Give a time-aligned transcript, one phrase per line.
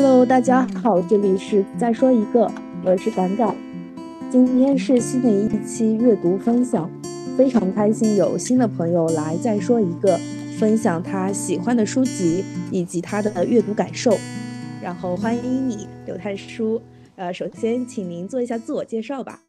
[0.00, 2.48] Hello，大家好，这里是再说一个，
[2.84, 3.56] 我是敢敢。
[4.30, 6.88] 今天是新的一期阅读分享，
[7.36, 10.16] 非常开心有新的朋友来再说一个，
[10.56, 14.16] 分享他喜欢的书籍以及他的阅读感受。
[14.80, 16.80] 然后欢迎你，刘太书。
[17.16, 19.40] 呃，首先请您做一下自我介绍吧。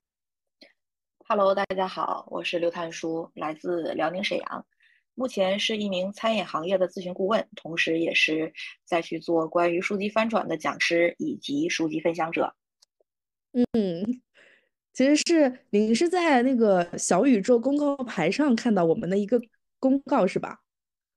[1.27, 4.65] Hello，大家好，我是刘探书，来自辽宁沈阳。
[5.19, 8.53] 目前是一名餐饮行业的咨询顾问，同时也是
[8.85, 12.55] 在去做关于书籍翻转的讲师以及书籍分享者。
[13.51, 14.21] 嗯，
[14.93, 19.41] 其实是您是在那个小宇宙公告牌上看到我们的一个
[19.77, 20.61] 公告是吧？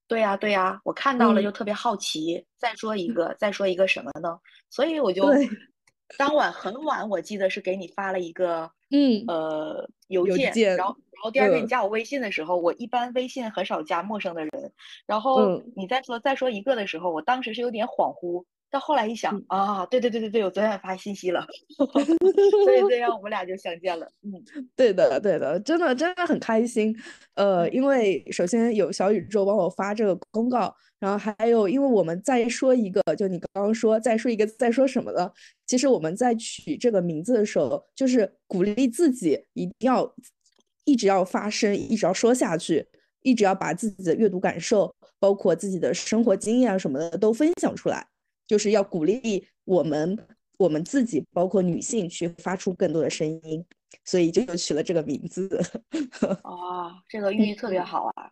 [0.09, 4.37] 对呀，对呀，我看到了就特别好奇，再说一个，再说一个什么呢？
[4.69, 5.23] 所以我 就
[6.19, 8.69] 当晚很晚，我记得是给你发了一个。
[8.95, 10.95] 嗯，呃，邮件，然后，然后
[11.30, 14.51] 第二天你加我微信的时候，我一般微信很少加陌生的人，
[15.06, 18.45] 然后你再说再说一个的时候，我当时是有点恍惚。
[18.70, 21.46] 到后来一想啊，对对对对对，我昨天发信息了，
[22.64, 24.10] 所以这样我们俩就相见了。
[24.23, 24.32] 嗯，
[24.74, 26.96] 对的对的，真的真的很开心。
[27.34, 35.30] 呃，因为首先有小宇宙帮我发这个公告，然后还有因为我们再说一个，就你刚刚说再说一个再说什么的，
[35.66, 40.10] 其实我们在取这个名字的时候，就是鼓励自己一定要
[40.85, 42.87] 一直要发声，一直要说下去，
[43.23, 48.07] 一直要把自己的阅读感受，包括自己的生活经验啊什么的都分享出来。
[48.47, 50.19] 就是要鼓励我们，
[50.59, 53.65] 我们自己，包括女性，去发出更多的声音，
[54.05, 55.49] 所以就取了这个名字。
[56.43, 58.30] 啊， 这个寓意特别好啊，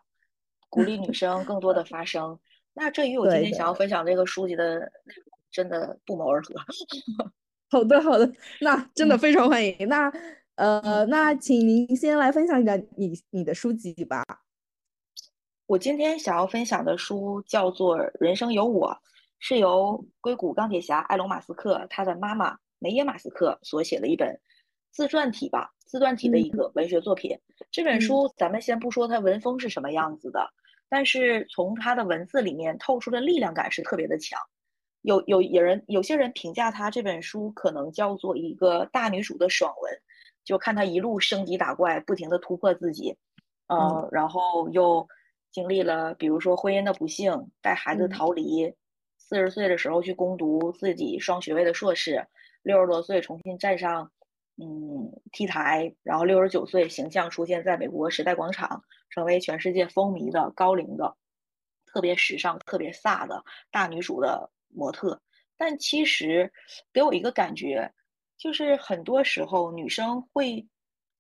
[0.68, 2.38] 鼓励女生更多的发声。
[2.74, 6.54] 那这与我今天想要分享这个书籍的内容真的不谋而合。
[7.70, 9.88] 好的，好的，那真的非常欢迎。
[9.88, 10.12] 那
[10.60, 14.22] 呃，那请您先来分享一下你你的书籍吧。
[15.64, 18.88] 我今天想要分享的书叫做《人生有我》。
[19.38, 24.38] 是由硅谷钢铁侠埃隆·马斯克他的妈妈梅耶·马斯克所写的一本
[24.90, 27.34] 自传体吧，自传体的一个文学作品。
[27.70, 30.46] 这本书咱们先不说它文风是什么样子的，
[30.90, 34.38] 但是从它的文字里面透出的力量感是特别的强。
[35.00, 40.00] 有有有人有些人评价他这本书可能叫做一个大女主的爽文，
[40.44, 43.16] 就看他一路升级打怪，不停的突破自己，
[43.68, 45.08] 呃，然后又
[45.50, 48.74] 经历了比如说婚姻的不幸，带孩子逃离。
[49.18, 52.26] 四十岁的时候去攻读自己双学位的硕士，
[52.62, 54.10] 六十多岁重新站上
[54.56, 61.14] 嗯 T 台，然后六十九岁形象出现在美国时代广场，成为全世界风靡的高龄的、
[61.86, 65.20] 特别时尚、特别飒的大女主的模特。
[65.56, 66.52] 但其实
[66.92, 67.92] 给我一个感觉，
[68.40, 70.66] 就是很多时候女生会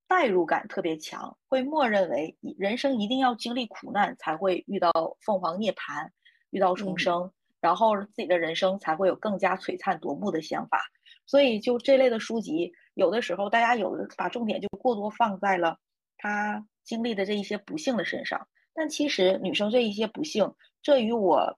[0.08, 6.08] 代入感特别强，会默认为人生一定要经历苦难才会遇到凤凰涅槃，
[6.48, 7.30] 遇到重生。
[7.60, 10.80] 然后自己的人生才会有更加璀璨夺目的想法，
[11.26, 15.76] 所以就这类的书籍，有的时候大家有的把重点就过多放在了
[16.16, 21.54] 他经历的这一些不幸的身上，但其实女生这一些不幸，这与我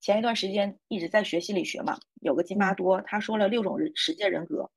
[0.00, 4.68] 前一段时间一直在学心理学嘛，有个金巴多他说了六种人实践人格，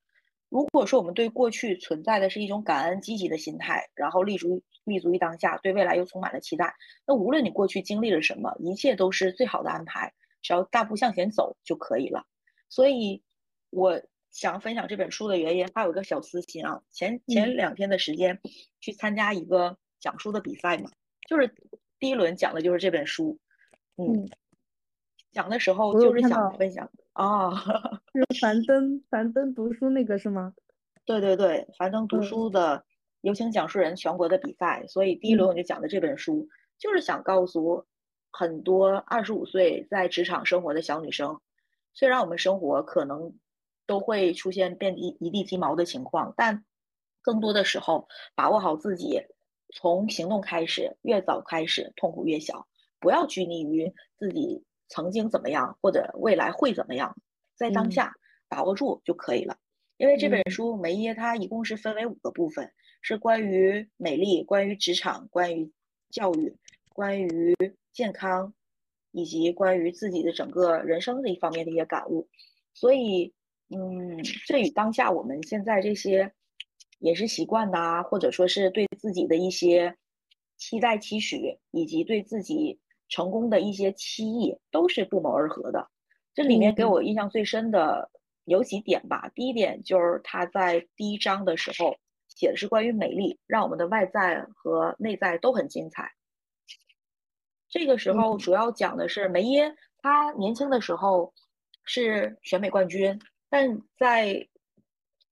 [0.49, 10.13] 如果说我们对过去存在的是一种感恩积极的心态，然后立足立足于当下，对未来又充满了期待，那无论你过去经历了什么，一切都是最好的安排。
[10.41, 12.25] 只要大步向前走就可以了，
[12.69, 13.21] 所以
[13.71, 14.01] 我
[14.31, 16.81] 想分享这本书的原因，还有一个小私心啊。
[16.91, 18.39] 前前两天的时间
[18.79, 20.89] 去参加一个讲书的比赛嘛，
[21.27, 21.53] 就是
[21.99, 23.37] 第一轮讲的就是这本书，
[23.97, 24.29] 嗯，
[25.31, 27.51] 讲的时候就是想分享啊，
[28.13, 30.53] 是樊登樊登读书那个是吗？
[31.05, 32.83] 对对对，樊登读书的
[33.21, 36.47] 有请讲述人全国的比赛，所以第一轮我就讲的这本书，
[36.77, 37.85] 就是想告诉。
[38.31, 41.41] 很多二十五岁在职场生活的小女生，
[41.95, 43.33] 虽然我们生活可能
[43.87, 46.63] 都会出现遍地一地鸡毛的情况，但
[47.23, 49.23] 更多的时候把握好自己，
[49.73, 52.67] 从行动开始，越早开始痛苦越小，
[52.99, 57.15] 不要拘泥于自己曾经怎么样或者未来会怎么样，
[57.55, 58.13] 在当下
[58.49, 59.55] 把握住就可以了。
[59.95, 65.71] 因为这本书梅耶它一共是分为五个部分，是关于美丽、关于职场、关于
[66.09, 66.57] 教育、
[66.93, 67.55] 关于。
[67.91, 68.53] 健康，
[69.11, 72.29] 以及关于自己的整个人生的一方面的一些感悟，
[72.73, 73.33] 所以，
[73.69, 76.31] 嗯，这与当下我们现在这些
[76.99, 79.97] 饮食习惯呐，或者说是对自己的一些
[80.55, 82.79] 期待期许，以及对自己
[83.09, 85.89] 成功的一些期意，都是不谋而合的。
[86.33, 88.09] 这里面给我印象最深的
[88.45, 89.29] 有几点吧。
[89.35, 91.97] 第一点就是他在第一章的时候
[92.27, 96.13] 写的是关于美丽，让我们的外在和内在都很精彩。
[97.67, 101.33] 这个时候主要讲的是梅耶，她年轻的时候
[101.83, 103.19] 是选美冠军，
[103.49, 104.47] 但在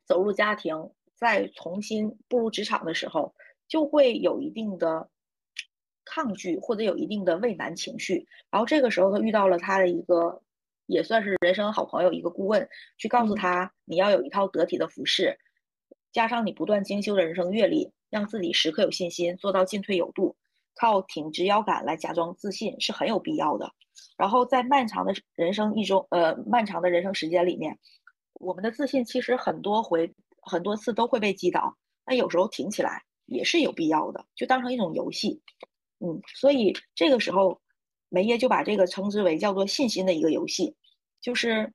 [0.06, 3.34] 走入家庭、再重新步入职场的时候，
[3.68, 5.10] 就会有一定的
[6.10, 8.28] 抗拒或者有一定的畏难情绪。
[8.50, 10.42] 然后这个时候，他遇到了他的一个
[10.86, 12.68] 也算是人生好朋友，一个顾问，
[12.98, 15.38] 去告诉他你要有一套得体的服饰，
[16.12, 20.36] 加上你不断精修的人生阅历，让自己时刻有信心，做到进退有度。
[20.80, 23.74] 靠挺直腰杆来假装自信是很有必要的。
[24.16, 27.80] 然后在漫长的人生一中，呃，漫长的人生时间里面，
[28.34, 31.76] 我们的自信其实很多回、很多次都会被击倒。
[32.06, 35.42] 那有时候挺起来也是有必要的，就当成一种游戏。
[36.00, 37.62] 嗯，所以这个时候，
[38.10, 40.76] 梅耶就把这个称之为叫做信心的一个游戏。
[41.22, 41.74] 就是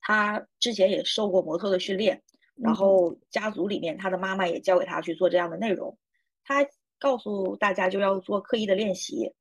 [0.00, 2.22] 他之前也受过模特的训练，
[2.54, 5.98] 然后家族里面他的妈妈也教给他去做这样的内容。
[6.44, 6.66] 他。
[6.96, 9.34] 告诉大家就要做刻意的练习，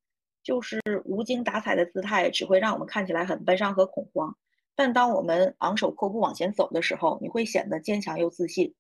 [0.44, 4.36] 就是无精打采的姿态只会让我们看起来很悲伤和恐慌。
[4.76, 8.74] 但当我们昂首阔步往前走的时候，你会显得坚强又自信。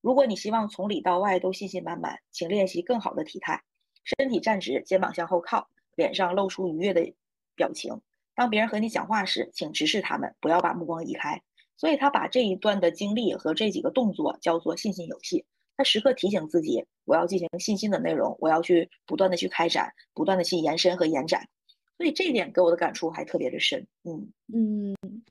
[0.00, 3.64] 如果你希望从里到外都信心满满，请练习更好的体态，
[4.16, 7.12] 身体站直，肩膀向后靠，脸上露出愉悦的
[7.54, 8.00] 表情。
[8.34, 11.42] 当别人和你讲话时，请直视他们，不要把目光移开。
[11.76, 15.44] 所以他把这一段的经历和这几个动作叫做信心游戏。
[15.76, 21.46] 他时刻提醒自己，我要进行信心的内容，我要去不断的去开展，不断的去延伸和延展，
[21.96, 23.86] 所以这一点给我的感触还特别的深。
[24.02, 25.22] 嗯嗯，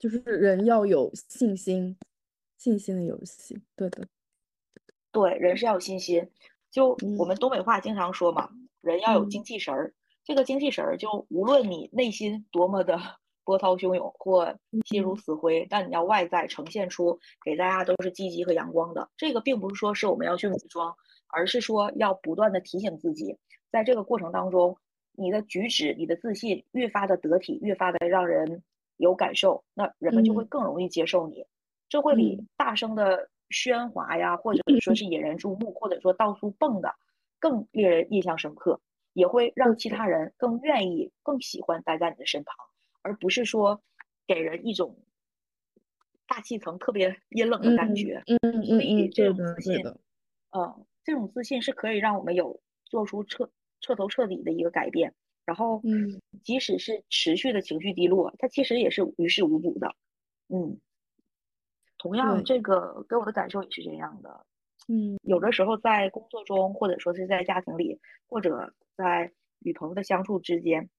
[0.00, 1.96] 就是人要有信心，
[2.58, 4.08] 信心的游戏，对的，
[5.12, 6.28] 对，人是要有信心。
[6.74, 8.50] 就我们东北话经常说嘛，
[8.80, 9.94] 人要有精气神儿。
[10.24, 12.98] 这个精气神儿，就无论你内心多么的。
[13.46, 14.56] 波涛汹涌或
[14.86, 19.10] 心如死灰，但你要外在呈现出给大家都是积极和阳光的。
[19.18, 20.96] 这个并不是说是我们要去伪装，
[21.28, 23.36] 而是说要不断的提醒自己，
[23.70, 24.78] 在这个过程当中，
[25.12, 28.62] 你的举止、你的自信越发的得体，越发的让人
[28.96, 31.44] 有感受，那人们就会更容易接受你。
[31.90, 36.94] 这会比大声的喧哗呀，或者说是引人注目，或者说到处蹦的
[37.38, 38.80] 更令人印象深刻，
[39.12, 42.54] 也会让其他人更愿意、更喜欢待在你的身旁。
[43.02, 43.82] 而不是说
[44.26, 45.04] 给人一种
[46.26, 49.84] 大气层特别 阴冷的感觉，嗯嗯嗯这种自信，
[50.50, 55.14] 嗯，这种自信是可以让我们有做出彻彻头彻底的一个改变。
[55.44, 59.94] 然后，嗯，即使是持续的情绪低落，它其实也是于事无补的。
[60.48, 60.80] 嗯，
[62.04, 64.44] 同样，这个给我的感受也是这样的。
[64.88, 67.98] 嗯，有的时候在工作中，或者说是在家庭里，
[68.28, 70.90] 或者在与朋友的相处之间。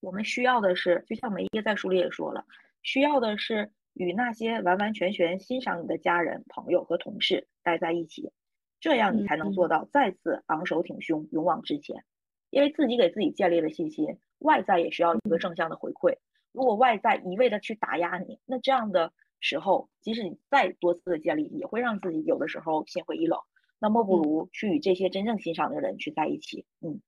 [0.00, 2.44] 我们需要的是，就像梅耶在书里也说了，
[2.82, 8.32] 需要的是与那些完完全全欣赏你的家人、朋友和同事待在一起，
[8.80, 12.02] 这样你才能做到再次昂首挺胸、勇往直前。
[12.50, 16.16] 因为自己给自己建立了信心，外在也需要一个正向的回馈。
[16.50, 19.12] 如果外在一味的去打压你，那这样的
[19.42, 23.38] 时候，即使你再多次的建立，也会让自己有的时候心灰意冷。
[23.78, 26.64] 那莫不如去与这些真正欣赏的人去在一起。
[26.80, 27.02] 嗯。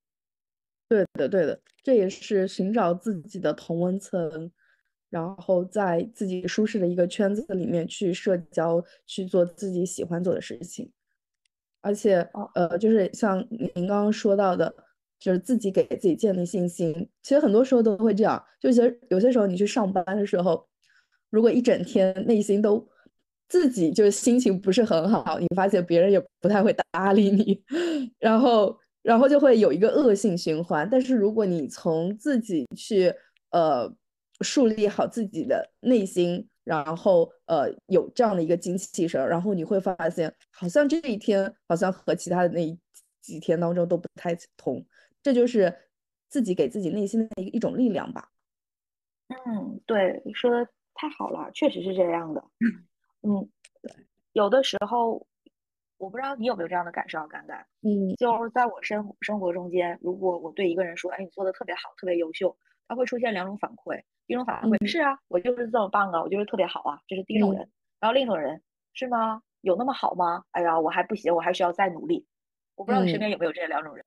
[0.86, 4.52] 对的，对的，这也是寻找自己的同温层，
[5.08, 10.92] 然后在自己舒适的一个圈子里面去社交，去做自己喜欢做的事情。
[11.80, 14.74] 而且，呃，就是像您刚刚说到的，
[15.18, 17.08] 就是自己给自己建立信心。
[17.22, 20.66] 其实很多时候都会这样，就其实有些时候你去上班的时候，
[21.34, 22.86] 如果一整天内心都
[23.48, 27.62] 自己就是心情不是很好，你发现别人也不太会搭理你，
[28.18, 28.78] 然后。
[29.04, 30.88] 然后就会有一个恶性循环。
[30.90, 33.12] 但是如果你从自己去
[33.50, 33.86] 呃
[34.40, 42.74] 树立好自己的内心，然后呃有这样的一个精气神，然后你会发现，好像这一天好像和其他的那
[43.20, 44.82] 几天当中都不太同。
[45.22, 45.70] 这就是
[46.30, 48.30] 自己给自己内心的一一种力量吧。
[49.28, 52.42] 嗯，对，你说太好了，确实是这样的。
[53.22, 53.48] 嗯，
[53.82, 53.92] 对，
[54.32, 55.26] 有的时候。
[55.96, 62.54] 我不知道你有没有这样的感受、感慨，嗯，就是在我生生活中间，如果我对一个人说，哎，你做的特别好，特别优秀，
[62.88, 67.70] 他会出现两种反馈，一种反馈是啊，我就是这么棒啊，我就是特别好啊，这是第一种人，
[68.00, 68.60] 然后另一种人
[68.92, 69.40] 是吗？
[69.60, 70.44] 有那么好吗？
[70.50, 72.26] 哎呀，我还不行，我还需要再努力。
[72.74, 74.04] 我不知道你身边有没有这两种人？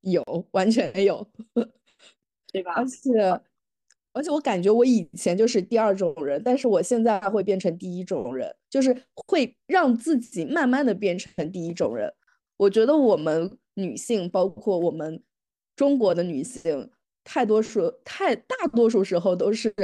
[0.00, 1.26] 有，完全有，
[2.52, 2.72] 对吧？
[2.74, 3.40] 而且。
[4.12, 12.12] 而且我感觉我以前就是第二种人，但是我现在会变成第一种人，就是会让自己慢慢的变成第一种人。
[12.58, 15.22] 我觉得我们女性，包括我们
[15.74, 16.90] 中国的女性，
[17.24, 19.74] 太多数太大多数时候都是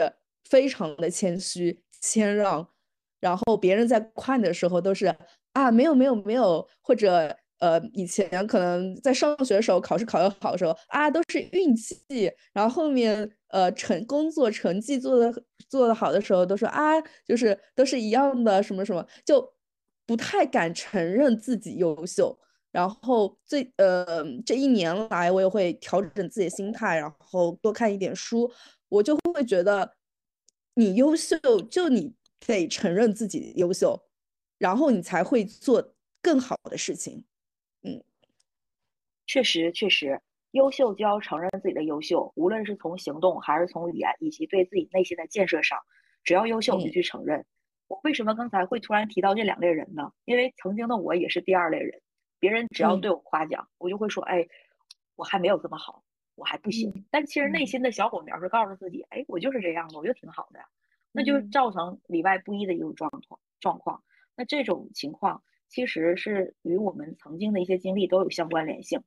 [0.44, 2.68] 非常的谦虚谦让，
[3.20, 5.14] 然后别人在夸你的时候都是
[5.54, 11.96] 啊没有没有没有，或者呃，以前可能在上学的时候，考试考得好的时候啊，都是运气。
[12.52, 15.32] 然后后面呃成工作成绩做的
[15.68, 16.94] 做的好的时候，都说啊，
[17.26, 19.54] 就是都是一样的，什么什么，就
[20.06, 22.38] 不太敢承认自己优秀。
[22.70, 28.50] 然后最呃这一年来，我也会调整自己的心态，然后多看一点书，
[28.90, 29.94] 我就会觉得
[30.74, 31.38] 你优秀，
[31.70, 32.14] 就你
[32.46, 34.00] 得承认自己优秀，
[34.58, 37.24] 然后你才会做更好的事情。
[39.28, 40.20] 嗯，确实确实，
[40.52, 45.78] 优秀就要承认自己的优秀，无论是从行动还是从语言，以及对自己内心的建设上，
[46.24, 47.44] 只要优秀就去承认。
[47.88, 50.12] 我为什么刚才会突然提到这两类人呢？
[50.24, 52.00] 因为曾经的我也是第二类人，
[52.38, 54.48] 别人只要对我夸奖，我就会说，哎，
[55.14, 56.02] 我还没有这么好，
[56.34, 57.06] 我还不行。
[57.10, 60.60] 但其实内心的小火苗是告诉自己，哎，我就是这样的，我就挺好的，
[61.12, 64.02] 那就造成里外不一的一种状况状况。
[64.34, 65.42] 那这种情况。
[65.70, 69.02] 其实是与我们曾经的一些经历都有相关联性。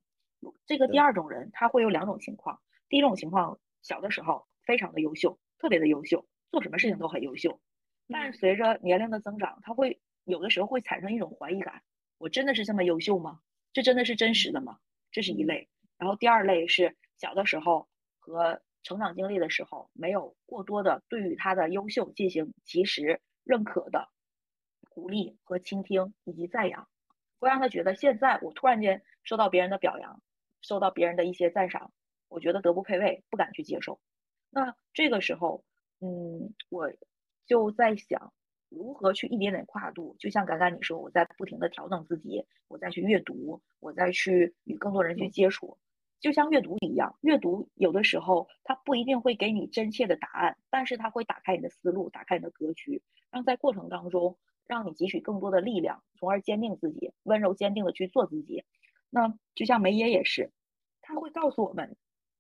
[0.66, 2.62] 这个第二种人，他会有两种情况。
[2.90, 7.60] 第一种情况，小的时候非常的优秀，特别的优秀，做什么事情都很优秀。
[8.08, 11.84] 但是随着年龄的增长，他会有的时候会产生一种怀疑感：
[12.18, 13.40] 我真的是这么优秀吗？
[13.74, 14.80] 这真的是真实的吗？
[15.12, 15.70] 这是一类。
[15.98, 17.88] 然后第二类是小的时候
[18.20, 24.10] 和成长经历的时候，没有过多的对于他的优秀进行及时认可的。
[24.90, 26.90] 鼓励和倾听以及赞扬，
[27.40, 30.22] 会让他觉得现在我突然间受到别人的表扬，
[30.62, 31.92] 受到别人的一些赞赏，
[32.30, 34.00] 我觉得德不配位，不敢去接受。
[34.50, 35.64] 那这个时候，
[36.00, 36.92] 嗯，我
[37.46, 38.34] 就在想
[38.70, 40.16] 如何去一点点跨度。
[40.20, 45.78] 就像刚刚你说，我在不停的调整自己，我再去阅读，我再去与更多人去接触，
[46.20, 47.18] 就像阅读一样。
[47.22, 54.38] 阅读有的时候它不一定会给你真切的答案，但是它会打开你的思路，打开你的格局，让在过程当中。
[54.68, 58.64] 让你汲取更多的力量，从而坚定自己，温柔坚定的去做自己。
[59.12, 60.52] 那就像梅耶也是，
[61.02, 61.96] 他会告诉我们，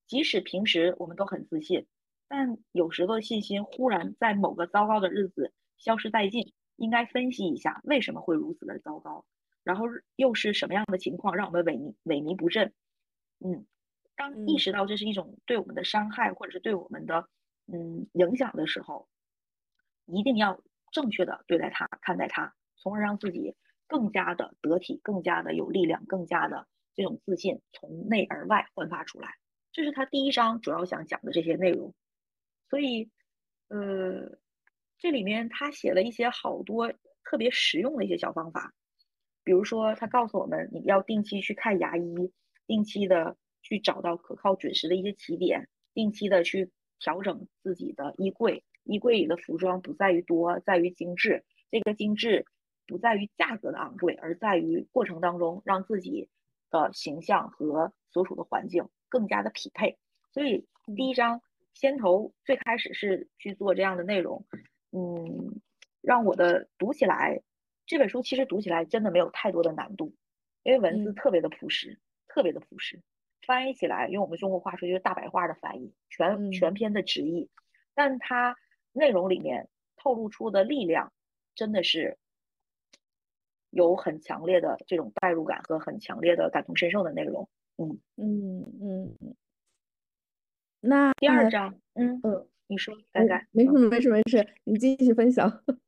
[0.08, 1.86] 即使平时我们都很自信，
[2.28, 9.24] 但有时候信心忽然在某个糟糕的日子消失殆尽，应该分析一下为什么会如此的糟糕，
[9.64, 9.86] 然后
[10.16, 12.74] 又是什么样的情况让我们萎靡萎靡不振？
[13.40, 13.68] 嗯，
[14.16, 17.28] 当意识到这是一种对我们的伤害，或者是对我们的
[17.68, 19.08] 嗯影响的时候，
[20.08, 20.60] 一定要。
[20.94, 23.56] 正确的对待它，看待它，从而让自己
[23.92, 29.36] 更加的得体，更加的有力量，更加的这种自信从内而外焕发出来。
[29.74, 31.94] 这是他第一章主要想讲的这些内容。
[32.70, 33.12] 所以，
[33.68, 34.38] 呃，
[34.98, 36.94] 这里面他写了一些好多
[37.26, 38.74] 特别实用的一些小方法，
[39.44, 42.32] 比如说他告诉我们，你要定期去看牙医，
[42.68, 48.64] 定期的去找到可靠准时的一些起点，定期的去调整自己的衣柜。
[48.86, 51.44] 衣柜里的服装不在于多，在于精致。
[51.70, 52.46] 这个精致
[52.92, 56.28] 不在于价格的昂贵，而在于过程当中让自己
[56.70, 59.98] 的形象和所处的环境更加的匹配。
[60.34, 60.68] 所以
[60.98, 61.42] 第一章
[61.74, 64.46] 先头最开始是去做这样的内容，
[64.92, 65.62] 嗯，
[66.02, 67.42] 让我的读起来
[67.86, 70.14] 这本书其实读起来真的没有太多的难度，
[70.64, 73.02] 因为文字特别的朴实，特别的朴实，
[73.48, 77.50] 翻译起来用我们中国话说就是大白话的翻译，全全篇的直译，
[77.96, 78.58] 但它。
[78.94, 81.14] 内容里面透露出的力量，
[81.56, 82.18] 真的是
[83.72, 87.50] 有很强烈的这种代入感和很强烈的感同身受的内容。
[87.78, 89.36] 嗯嗯嗯。
[90.80, 95.64] 那第二章，嗯嗯，你说，改改，没事没事没事，你继续分享。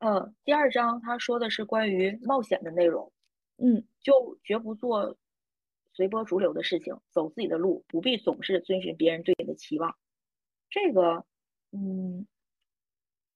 [0.00, 3.12] 嗯，第二章他说的是关于冒险的内容。
[3.58, 5.16] 嗯，就绝不做
[5.92, 9.96] 随波逐流的事情，走自己的路，不必总是遵循别人对你的期望。
[10.70, 11.24] 这个。
[11.74, 12.26] 嗯，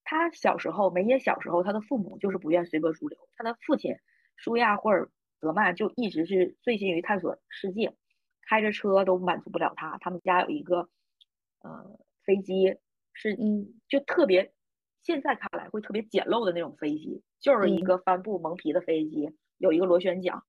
[0.08, 3.18] 他小时候，梅耶小时候，他的父母就是不愿随波逐流。
[3.36, 3.96] 他的父亲
[4.36, 5.10] 舒亚霍尔
[5.40, 7.96] 德曼就一直是醉心于探索世界，
[8.48, 9.98] 开着车都满足不了他。
[9.98, 10.88] 他们家有一个
[11.58, 12.76] 呃飞机，
[13.12, 14.54] 是嗯，就特别
[15.02, 20.44] 现在看来会特别简陋的那种飞机，就是一个帆布蒙皮的飞机，有一个螺旋桨。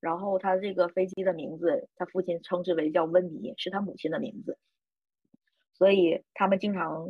[0.00, 4.58] 然后他这个飞机的名字，他父亲称之为叫温迪，是他母亲的名字。
[5.72, 7.08] 所以他们经常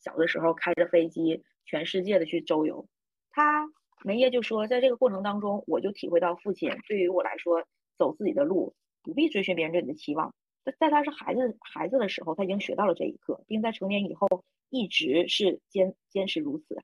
[0.00, 2.88] 小的时候开着飞机，全世界的去周游。
[3.30, 3.68] 他
[4.02, 7.64] 梅耶就说，在这个过程当中，我就体会到父亲对于我来说，
[7.96, 10.34] 走自己的路，不必追寻别人对你的期望。
[10.64, 16.82] 在在他是孩子孩子的时候，他已经学到了这一课，并在成年以后一直是坚坚持如此。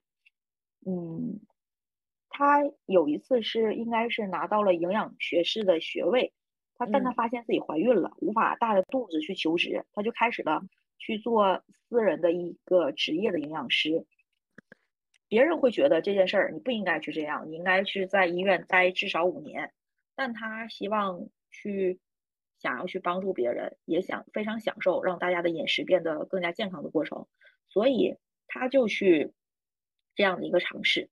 [0.87, 1.41] 嗯，
[2.29, 6.33] 他有一次是应该是拿到了营养学士的学位，
[6.75, 10.63] 他但他发现自己怀孕了，无法大着肚子去求职，他就开始了。
[10.99, 14.07] 去做私人的一个职业的营养师，
[15.29, 19.73] 别人会觉得这件事儿你不应该去这样，你应该去在医院待至少五年。
[20.15, 22.01] 但他希望去
[22.59, 27.27] 想要去帮助别人，也想非常享受让大家的饮食变得更加健康的过程，
[27.69, 29.33] 所以他就去
[30.15, 31.11] 这样的一个尝试。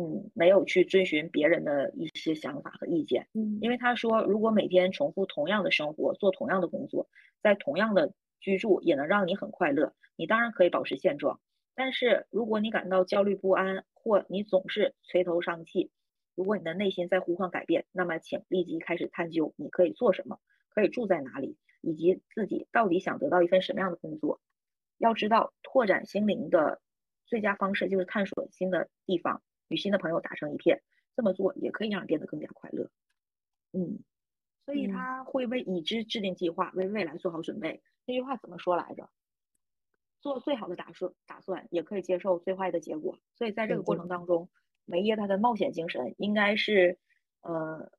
[0.00, 7.08] 嗯，没有去遵循别人的一些想法和意见，嗯，因为他说，如果每天重复同样的生活，做同样的工作，
[7.42, 11.40] 在同样的居住，也能让你很快乐，你当然可以保持现状。
[11.74, 15.90] 但是如果你感到焦虑不安，或你总是垂头丧气，
[16.34, 20.40] 如果你的内心在呼唤改变，那么请立即开始探究你可以做什么，
[20.70, 24.40] 可以住在哪里，以及自己到底想得到一份什么样的工作。
[24.98, 26.80] 要知道，拓展心灵的
[27.26, 29.42] 最佳方式就是探索新的地方。
[29.68, 30.80] 与新的朋友打成一片，
[31.14, 32.90] 这么做也可以让你变得更加快乐。
[33.72, 33.98] 嗯，
[34.64, 37.82] 所以他会为已知制定计划，为未来做好准备。
[38.08, 39.10] 那句话怎么说来着？
[40.22, 43.18] 做最好的打算，打算也可以接受最坏的结果。
[43.34, 44.48] 所以在这个过程当中，
[44.86, 46.98] 梅耶他的冒险精神应该是，
[47.42, 47.92] 呃，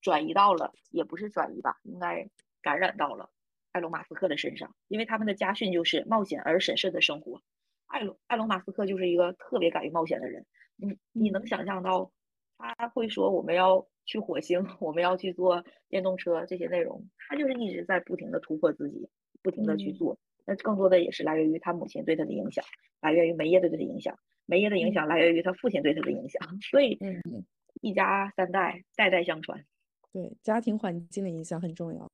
[0.00, 2.30] 转移到了，也不是转移吧，应该
[2.62, 3.28] 感染到了
[3.72, 7.42] 埃隆·马斯克的身上，因为他们的家训就是冒险而审慎的生活。
[7.86, 10.46] 埃隆埃隆·马斯克就是一个特别敢于冒险的人。
[10.76, 12.12] 你你能想象到
[12.56, 17.10] 他会说我们要去火星，我们要去做电动车这些内容？
[17.28, 19.08] 他就是一直在不停的突破自己，
[19.44, 20.18] 不停的去做。
[20.44, 22.64] 那更多的也是来源于他母亲对他的影响，
[23.00, 26.42] 来源于梅耶对他的影响，梅耶的影响来源于他父亲对他的影响。
[26.62, 26.98] 所以，
[27.80, 29.64] 一家三代代代相传。
[30.12, 32.10] 对家庭环境的影响很重要。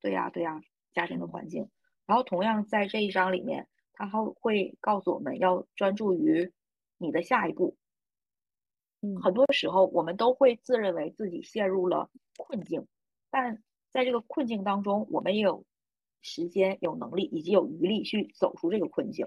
[0.00, 0.60] 对呀对呀，
[0.92, 1.68] 家庭的环境。
[2.06, 6.52] 然后同样在这一章里面，他还会告诉我们要专注于。
[7.00, 7.76] 你的下一步，
[9.02, 12.88] 嗯，很多时候我们都会自认为自己陷入了困境，
[13.30, 15.64] 但在这个困境当中，我们也有
[16.20, 19.26] 时间、有能力以及有余力去走出这个困境。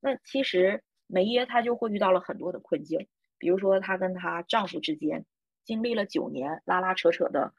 [0.00, 5.24] 那其实梅耶她就会遇到了很多的困境，比如说她跟她丈夫之间
[5.64, 7.54] 经历了九年拉拉扯扯的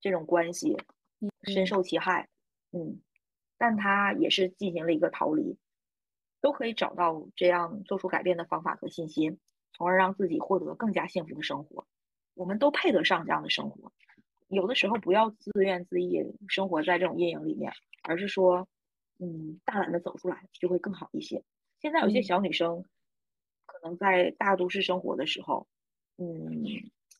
[0.00, 0.76] 这种关系，
[1.44, 2.28] 深受其害，
[2.72, 3.00] 嗯，
[3.58, 5.58] 但她也是进行了一个逃离。
[6.42, 9.40] 都可以找到这样做出改变的方法和信心，
[9.72, 11.88] 从而让自己获得更加幸福的生活。
[12.34, 13.90] 我们都配得上这样的生活。
[14.48, 18.68] 有的时候不要自怨自艾，生活在这种阴影里面，而是说，
[19.18, 21.42] 嗯，大胆的走出来就会更好一些。
[21.80, 22.84] 现在有些小女生
[23.66, 25.66] 可能在大都市生活的时候，
[26.18, 26.64] 嗯，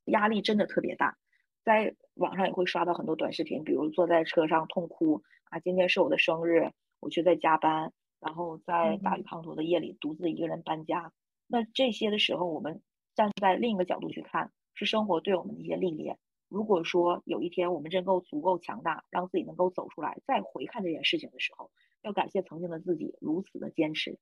[0.04, 1.18] 压力真的特别大，
[1.64, 7.92] 在网上也会刷到很多短视频，比如坐在车上痛哭啊，今天是我的生日，我却在加班。
[8.18, 11.12] 然后在大雨滂沱的夜里独自一个人搬家，
[11.46, 12.80] 那这些的时候，我们
[13.14, 16.18] 站在另一个角度去看，是生活对我们的一些历练。
[16.56, 24.18] 如果说有一天我们真够足够强大，让自己能够走出来，再回看这件事情的时候，要感谢曾经的自己如此的坚持，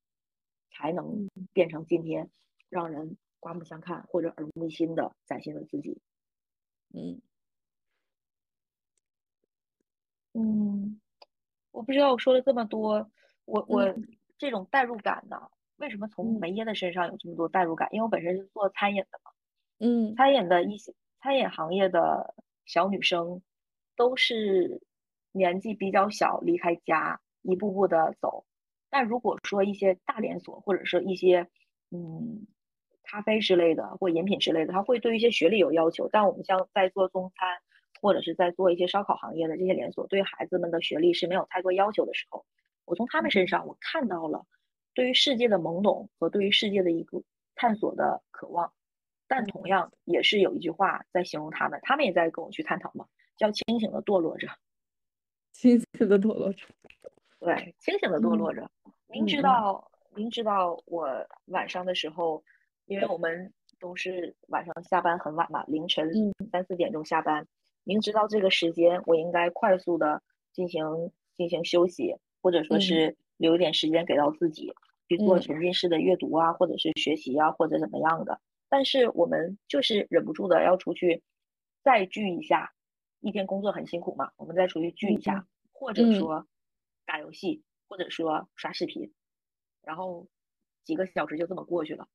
[0.69, 2.29] 才能变成今天
[2.67, 6.01] 让人刮目相看或者耳目一新的崭新的自己。
[6.93, 7.21] 嗯
[10.33, 10.99] 嗯，
[11.71, 13.09] 我不知道我说了这么多。
[13.45, 13.95] 我我
[14.37, 17.87] 这种代入感呢，为什么从梅耶的身上有这么多代入感？
[17.93, 19.31] 因为我本身是做餐饮的嘛，
[19.79, 20.93] 嗯，餐饮的一些
[21.25, 22.35] 餐饮行业的
[22.67, 23.41] 小女生，
[23.95, 24.83] 都是
[25.31, 28.45] 年纪比较小，离开家，一步步的走。
[28.91, 31.47] 但如果说一些大连锁或者是一些
[31.89, 32.45] 嗯
[33.01, 36.07] 咖啡之类的或饮品之类的，它会对一些学历有要求。
[36.11, 37.57] 但我们像在做中餐
[38.03, 42.45] 或者是在做一些烧烤行业的这些连锁，对孩子们的学历是没有太多要求的时候。
[42.85, 44.45] 我从他们身上，我看到了
[44.93, 47.23] 对于世界的懵懂和对于世界的一个
[47.55, 48.71] 探索的渴望，
[49.27, 53.05] 但同样也是有一句话在形容他们，他们也在跟我去探讨嘛，
[53.37, 54.47] 叫清醒的堕落着。
[55.51, 56.65] 清醒的堕落着，
[57.39, 58.69] 对，清醒的堕落者。
[59.07, 61.07] 明知道，明知道我
[61.45, 62.43] 晚上的时候，
[62.85, 66.11] 因为我们都是晚上下班很晚嘛，凌晨
[66.51, 67.47] 三四点钟下班，
[67.83, 72.15] 明知道这个时间我应该快速的进行进行休息。
[72.41, 74.71] 或者说是留一点时间给到自己
[75.07, 78.39] 去做沉浸式的阅读啊，或者是学习啊，或者怎么样的。
[78.69, 81.23] 但是我们就是忍不住的要出去
[81.83, 82.73] 再聚一下，
[83.19, 86.47] 一天工作很辛苦嘛，我们再出去聚一下，或者说
[87.05, 89.13] 打游戏，或者说刷视频，
[89.81, 90.27] 然后
[90.83, 92.07] 几个小时就这么过去了。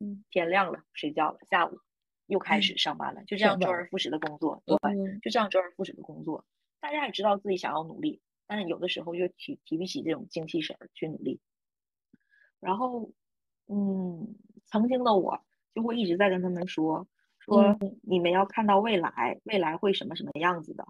[0.00, 1.78] 嗯，天亮了，睡觉了，下午
[2.26, 4.76] 又开始上班了，就这样周而复始的工作，对，
[5.20, 6.44] 就这样周而复始的工作。
[6.80, 8.20] 大家也知道自己想要努力。
[8.46, 11.40] 但是有的时候又提提不起这种精气神儿去努力，
[12.60, 13.10] 然后，
[13.68, 14.34] 嗯，
[14.66, 15.42] 曾经的我
[15.74, 17.06] 就会一直在跟他们说
[17.38, 20.86] 说你们要看到未来，未来会什么什么样子的。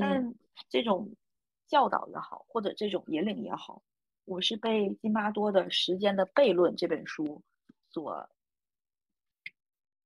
[0.00, 0.34] 但
[0.68, 1.14] 这种
[1.66, 3.82] 教导也好，或者这种引领也好，
[4.24, 7.42] 我是被金巴多的《时间的悖论》这本书
[7.88, 8.28] 所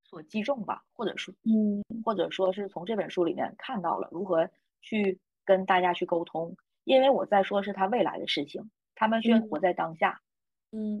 [0.03, 4.49] 所击中吧，或者说嗯，或者说是从这本书里面看到了如何
[4.81, 10.34] 去跟大家去沟通，因为我在说是他未来的事情，他们却活在当下，嗯，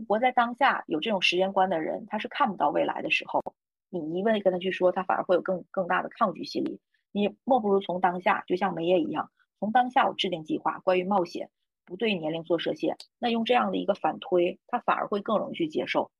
[0.07, 3.41] 活在当下有这种时间观的人，他是看不到未来的时候，
[3.89, 6.79] 你一味跟他去说，他反而会有更更大的抗拒心理。
[7.11, 11.49] 你莫不如从当下，就像梅耶一样，从当下我制定计划，关于冒险，
[11.85, 16.11] 不对年龄做设限，那用这样的一个反推，他反而会更容易去接受。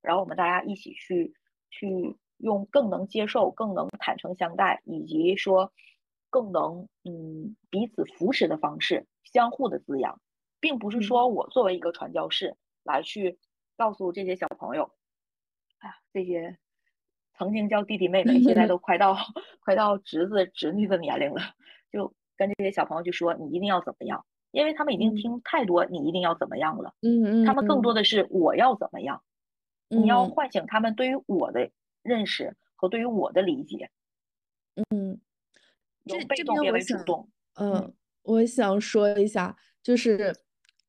[0.00, 1.34] 然后我们大家一起去
[1.70, 5.72] 去用更能接受、更能坦诚相待，以及说
[6.30, 10.20] 更能嗯彼此扶持的方式，相互的滋养，
[10.58, 12.56] 并不是说我作为一个传教士
[12.92, 13.38] 来去
[13.76, 14.90] 告诉这些小朋友，
[15.78, 16.58] 哎呀，这些
[17.38, 19.16] 曾经叫弟弟妹妹，现在都 快到
[19.64, 21.40] 快到侄子侄女的年龄了，
[21.92, 29.22] 就跟这些小朋友去说，你一定要怎么样，因为他们已经听太多你一定要怎么样了，嗯嗯，他们更多的是我要怎么样。
[29.88, 30.30] 你要嗯。
[30.30, 31.68] 唤醒他们对于我的
[32.02, 33.90] 认识和对于我的理解，
[34.90, 35.20] 嗯，
[36.04, 37.28] 由这这被动变边我想，为主动。
[37.54, 37.94] 嗯，嗯。
[38.22, 40.32] 我想说一下，就是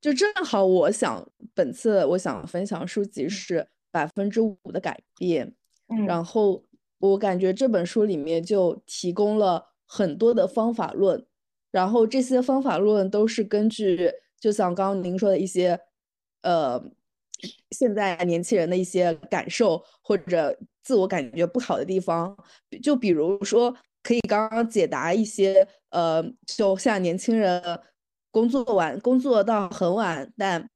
[0.02, 5.54] 就正好我想本次我想分享书籍是百分之五的改变，
[5.88, 6.06] 嗯。
[6.06, 6.64] 然后
[6.98, 11.24] 我感觉这本书里面就提供了很多的方法论，
[11.72, 15.80] 然后这些方法论都是根据，就像刚刚您说的一些，
[16.42, 16.84] 呃，
[17.70, 22.36] 现在年轻人的一些感受或者自我感觉不好的地方，
[22.82, 27.62] 就比如说可以刚刚解答一些，呃，就现在年轻人
[28.32, 30.70] 工作完工作到很晚，但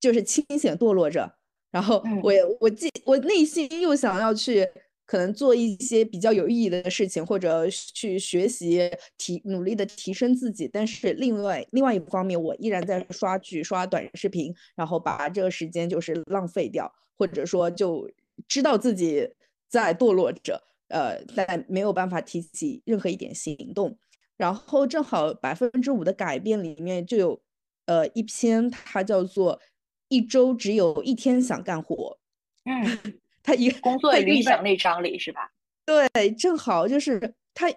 [0.00, 1.34] 就是清醒堕落着。
[1.70, 4.68] 然后嗯我也我既我内心又想要去
[5.06, 18.10] 可能做一些比较有意义的事情，或者去学习提努力的提升自己，但是另外另外一方面，我依然在刷剧、刷短视频，然后把这个时间就是浪费掉，或者说就
[18.46, 19.28] 知道自己
[19.68, 23.98] 在堕落着，呃，但没有办法提起任何一点行动。
[24.42, 27.40] 然后正好百分之五的改变里面就有，
[27.86, 29.60] 呃，一篇它叫做
[30.08, 32.18] 一周只有一天想干活，
[32.64, 35.52] 嗯，他一工作理想那张里是吧？
[35.86, 37.72] 对，正好就是他，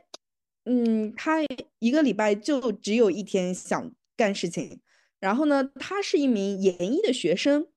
[0.63, 1.37] 嗯，他
[1.77, 4.81] 一个礼拜就只有一天想干事情。
[5.19, 7.67] 然后呢，他是一名研一的学生，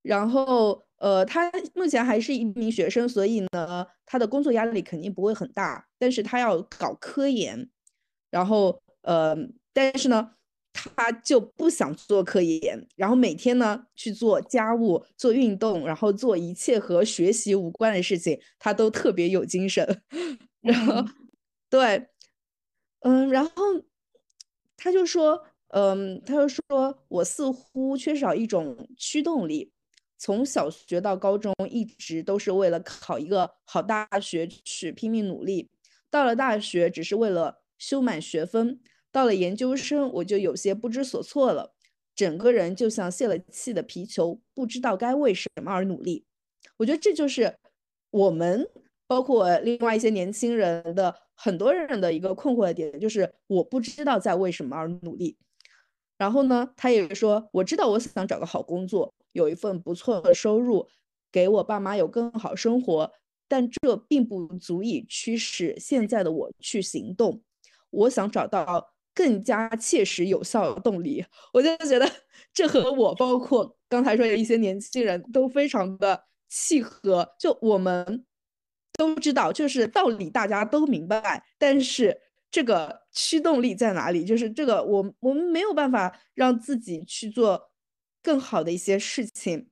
[0.00, 7.68] 然后呃，他目前还是一名学生，所以呢，他的工作压力肯定不会很大，但是他要搞科研，
[8.34, 9.36] 然后呃，
[9.72, 10.32] 但是呢，
[10.72, 20.02] 他就不想做科研，然后每天呢去做家务、做运动，然后做一切和学习无关的事情，他都特别有精神。
[20.60, 21.08] 然后，嗯
[21.70, 22.08] 对，
[23.02, 23.52] 嗯，然后
[24.76, 26.60] 他就说，嗯，他就说
[27.08, 29.72] 我似乎缺少一种驱动力，
[30.18, 35.70] 从小学到高中一直都是为了考一个好大学去拼命努力，
[36.10, 38.80] 到了大学只是为了修满学分，
[39.12, 41.74] 到了研究生我就有些不知所措了，
[42.14, 46.24] 整个人就像泄了气的皮球，不知道该为什么而努力。
[46.78, 47.58] 我觉得这就是
[48.10, 48.66] 我们
[49.06, 55.36] 包括另外一些年轻人的很多人的一个困惑的点，就是我不知道在为什么而努力。
[56.16, 60.88] 然后呢，他也说，我知道我想找个好工作，有一份不错的收入，
[61.30, 63.12] 给我爸妈有更好生活，
[63.46, 67.42] 但这并不足以驱使现在的我去行动。
[67.94, 71.24] 我想找到更加切实有效的动力。
[71.52, 72.10] 我就觉得
[72.52, 77.34] 这和我，包括刚才说的一些年轻人都非常的契合。
[77.38, 78.24] 就我们
[78.92, 84.24] 都知道，就是道理大家都明白，但是这个驱动力在哪里？
[84.24, 87.70] 就是这个我我们没有办法让自己去做
[88.22, 89.68] 更好的一些事情。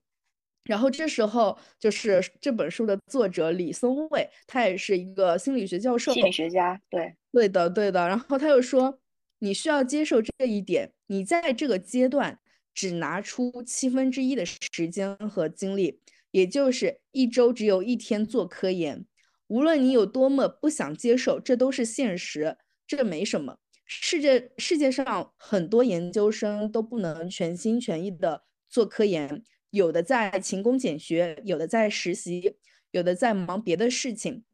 [0.64, 8.06] 然后这时候就是这本书的作者李松蔚，他也是一个心理学教授，心理学家对，对的，对的。
[8.06, 9.00] 然后他又说，
[9.40, 12.38] 你需要接受这一点，你在这个阶段
[12.72, 19.04] 只拿出七分之一的时间和精力，也就是一周只有一天做科研。
[19.48, 23.58] 无论你有多么不想接受，这都是现实，这没什么。
[23.84, 32.56] 世界世界上很多研究生都不能全心全意的做科研，有的在勤工俭学，有的在实习，
[32.90, 34.44] 有的在忙别的事情。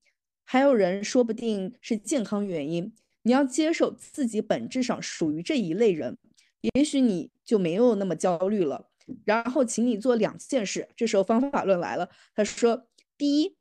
[0.45, 6.17] 还有人说不定是健康原因，你要接受自己本质上属于这一类人，
[6.73, 8.89] 也许你就没有那么焦虑了。
[9.25, 10.89] 然后，请你做两件事。
[10.97, 13.57] 这时候方法论来了，他说：第一，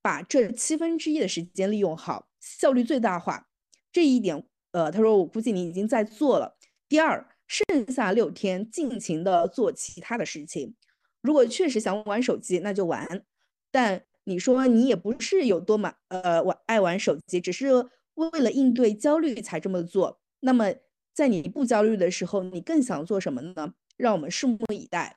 [0.00, 3.48] 把这七分之一的时间利用好，效率最大化。
[3.90, 6.56] 这一点，呃，他说我估计你已经在做了。
[6.88, 10.76] 第二，剩下六天尽情的做其他的事情。
[11.22, 13.24] 如果确实想玩手机，那就玩。
[13.70, 17.70] 但你说你也不是有多么呃玩爱玩手机，只是
[18.14, 20.20] 为了应对焦虑才这么做。
[20.40, 20.74] 那么
[21.14, 23.74] 在你不焦虑的时候，你更想做什么呢？
[23.96, 25.16] 让我们拭目以待。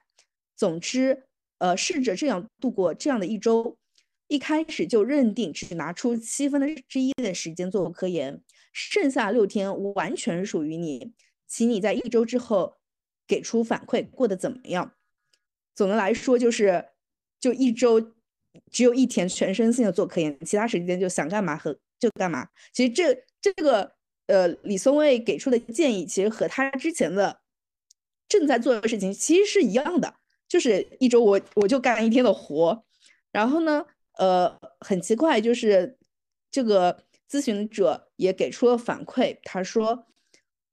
[0.55, 1.23] 总之，
[1.57, 3.77] 呃，试着这样度过这样的一周。
[4.27, 8.41] 一开始就认定只拿出七分之一的时间做科研，
[8.73, 11.13] 剩下六天完全属于你，
[11.45, 12.77] 请你在一周之后
[13.27, 14.93] 给出反馈，过得怎么样？
[15.75, 16.83] 总的来说就是，
[17.39, 18.13] 就一周
[18.71, 22.47] 只有一天全身心的做科研，其他时间就想干嘛和就干嘛。
[22.73, 23.93] 其实这这个
[24.27, 27.41] 呃李松蔚给出的建议，其实和他之前的
[28.27, 30.15] 正在做的事情其实是一样的，
[30.47, 32.83] 就是一周我我就干一天的活，
[33.31, 33.85] 然后呢。
[34.17, 35.97] 呃，很奇怪，就是
[36.49, 39.37] 这个咨询者也给出了反馈。
[39.43, 40.07] 他说：“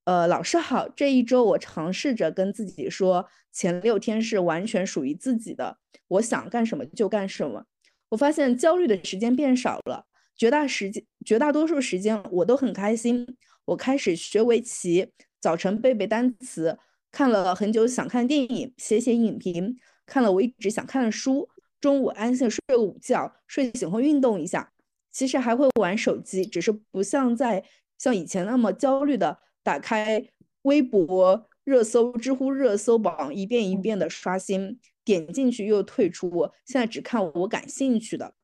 [0.05, 5.77] 呃，老师好，这一周我尝试着跟自己说，前六天是完全属于自己的，
[6.09, 7.65] 我想干什么就干什么。
[8.09, 13.25] 我发现焦虑的时间变少了，绝大时间、绝大多数时间我都很开心。
[13.65, 16.77] 我开始学围棋，早晨背背单词，
[17.09, 21.47] 看了很久想看电影，写写影评，看了我一直想看的书。”
[21.79, 24.71] 中午安心睡个午觉，睡醒后运动一下，
[25.11, 27.63] 其实还会玩手机，只是不像在
[27.97, 30.29] 像以前那么焦虑的打开
[30.63, 38.35] 微博热搜、知乎热搜榜一遍一遍的刷新，点进去又退出，现在只看我感兴趣的。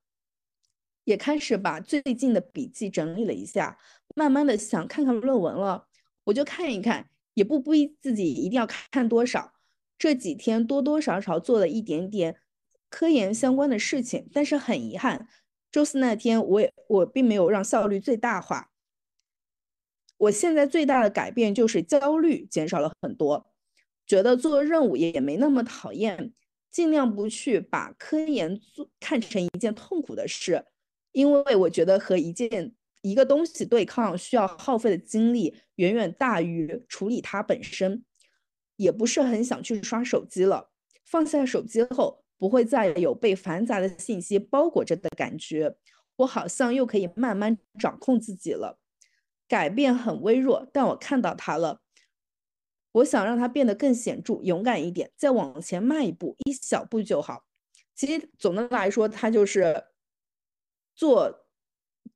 [1.04, 3.78] 也开始把最近的笔记整理了一下，
[4.16, 5.88] 慢慢的想看看论文了，
[6.26, 9.54] 我就看一看，也不逼自己一定要看多少。
[9.98, 12.38] 这几天多多少少做了一点点。
[12.90, 15.28] 科研相关的事情，但是很遗憾，
[15.72, 18.72] 周四那天我也我并没有让效率最大化。
[20.20, 23.52] 我现在最大的改变就是焦虑减少了很多，
[24.06, 26.34] 觉得做任务也没那么讨厌，
[26.72, 30.66] 尽量不去把科研做看成一件痛苦的事，
[31.12, 38.06] 因为我觉得和一件一个东西对抗需要耗费的精力远远大于处理它本身，
[38.76, 40.70] 也不是很想去刷手机了。
[41.04, 42.24] 放下手机后。
[42.40, 45.76] 不会再有被繁杂的信息包裹着的感觉，
[46.16, 48.79] 我好像又可以慢慢掌控自己了。
[49.50, 51.82] 改变很微弱，但我看到它了。
[52.94, 57.44] 我想让它变得更显著、勇敢一点，再往前迈一步，一小步就好。
[57.94, 59.86] 其实总的来说，它就是
[60.96, 61.48] 做，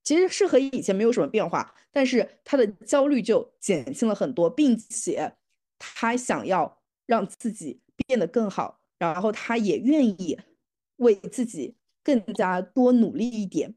[0.04, 5.36] 其实是和以前没有什么变化，但是他的焦虑就减轻了很多，并且
[5.78, 8.80] 他想要让自己变得更好。
[8.98, 10.40] 然后他也愿意
[10.96, 13.76] 为自己更加多努力一点，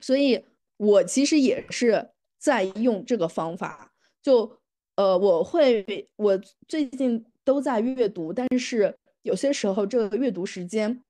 [0.00, 0.44] 所以
[0.76, 3.92] 我其实也是在用这个方法。
[4.22, 4.58] 就
[4.96, 11.02] 呃，我会我最近都在阅读，但是有些时候这个阅读时间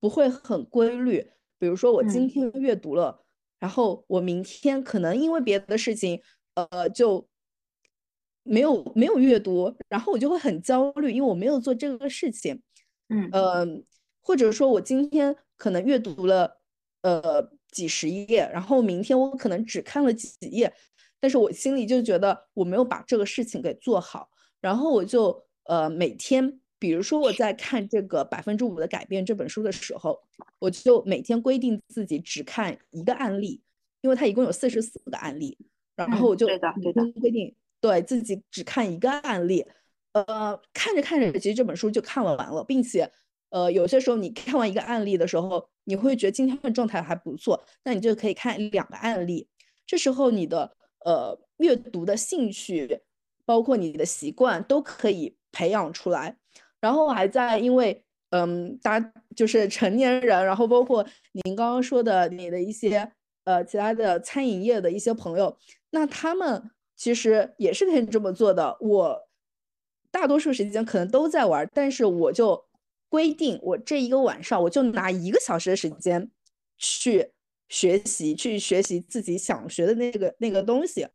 [0.00, 1.30] 不会很规律。
[1.58, 3.24] 比如说我今天阅读了，
[3.58, 6.20] 然后我明天可能因为别的事情，
[6.54, 7.28] 呃，就。
[8.46, 12.60] 没有没有阅读，然后我就会很焦虑，因为我没有做这个事情，
[13.08, 13.66] 嗯呃，
[14.20, 16.58] 或者说我今天可能阅读了
[17.00, 20.72] 呃几十页，然后明天我可能只看了几页，
[21.20, 30.18] 但是我心里就觉得我没有把这个事情给做好，然后我就呃每天，比如说我在看这个百分之五的改变这本书的时候，
[30.60, 33.60] 我就每天规定自己只看一个案例，
[34.00, 35.58] 因为它一共有四十四个案例，
[35.96, 37.54] 然后我就每天规定。
[37.80, 39.62] 对自己只看一个案例，
[40.12, 43.12] 呃，看着看着，其实这本书就看完了，并且，
[43.54, 49.46] 呃，有些时候你看完一个案例的时候，你会觉得今天的状态还不错，那你就可以看两个案例。
[49.86, 53.02] 这时候你的呃阅读的兴趣，
[53.46, 56.36] 包括你的习惯都可以培养出来。
[56.80, 63.12] 然后还在因为，嗯，大家就是成年人，然后包括您刚刚说的你的一些
[63.44, 65.56] 呃其他的餐饮业的一些朋友，
[65.90, 66.70] 那他们。
[66.96, 68.76] 其实也是可以这么做的。
[68.78, 69.28] 我
[70.12, 72.64] 大多数时间可能都在玩，但是我就
[73.14, 76.32] 规定，我这一个晚上我就拿一个小时的时间
[76.76, 77.30] 去
[77.68, 81.06] 学习，去学习自己想学的那个那个东西。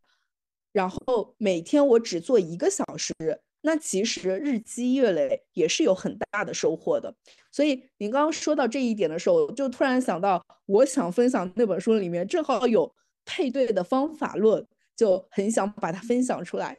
[0.71, 3.13] 然后每天我只做一个小时，
[3.59, 7.13] 那其实日积月累也是有很大的收获的。
[7.51, 14.65] 所以您刚刚说到这一点的时候，就突然想到，我想分享那本书里面正好有配对的方法论。
[14.95, 16.77] 就很想把它分享出来，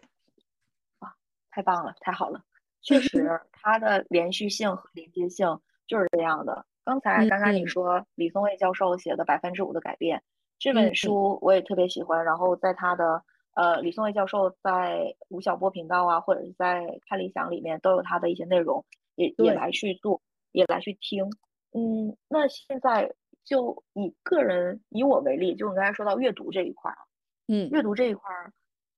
[0.99, 1.17] 哇，
[1.51, 2.45] 太棒了，太好了！
[2.83, 6.65] 确实， 它的连续性和连接性就是这样的。
[6.85, 10.19] 刚才刚刚你说李松蔚教授写的《百分之五的改变》
[10.59, 12.25] 这本书，我也特别喜欢。
[12.25, 13.23] 然后在他的
[13.55, 20.21] 呃，李松蔚教授在吴晓波频道啊，或者是在看理想里面都有他的一些内容，也也来去做，
[20.53, 21.31] 也来去听。
[21.73, 23.15] 嗯，那现在
[23.45, 26.99] 就以个人以我为例，就你刚才说到阅读这一块儿，
[27.47, 28.53] 嗯，阅读这一块儿，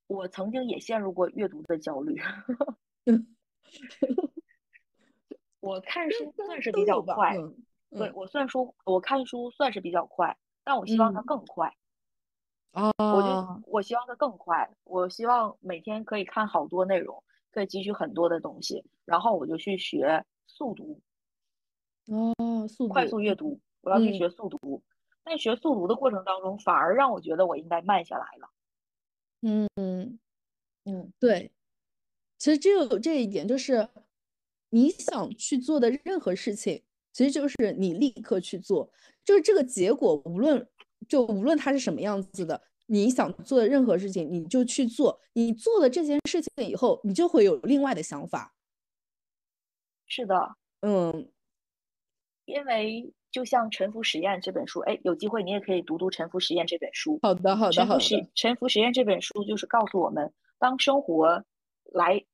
[0.07, 2.19] 我曾经也陷入过阅读的焦虑。
[5.61, 7.37] 我看书 算是比较快，
[7.91, 11.75] 对我算书，我看书算是比较快，但我希望它更快。
[12.73, 21.01] 哦，我就我希望它更快，我希望每天可以看好多内容，可以汲取很多的东西，然后我就去学速读。
[22.07, 22.35] 哦，
[22.67, 24.83] 速快速阅读，我要去学速读。
[25.23, 28.51] 但学速读的过程当中，反而让我觉得我应该慢下来了。
[29.43, 30.19] 嗯嗯
[30.85, 31.53] 嗯，对。
[32.43, 33.89] 其实只有这一点，就是
[34.71, 38.91] 你想去做的任何事情，其实就是你立刻去做，
[39.25, 40.69] 就是这个结果，无论
[41.09, 45.21] 就无论它是什么样子的，你想做的任何事情，你就去做。
[45.35, 48.57] 你做了这件事情以后，你就会有另外的想法。
[50.09, 51.31] 是的，嗯。
[52.45, 57.21] 因为就像《沉浮实验》这本书，哎，有机会你也可以读读《沉浮实验》这本书。
[57.23, 58.01] 好的，好的，好的。
[58.35, 61.45] 《沉浮实验》这本书就是告诉我们，当生活
[61.93, 62.25] 来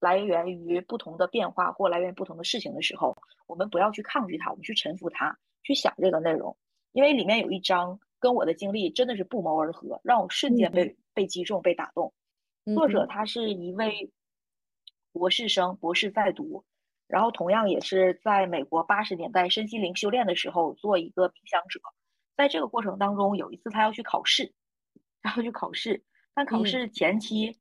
[0.00, 6.56] 来源于不同的变化或来源于不同的事情的时候，我们不要去抗拒它，我们去臣服它，去想这个内容。
[6.92, 12.12] 因为里面有一章跟我的经历真的是不谋而合，让我瞬间被被击中、被打动。
[12.74, 14.12] 作者他是一位
[15.12, 16.64] 博士生，博士在读。
[17.06, 21.80] 然后同样也是在美国八十年代身心灵修炼的时候做一个冥想者，
[22.36, 24.52] 在这个过程当中，有一次他要去考试，
[25.22, 27.56] 然后去考试，但考试前期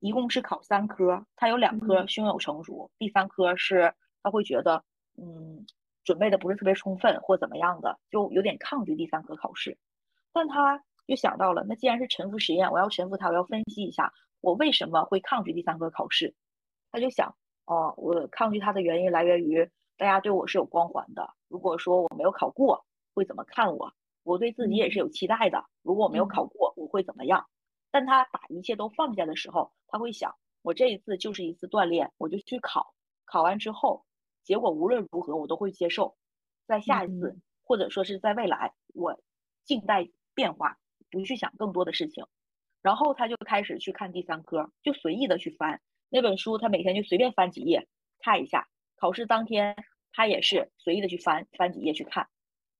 [0.00, 4.84] 一共是考三科，他有两科胸有成竹，第三科是他会觉得
[5.16, 5.66] 嗯
[6.04, 9.78] 准备的不是特别充分或怎么样的，就有点抗拒第三科考试，
[10.32, 16.34] 但他就想到了，那既然是沉浮实验，我要沉浮它，我要分析一下我为什么会抗拒第三科考试，
[16.90, 17.34] 他就想。
[17.68, 21.34] 哦，我抗拒它的原因来源于大家对我是有光环的。
[21.48, 23.92] 如果说我没有考过，会怎么看我？
[24.22, 25.64] 我对自己也是有期待的。
[25.82, 27.44] 如果我没有考过，我会怎么样？
[27.90, 32.94] 但他把一切都放下的时候，他会想：我这一次就是一次锻炼，我就去考。
[33.24, 34.04] 考完之后，
[34.44, 36.16] 结果无论如何我都会接受。
[36.66, 39.20] 在下一次，或者说是在未来，我
[39.64, 40.78] 静待变化，
[41.10, 42.26] 不去想更多的事情。
[42.82, 45.80] 然后他就开始去看第三科，就随意的去翻。
[46.08, 47.88] 那本书，他每天就随便翻几页
[48.20, 48.68] 看一下。
[48.96, 49.76] 考试当天，
[50.12, 52.28] 他也是随意的去翻翻几页去看。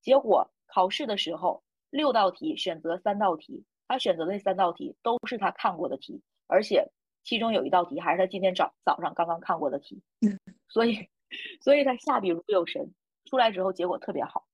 [0.00, 6.90] 结果考试的时候，六道题选择三道题，他选择的那三道题都是他看过的题，而且
[7.24, 10.02] 其中有一道题还是他今天早早上刚刚看过的题。
[10.68, 11.08] 所以，
[11.60, 12.92] 所以他下笔如有神。
[13.28, 14.46] 出来之后结果特别好。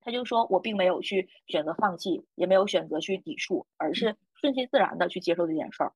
[0.00, 5.92] 他就说我并没有去选择放弃，也没有选择去抵触，而是顺其自然的去接受这件事儿。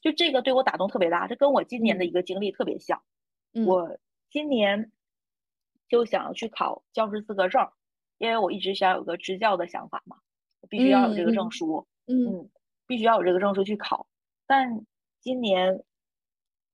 [0.00, 3.00] 就这个对我打动特别大，这跟我今年的一个经历特别像。
[3.66, 3.96] 我
[4.30, 4.90] 今年
[5.88, 7.70] 就想要去考教师资格证，
[8.18, 10.16] 因为我一直想有个支教的想法嘛，
[10.60, 11.86] 我必须要有这个证书。
[12.06, 12.50] 嗯，
[12.88, 14.08] 必须要有这个证书去考。
[14.46, 14.84] 但
[15.20, 15.82] 今年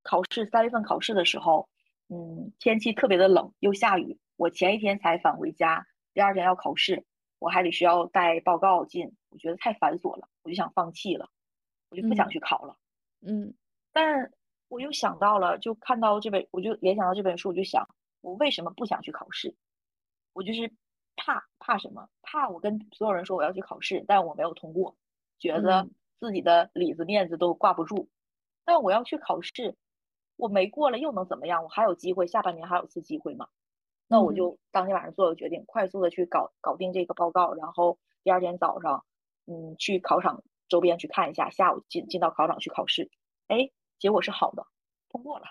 [0.02, 1.68] 考试三月份考试的时候，
[2.08, 4.18] 嗯，天气特别的冷，又下雨。
[4.36, 7.04] 我前一天才返回家，第二天要考试，
[7.38, 11.28] 我还得需要带报告进，我觉得太繁琐了，我就想放弃了，
[11.90, 12.76] 我就不想去考了。
[13.20, 13.54] 嗯，
[13.92, 14.32] 但
[14.68, 17.86] 我又想到了，就看到这本，我就联想到这本书，我就想，
[18.22, 19.54] 我为什么不想去考试？
[20.32, 20.72] 我就是
[21.16, 22.08] 怕怕什么？
[22.22, 24.96] 怕我跟所有人说我要去考试，但我没有通过，
[25.38, 25.86] 觉得
[26.20, 28.08] 自己的里子面子都挂不住。
[28.64, 29.76] 但我要去考试，
[30.36, 31.64] 我没过了又能怎么样？
[31.64, 33.48] 我还有机会，下半年还有次机会嘛？
[34.06, 39.04] 那我就当天晚上做了决定，快速的去搞搞定这个报告，然后第二天早上，
[39.46, 40.44] 嗯，去考场。
[40.68, 43.10] 周边去看一下，下午进进到考场去考试，
[43.48, 44.64] 哎，结果是好的，
[45.08, 45.46] 通过了，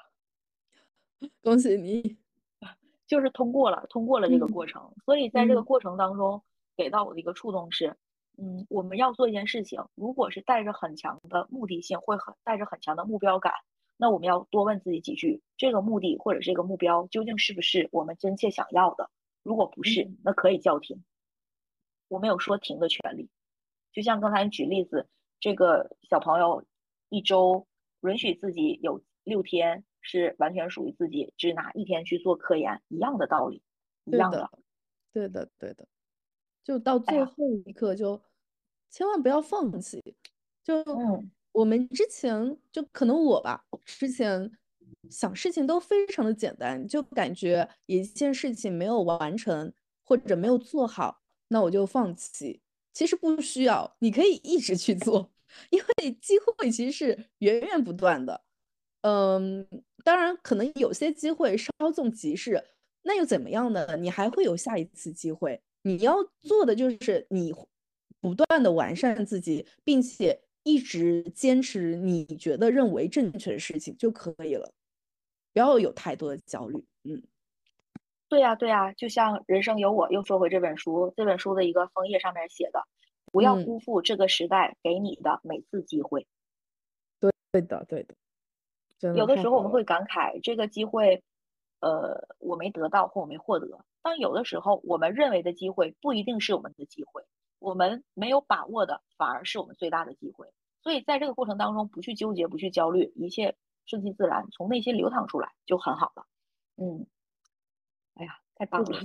[1.44, 2.18] 恭喜你，
[3.06, 4.94] 就是通过了，通过了这个过程。
[5.04, 6.42] 所以在这个过程当中，
[6.78, 7.98] 给到我的一个触动是，
[8.42, 13.54] 嗯，我们要做一件事情，如果是带着很强的目的性，会很带着很强的目标感，
[13.98, 19.10] 那我们要多问自己几句：这个目的或者这个目标究竟是不是我们真切想要的？
[19.44, 21.04] 如果不是，那可以叫停，
[22.08, 23.30] 我们有说停的权利。
[23.92, 25.10] 就像刚才举例子，
[25.42, 26.64] 这个小朋友
[27.10, 27.68] 一周
[28.02, 33.62] 允许自己有六天是完全属于自己，只拿一天去做科研，一样的道理，
[34.06, 34.50] 一样的，
[35.12, 35.88] 对的，对的，
[36.64, 37.34] 就到最后
[37.66, 38.22] 一刻就
[38.90, 40.02] 千万不要放弃。
[40.64, 40.84] 就
[41.52, 44.52] 我们之前就可能我吧，之前
[45.10, 49.74] 想事情都非常的简单，就感觉一件事情没有完成
[50.04, 52.62] 或者没有做好，那我就放弃。
[52.94, 55.32] 其实不需要，你可以一直去做，
[55.72, 58.42] 因为机会其实是源源不断的。
[59.02, 59.66] 嗯，
[60.04, 62.64] 当然可能有些机会稍纵即逝，
[63.04, 63.96] 那又怎么样呢？
[63.98, 67.54] 你还会有下一次机会，你要做的就是你
[68.22, 74.72] 不断的完善自己，并且一直坚持你觉得认为正确的事情就可以了，
[75.54, 76.84] 不要有太多的焦虑。
[77.04, 77.22] 嗯，
[78.30, 82.84] 对呀，对呀，就像《人生有我》，又说回这本书，这本书的一个封页上面写的
[83.32, 86.28] ：“不要辜负这个时代给你的每次机会。”
[87.20, 88.16] 对，对的，对的。
[89.16, 91.24] 有的时候我们会感慨这个机会，
[91.80, 93.86] 呃，我没得到或我没获得。
[94.02, 97.24] 但有的时候，我们认为的机会不一定是我们的机会，
[97.60, 100.52] 我们没有把握的反而是我们最大的机会。
[100.82, 106.26] 所以在这个过程当中，不去纠结，不去焦虑，一切顺其自然，从内心流淌出来就很好了。
[106.78, 107.06] 嗯，
[108.16, 109.00] 哎呀，太棒了！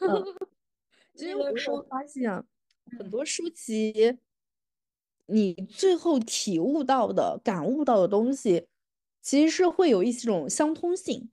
[0.00, 0.24] 嗯，
[1.14, 2.44] 其实我说发现啊，
[2.98, 4.18] 很多书籍。
[5.26, 8.68] 你最后体悟到的、感悟到的东西，
[9.22, 11.30] 其实是会有一种相通性。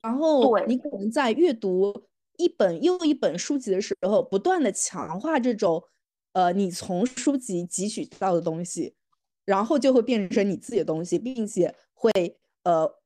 [0.00, 2.08] 然后你可能在阅读
[2.42, 5.84] 一本又一本书籍的时候，不断的强化这种，
[6.32, 8.94] 呃，你从书籍汲取到的东西，
[9.44, 12.10] 然后就会变成你自己的东西，并且会
[12.64, 12.98] 呃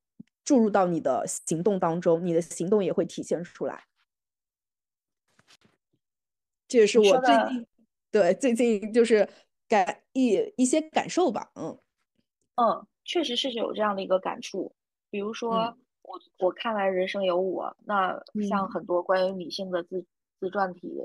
[0.45, 3.85] 注入到你的行动当中，你的行动也会体现出来。
[6.67, 7.67] 这也是我最近
[8.11, 9.29] 对最近就是。
[9.69, 11.77] 感一一些感受吧，嗯
[12.55, 14.77] 嗯，确实是有这样的一个感触。
[15.11, 15.77] 比如说，
[16.07, 20.07] 我我看来《人生有我》，那像很多关于女性的自
[20.39, 20.97] 自传体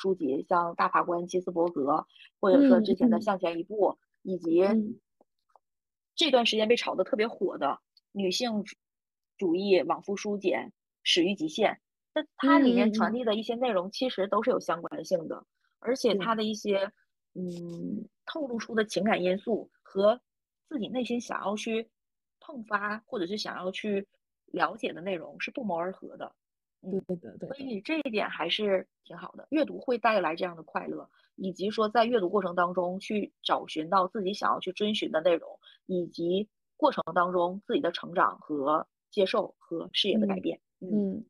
[0.00, 2.06] 书籍，像大法官基斯伯格，
[2.40, 3.90] 或者说之前的《向前一步》，
[4.22, 4.62] 以及
[6.14, 7.80] 这段时间被炒得特别火的
[8.12, 8.64] 女性
[9.36, 11.80] 主义往复书简始于极限，
[12.14, 15.44] 那它里面传递的一些内容其实都是有相关性的，
[15.80, 16.92] 而且它的一些。
[17.36, 20.20] 嗯，透露出的情感因素和
[20.68, 21.90] 自己内心想要去
[22.40, 24.06] 迸发或者是想要去
[24.54, 26.32] 了解的内容是不谋而合的。
[26.80, 29.46] 对对对对，所以这一点还是挺好的。
[29.50, 40.60] 阅读会带来这样的快乐，以及说在阅读过程当中去找寻到自己想要去追寻的内容，以及过程当中自己的成长和接受和视野的改变。
[40.80, 41.24] 嗯，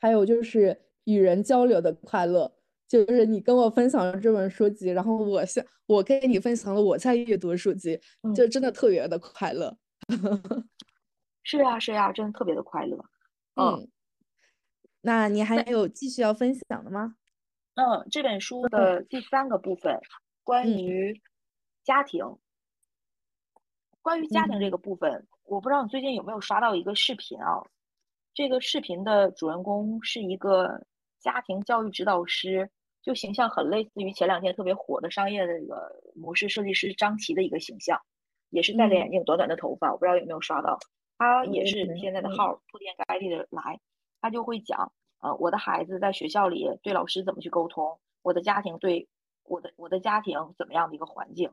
[0.00, 2.52] 还有就是与人交流的快乐。
[2.88, 8.00] 就是你跟我分享了这本书籍，然后我向我跟你分享了我在阅读书籍，
[8.34, 9.76] 就真的特别的快乐。
[11.48, 12.98] 是呀，是呀，真的特别的快乐。
[13.54, 13.88] 嗯，
[15.02, 17.14] 那你还有继续要分享的吗？
[17.76, 19.96] 嗯，这本书的第三个部分
[20.42, 21.22] 关于
[21.84, 22.24] 家庭，
[24.02, 27.62] 关于家庭这个部分，我不知道你最近有没有刷到一个视频啊？
[28.34, 30.84] 这个视频的主人公是一个
[31.20, 32.68] 家庭教育指导师。
[33.02, 38.00] 就形象很类似于前两天特别火的商业的那个模式设计师张琪的一个形象，
[38.50, 40.76] 也是戴着眼镜、短短的头发，我不知道有没有刷到。
[41.18, 43.80] 他也是现在的号铺天盖地的来，
[44.20, 49.08] 他就会讲，呃，我的孩子在学校里对老师怎么去沟通，我的家庭对
[49.44, 51.50] 我的我的家庭怎么样的一个环境，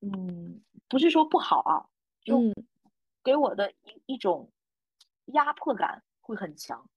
[0.00, 1.86] 嗯，不是说不好啊，
[2.22, 2.40] 就
[3.24, 4.50] 给我的一一种
[5.26, 6.88] 压迫感会很强。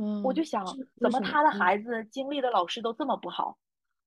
[0.00, 0.64] 嗯我就想，
[1.00, 3.58] 怎么他的孩子经历的老师都这么不好？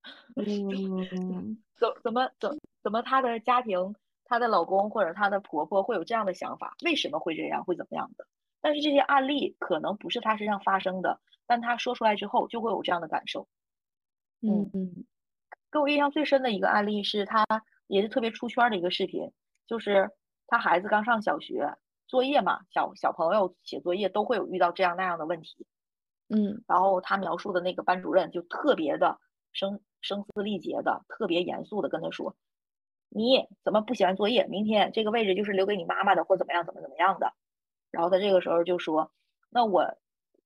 [0.38, 3.94] 嗯，怎怎么怎怎么他的家庭，
[4.32, 6.74] 他的老公或者她的婆婆会有这样的想法？
[6.86, 7.66] 为什么会这样？
[7.66, 8.26] 会怎么样的？
[8.62, 13.50] 但是这些案例可能不是她身上发生的，但她说出来之后就会有这样的感受。
[14.40, 15.04] 嗯嗯，
[15.70, 17.46] 给我印象最深的一个案例是她
[17.88, 19.34] 也是特别出圈的一个视频，
[19.68, 20.10] 就是
[20.48, 21.76] 她孩子刚上小学，
[22.08, 25.68] 作业嘛，小小朋友写作业都会有遇到这样那样的问题。
[26.30, 29.20] 嗯，然后她描述的那个班主任就特别的
[29.52, 32.34] 声声嘶力竭的，特别严肃的跟她说
[33.14, 34.48] ：“你怎么不写完作业？
[34.48, 37.34] 明天这个位置就是留给你妈妈的，或怎么样，怎么怎么样的。”
[37.92, 39.12] 然后他这个时候就说
[39.52, 39.98] ：“那我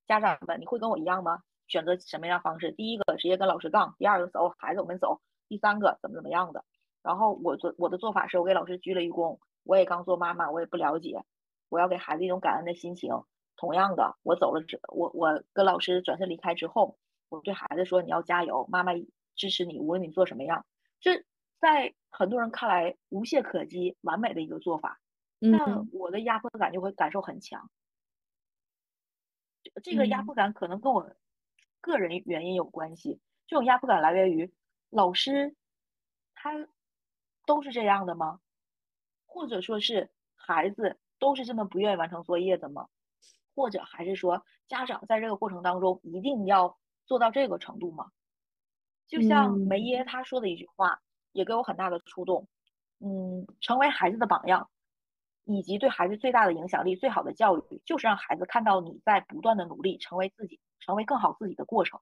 [0.07, 1.43] 家长们，你会跟我一样吗？
[1.67, 2.71] 选择什么样方式？
[2.71, 6.65] 第一个直接跟老师杠，第二个走，孩子我们走，第三个怎么怎么样的？
[7.03, 11.23] 然后我做我的做法是我给老师鞠了一躬，我也刚做妈妈，我也不了解，
[11.69, 13.11] 我要给孩子一种感恩的心情。”
[13.57, 16.97] 同样的，我走了之我我跟老师转身离开之后，
[17.29, 18.91] 我对孩子说：“你要加油，妈妈
[19.35, 20.65] 支持你，无论你做什么样。”
[20.99, 21.23] 这
[21.59, 24.99] 在很多人看来无懈可击、完美的一个做法，
[25.39, 27.69] 但我的压迫感就会感受很强。
[29.83, 31.15] 这个压迫感可能跟我
[31.81, 33.19] 个人原因有关系。
[33.47, 34.53] 这种压迫感来源于
[34.89, 35.55] 老师，
[36.33, 36.51] 他
[37.45, 38.39] 都是这样的吗？
[39.25, 42.87] 或者说是孩子都是这么不愿意完成作业的吗？
[43.55, 48.11] 或者还是说，家长在这个过程当中一定要做到这个程度吗？
[49.07, 51.01] 就像梅耶他说的一句话，
[51.35, 52.47] 也给我很大的触动。
[52.99, 54.69] 嗯，成为孩子的榜样，
[55.43, 61.99] 以及对孩子最大的影响力、最好的教育，就是让孩子看到你在不断的努力，成为自己成为更好自己的过程。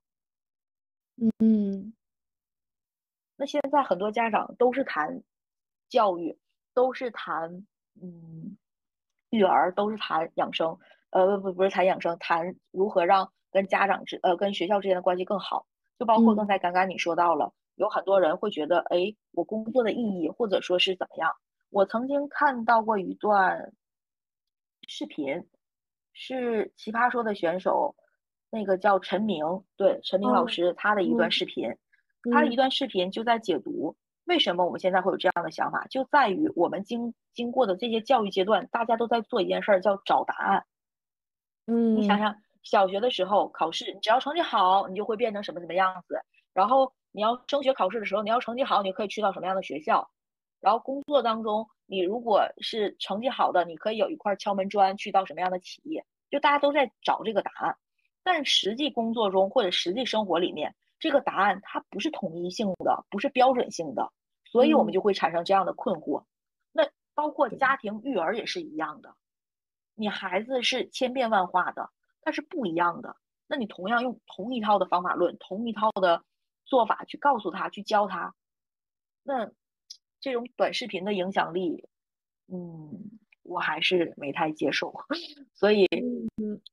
[1.39, 1.93] 嗯，
[3.35, 5.23] 那现在很多家长都是谈
[5.89, 6.37] 教育，
[6.75, 7.65] 都是谈
[7.99, 8.55] 嗯
[9.31, 10.77] 育儿，都是谈养生，
[11.09, 15.65] 呃不不是谈养生，谈如何让跟家长之呃跟学校之间的关系更好。
[15.97, 21.31] 就包括刚才刚刚你说到了，有很多人会觉得，哎，我工作的意义或者说是怎么样？
[21.69, 23.73] 我曾经看到过一段
[24.87, 25.47] 视频，
[26.13, 27.95] 是奇葩说的选手，
[28.49, 31.75] 那个叫陈明，对陈明老师他的一段视频，
[32.31, 33.95] 他的一段视频就在解读
[34.25, 40.65] 为什么我们现在会有这样的想法，就在于我们经经过的这些教育阶段，大家都在做一件事儿，叫找答案。
[41.65, 42.35] 嗯，你想想。
[42.63, 46.21] 小学的时候考试，你只要成绩好，你就会变成什么什么样子。
[46.53, 50.09] 然后你要升学考试的时候，你要成绩好，你可以去到什么样的学校。
[50.59, 56.05] 然后工作当中，你如果是成绩好的，你可以有一块敲门砖，去到什么样的企业。
[56.29, 57.77] 就大家都在找这个答案，
[58.23, 64.11] 但实际工作中或者实际生活里面，这个答案它不是统一性的，不是标准性的，
[64.43, 66.23] 所以我们就会产生这样的困惑。
[66.71, 69.13] 那包括家庭育儿也是一样的，
[69.93, 71.89] 你孩子是千变万化的。
[72.25, 73.17] 它是不一样的。
[73.47, 76.23] 那你同样用同一套的方法论、同一套的
[76.65, 78.33] 做法去告诉他、去教他，
[79.23, 79.51] 那
[80.19, 81.87] 这种短视频的影响力，
[82.47, 84.93] 嗯，我还是没太接受。
[85.53, 85.87] 所以，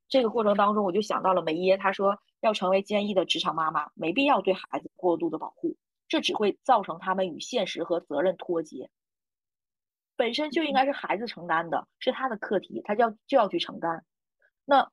[0.09, 5.77] 这个过程当中，我就想到了梅耶，他说要成为坚毅的职场妈妈，没必要对孩子过度的保护，
[6.09, 8.91] 这只会造成他们与现实和责任脱节。
[10.17, 14.05] 本身就应该是孩子承担的，是他的课题，他就要就要去承担。
[14.65, 14.91] 那。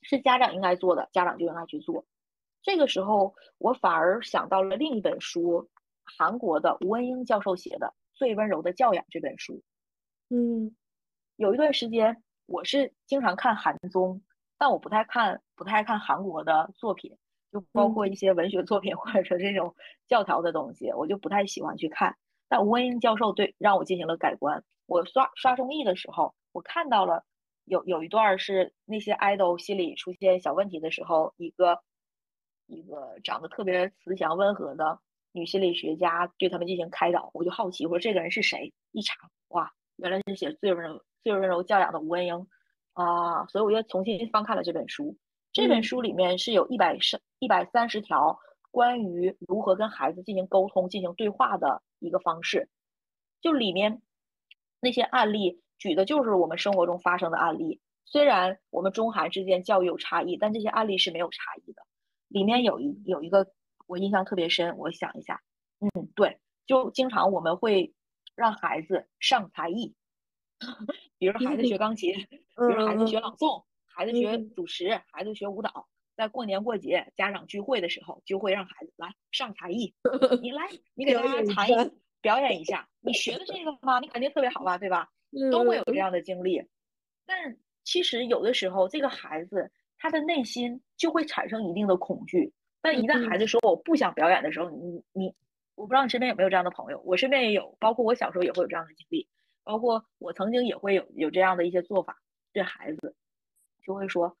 [0.00, 2.06] 是家长应该做的，家长就应该去做。
[2.68, 5.70] 这个时候，我反而想到了另一本书，
[6.04, 9.62] 韩国的吴文英教授写的《最温柔的教养》这本书。
[10.28, 10.76] 嗯，
[11.36, 14.20] 有一段时间，我是经常看韩综，
[14.58, 17.16] 但我不太看，不太看韩国的作品，
[17.50, 19.74] 就包括一些文学作品 或者说这种
[20.06, 22.16] 教条的东西，我就不太喜欢去看。
[22.50, 24.62] 但吴文英教授对让我进行了改观。
[24.84, 27.24] 我刷刷综艺的时候，我看到了。
[27.64, 31.82] 有有一段是那些 idol 心理出现小问题的时候，一个
[32.68, 35.00] 一个长得特别慈祥温和的
[35.32, 38.72] 女心理学家对他们进行开导，我就好奇，我说这个人是谁？
[38.92, 39.14] 一查，
[39.48, 42.46] 哇，原来是写最温柔最温柔教养的吴文英
[42.92, 45.16] 啊，所以我又重新翻看了这本书。
[45.52, 48.38] 这本书里面是有一百三一百三十条
[48.70, 52.68] 关于如何跟孩子进行沟通、进行对话的一个方式，
[53.40, 54.02] 就里面
[54.80, 55.62] 那些案例。
[55.78, 61.82] 举的就是我们生活中发生的案例，虽然我们中韩之间教育有差异，但这些案例是没有差异的。
[62.28, 63.52] 里面有一有一个
[63.86, 65.42] 我印象特别深，我想一下，
[65.80, 67.94] 嗯，对，就经常我们会
[68.36, 69.94] 让孩子上才艺，
[71.18, 79.94] 比如孩子学钢琴，比如孩子学朗诵，孩子学主持，孩子学舞蹈，在过年过节家长聚会的时候，就会让孩子来上才艺，
[80.42, 84.00] 你来，你给大家才艺表演一下，你学的这个吗？
[84.00, 85.08] 你肯定特别好吧，对吧？
[85.50, 86.62] 都会有这样的经历，
[87.26, 92.52] 但其实有的时候，这个孩子他的内心就会产生一定的恐惧。
[92.80, 95.34] 但一旦孩子说我不想表演的时候，你你，
[95.74, 99.28] 我不知道你身边有没有这样的朋友，我身边也有，包括我小时候也会有这样的经历，
[99.64, 102.18] 包括我曾经也会有有这样的一些做法，
[102.52, 103.14] 对孩子
[103.84, 104.36] 就会说，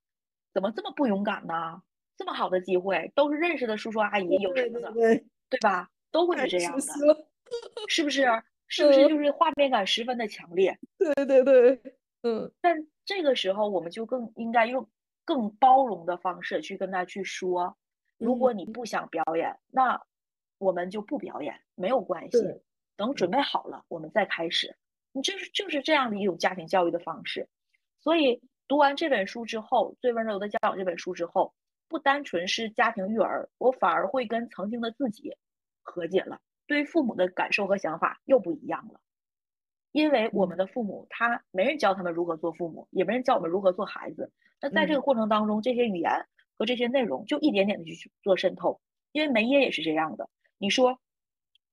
[0.54, 1.82] 怎么这么不勇敢呢？
[2.16, 5.90] 这么好的机会，都是认识的叔叔阿姨，有什么的，对吧？
[6.10, 6.80] 都会是这样的，
[7.88, 8.26] 是不是？
[8.70, 10.78] 是不是就是画面感十分的强烈？
[10.98, 11.80] 对对对，
[12.22, 12.52] 嗯。
[12.60, 14.86] 但这个时候，我们就更应该用
[15.28, 17.76] 更包容的方式去跟他去说：
[18.16, 20.00] 如果你不想表演，那
[20.56, 22.38] 我们就不表演，没有关系。
[22.96, 24.74] 等准备好了，我们再开始。
[25.12, 27.46] 你就是就是这样的一种家庭教育的方式。
[28.00, 31.52] 所以读完这本书之后，《最温柔的教养》这本书之后，
[31.88, 35.36] 不单纯是家庭育儿，我反而会跟曾经的自己
[35.82, 36.40] 和解了。
[36.66, 38.98] 对于父母的感受和想法又不一样了，
[39.92, 44.32] 因为我们的父母他没人教他们如何做父母，也没人教我们如何做孩子。
[44.60, 48.80] 那在这个过程当中，这些语言和这些内容就一点点的去做渗透。
[49.12, 50.28] 因为梅耶也是这样的。
[50.58, 50.98] 你说，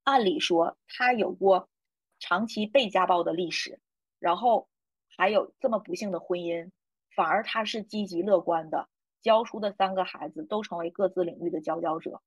[0.03, 1.69] 按理说他有过
[2.19, 3.79] 长期被家暴的历史，
[4.19, 4.67] 然后
[5.17, 6.71] 还有这么不幸的婚姻，
[7.15, 8.87] 反而他是积极乐观的，
[9.21, 12.21] 教出的三个孩子都成为各自领域的佼佼者。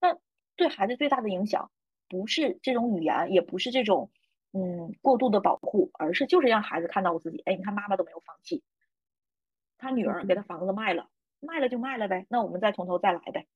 [0.00, 0.18] 那
[0.56, 1.70] 对孩子最大的影响。
[2.10, 4.10] 不是这种语言，也不是这种，
[4.54, 7.42] 嗯，过度的保护，而是就是让孩子看到我自己。
[7.44, 8.62] 哎，你看妈妈都没有放弃，
[9.78, 11.08] 他女儿给他房子卖了，
[11.40, 13.46] 卖了就卖了呗，那我们再从头再来呗。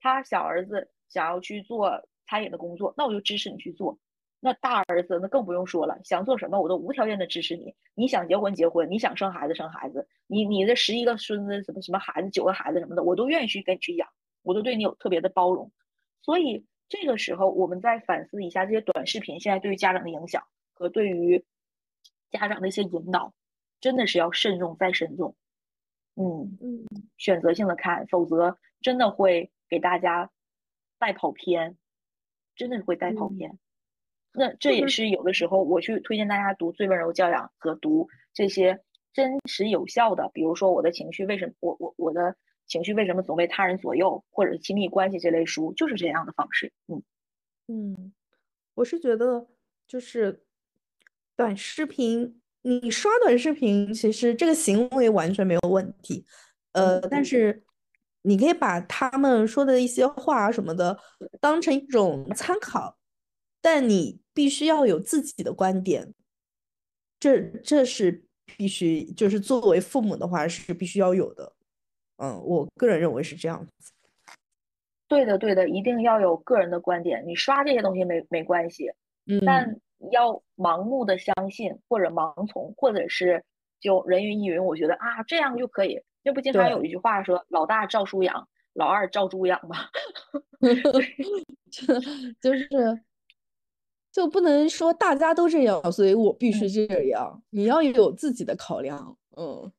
[0.00, 3.98] 他小儿子想要去做餐饮的工作，那我就支持你去做。
[4.40, 7.74] 那大儿子那更不用说了，想做什么我都无条件的支持你。
[7.94, 14.06] 你想结婚结婚，你想生孩子生孩子，你你的十一个孙子什么什么孩子九个孩子什么的，我都愿意去跟你去养，
[14.42, 15.72] 我都对你有特别的包容。
[16.20, 20.44] 所以这个时候，我们再反思一下这些短视频现在对于家长的影响
[20.74, 21.42] 和对于
[22.30, 23.32] 家长的一些引导，
[23.80, 25.34] 真的是要慎重再慎重。
[26.16, 26.84] 嗯嗯，
[27.16, 30.30] 选择性的看，否则真的会给大家
[30.98, 31.76] 带跑偏，
[32.54, 33.58] 真的会带跑偏。
[34.32, 42.36] 那这也是有的时候我去推荐大家读《最温柔教养》和读这些真实有效的，比如说我的情绪为什么我我我的
[42.66, 46.72] 情绪为什么总被他人左右，或者是亲密关系这类书，就是这样的方式。
[46.88, 47.02] 嗯
[47.68, 48.12] 嗯，
[48.74, 49.48] 我是觉得
[49.86, 50.44] 就是
[51.36, 52.40] 短视频。
[52.66, 56.24] 你刷短视频，其实这个行为完全没有问题，
[56.72, 57.62] 呃，但是
[58.22, 60.98] 你可以把他们说的一些话什么的
[61.42, 62.96] 当成一种参考，
[63.60, 66.14] 但你必须要有自己的观点，
[67.20, 68.24] 这这是
[68.56, 71.52] 必须，就是作为父母的话是必须要有的，
[72.16, 73.92] 嗯，我个人认为是这样子。
[75.06, 78.90] 对的，对的，一定要有个人的观点，你刷这些东西没没关系，
[79.26, 79.78] 嗯，但。
[80.10, 83.44] 要盲目的相信或者盲从，或者是
[83.80, 84.64] 就人云亦云。
[84.64, 86.00] 我觉得啊，这样就可以。
[86.22, 89.76] 这不经常有一句话说：“老大照书养，老二照猪养” 吗？
[92.40, 92.68] 就是，
[94.10, 97.42] 就不能说大家都这样，所以我必须这样。
[97.50, 99.18] 你要有自己的考量。
[99.36, 99.70] 嗯，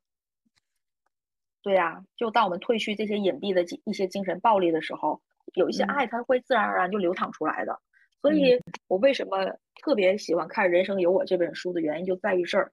[1.62, 2.04] 对呀。
[2.16, 5.20] 就当我们褪去这些隐蔽的一些精神暴力的时候，
[5.54, 7.80] 有一些爱，它会自然而然就流淌出来的。
[8.22, 9.44] 所以，我为什么
[9.82, 12.72] 特别喜欢看《人生有我》这本书的原因就在于这儿，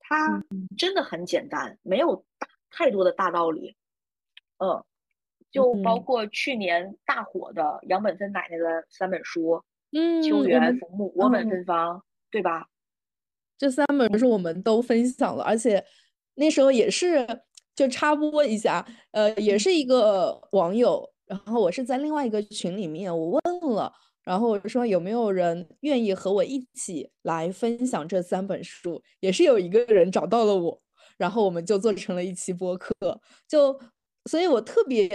[0.00, 0.42] 它
[0.76, 2.24] 真的很简单，没有
[2.70, 3.76] 太多的大道理。
[4.58, 4.82] 嗯，
[5.50, 9.62] 就包括去年大火的杨本芬奶奶的三本书，
[9.92, 11.98] 嗯，《秋园浮木》《我本芬芳》，
[12.30, 12.66] 对吧？
[13.56, 15.84] 这三本书我们都分享了，而且
[16.34, 17.26] 那时候也是
[17.76, 23.92] 就插播一下，呃，也是一个网友，然后我是在另外一个群里面，我问了。
[24.30, 29.02] 然后我说有没有人愿意和我一起来分享这三本书？
[29.18, 30.80] 也是有一个人找到了我，
[31.16, 32.94] 然后我们就做成了一期播客。
[33.48, 33.76] 就
[34.26, 35.08] 所以，我特别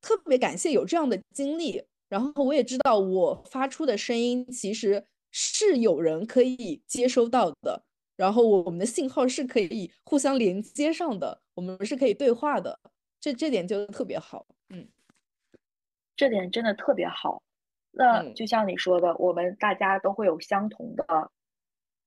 [0.00, 1.84] 特别感谢有这样的经历。
[2.08, 7.84] 然后我也知道我发出的声音其实是有人可以接收到的。
[8.16, 12.80] 然后我们的信号是可以互相连接上的，我们是可以对话的。
[13.20, 14.44] 这这点就特别好。
[14.70, 14.88] 嗯，
[16.16, 17.40] 这点真的特别好。
[17.92, 21.30] 那就像你说的，我们大家都会有相同的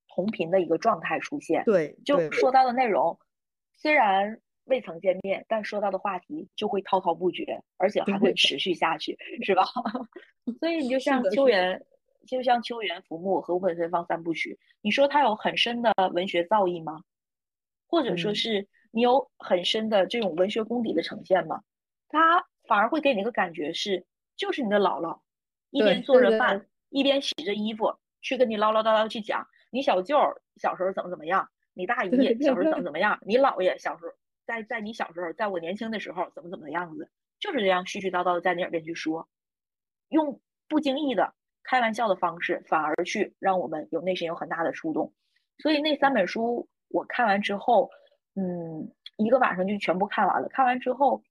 [0.08, 1.64] 同频的一个状态出现。
[1.64, 3.20] 对，就说到的内容，
[3.78, 9.64] 虽然未曾见面，但说到的话题就会滔滔不绝，而且还会持续下去，是吧？
[10.60, 11.86] 所以你就像秋园，
[12.26, 17.02] 就像秋园浮木和本芬芳三部曲，你说它有很深的文学造诣吗？
[17.88, 21.62] 或者说是你有很深的这种文学功底的呈现吗？
[22.10, 24.06] 它反而会给你一个感觉是，
[24.36, 25.20] 就是你的姥姥。
[25.76, 30.18] 一边做着饭，一边洗着衣服，去跟你唠唠叨叨去讲你小舅
[30.56, 32.10] 小时候怎么怎么样，你大姨
[32.42, 34.12] 小时候怎么怎么样，你姥爷小时候
[34.46, 37.10] 在在你小时候，在我年轻的时候怎么怎么样子，
[37.42, 39.28] 就是这样絮絮叨叨的在你耳边去说，
[40.08, 45.14] 用不经意的开玩笑的方式，反而去让我们有内心有很大的触动。
[45.58, 47.90] 所以那三本书我看完之后，
[48.36, 50.48] 嗯，一个晚上就全部看完了。
[50.48, 51.22] 看完之后。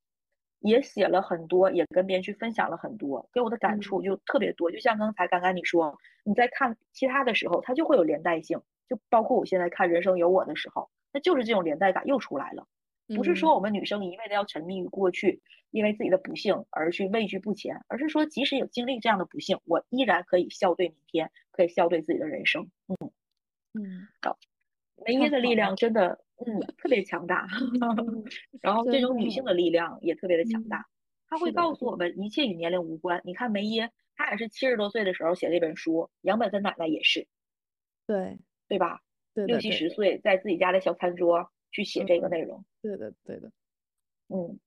[0.65, 4.71] 也写了很多，也跟别人去分享了很多，给我的感触就特别多。
[4.71, 12.67] 就像刚才刚刚你说，你在看其他的时候，它就会有连带性，就包括我现在看《人生有我》的时候，那就是这种连带感又出来了。
[13.15, 22.71] 不是说我们女生一味的要沉迷于过去，因为自己的不幸而去畏惧不前，而是说即使有经历这样的不幸，我依然可以笑对明天，可以笑对自己的人生。
[22.89, 23.13] 嗯
[23.75, 24.39] 嗯，好，
[25.05, 26.24] 梅耶的力量真的。
[26.37, 27.47] 嗯，特别强大，
[28.61, 30.87] 然后这种女性的力量也特别的强大。
[31.29, 33.21] 她会告诉我们，一切与年龄无关。
[33.25, 37.27] 你看梅耶，她也是七十多岁的时候写了一本书，杨本芬奶奶也是，
[38.07, 39.01] 对对吧？
[39.35, 42.65] 对，六七十岁在自己家的小餐桌去写这个内容。
[42.83, 43.51] 对的，对的。
[44.29, 44.59] 嗯，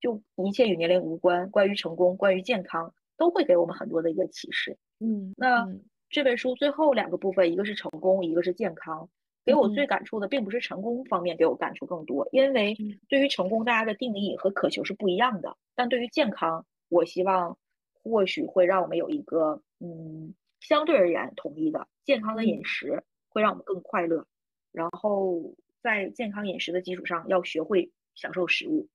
[0.00, 4.76] 就一切与年龄无关，关于成功，关于健康，都会给我们很多的一个启示。
[4.98, 5.66] 嗯，那
[6.08, 9.08] 这本书最后两个部分，一个是成功，一个是健康。
[9.44, 12.76] 给我最感触的，并不是成功方面给我感触更多，因为
[13.08, 15.56] 对于成功，大家的定义和渴求是不一样的。
[15.74, 17.58] 但对于健康，我希望
[17.92, 24.26] 或许会让我们有一个嗯相对而言统一的健康的饮食，会让我们更快乐。
[24.70, 28.88] 然后在健康饮食的基础上，要学会享受食物。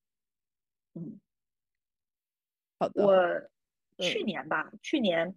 [0.94, 1.20] 嗯，
[2.80, 3.06] 好的。
[3.06, 3.42] 我
[3.98, 5.36] 去年吧，去年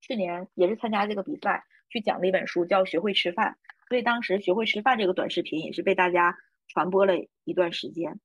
[0.00, 3.58] 去年也是参加这个比赛，去讲了一本书叫《学会吃饭》，
[3.88, 6.36] 所以当时《学会吃饭》这个短视频也是被大家
[6.68, 7.14] 传播了
[7.44, 8.20] 一段时间。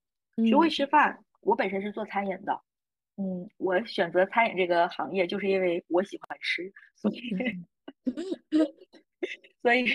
[0.47, 2.62] 学会吃饭，我本身是做餐饮的，
[3.18, 7.20] 嗯，我选择餐饮这个行业就是因为我喜欢吃，所以
[9.62, 9.86] 所以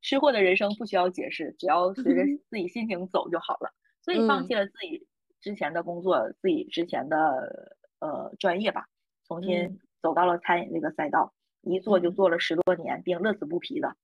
[0.00, 3.70] 吃货的人生不需要解释，只要随着自己心情走就好了。
[4.02, 5.06] 所以放弃了自己
[5.42, 8.86] 之前的工作，自己之前的呃专业吧，
[9.28, 13.94] 重新走到了餐饮这个赛道，一做就做了十多年，并乐此不疲的，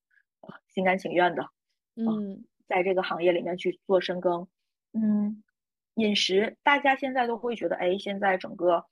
[0.68, 1.48] 心甘情愿的，
[1.96, 4.48] 嗯，在这个行业里面去做深耕，
[4.92, 5.42] 嗯。
[5.98, 8.84] 饮食，大家现在都会觉得，哎，现在整个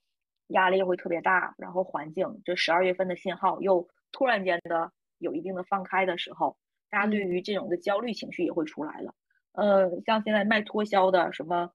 [0.46, 6.56] 压力会特别大，然后环境这十二月份的信号又突然间的有一定的放开的时候，
[6.88, 9.14] 大家对于这种的焦虑情绪也会出来了。
[9.52, 11.72] 呃，像现在卖脱销的什么，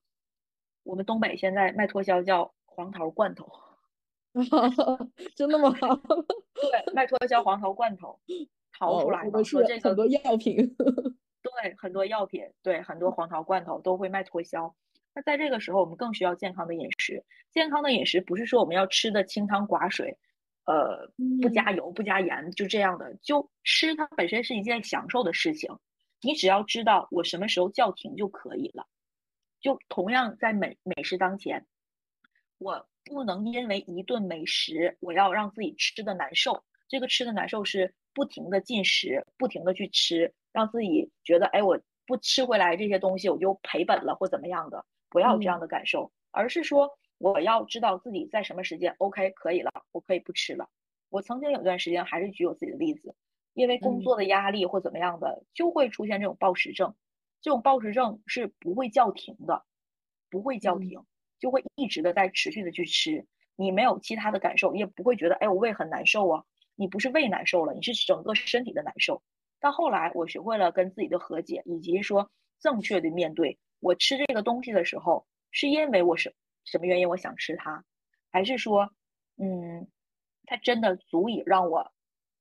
[0.82, 3.52] 我们东北现在卖脱销叫黄桃罐头，
[5.36, 5.70] 真的吗？
[6.54, 8.18] 对，卖脱销黄桃罐头
[8.80, 10.56] 淘出来的，说这很多药品，
[11.42, 14.74] 对，很多药品，对，很多黄桃罐头都会卖脱销。
[15.14, 17.24] 那在这个时候，我们更需要健康的饮食。
[17.50, 20.16] 健康的饮食不是说我们要吃的清汤寡水，
[20.64, 21.12] 呃，
[21.42, 23.14] 不加油、不加盐，就这样的。
[23.16, 25.70] 就吃它本身是一件享受的事情，
[26.22, 28.86] 你只要知道我什么时候叫停就可以了。
[29.60, 31.66] 就同样在美美食当前，
[32.56, 36.64] 我不能因为一顿美食，我要让自己吃的难受。
[36.90, 44.84] 这个吃的难受是不停的进食，不停的去吃，让自己觉得，哎，我不吃回来这些东西，我就赔本了或怎么样的。
[45.08, 50.68] 不要有这样的感受，而是说我要知道自己在什么时间 OK 可以了，我可以不吃了。
[51.08, 53.14] 我曾经有段时间还是举我自己的例子，
[53.54, 56.94] 因为工作的压力或怎么样的，就会出现这种暴食症。
[57.40, 59.64] 这种暴食症是不会叫停的，
[60.28, 61.04] 不会叫停，
[61.38, 63.26] 就会一直的在持续的去吃。
[63.56, 66.44] 你没有其他的感受，你也不会觉得哎我胃很难受啊。
[66.80, 69.22] 你不是胃难受了，你是整个身体的难受。
[69.60, 73.58] 到后来我学会了跟自己的和解，以及说正确的面对。
[73.80, 77.84] 我吃这个东西的时候，是因为我是什么原因我想吃它，
[78.32, 78.90] 还是说，
[79.36, 79.86] 嗯，
[80.46, 81.92] 它真的足以让我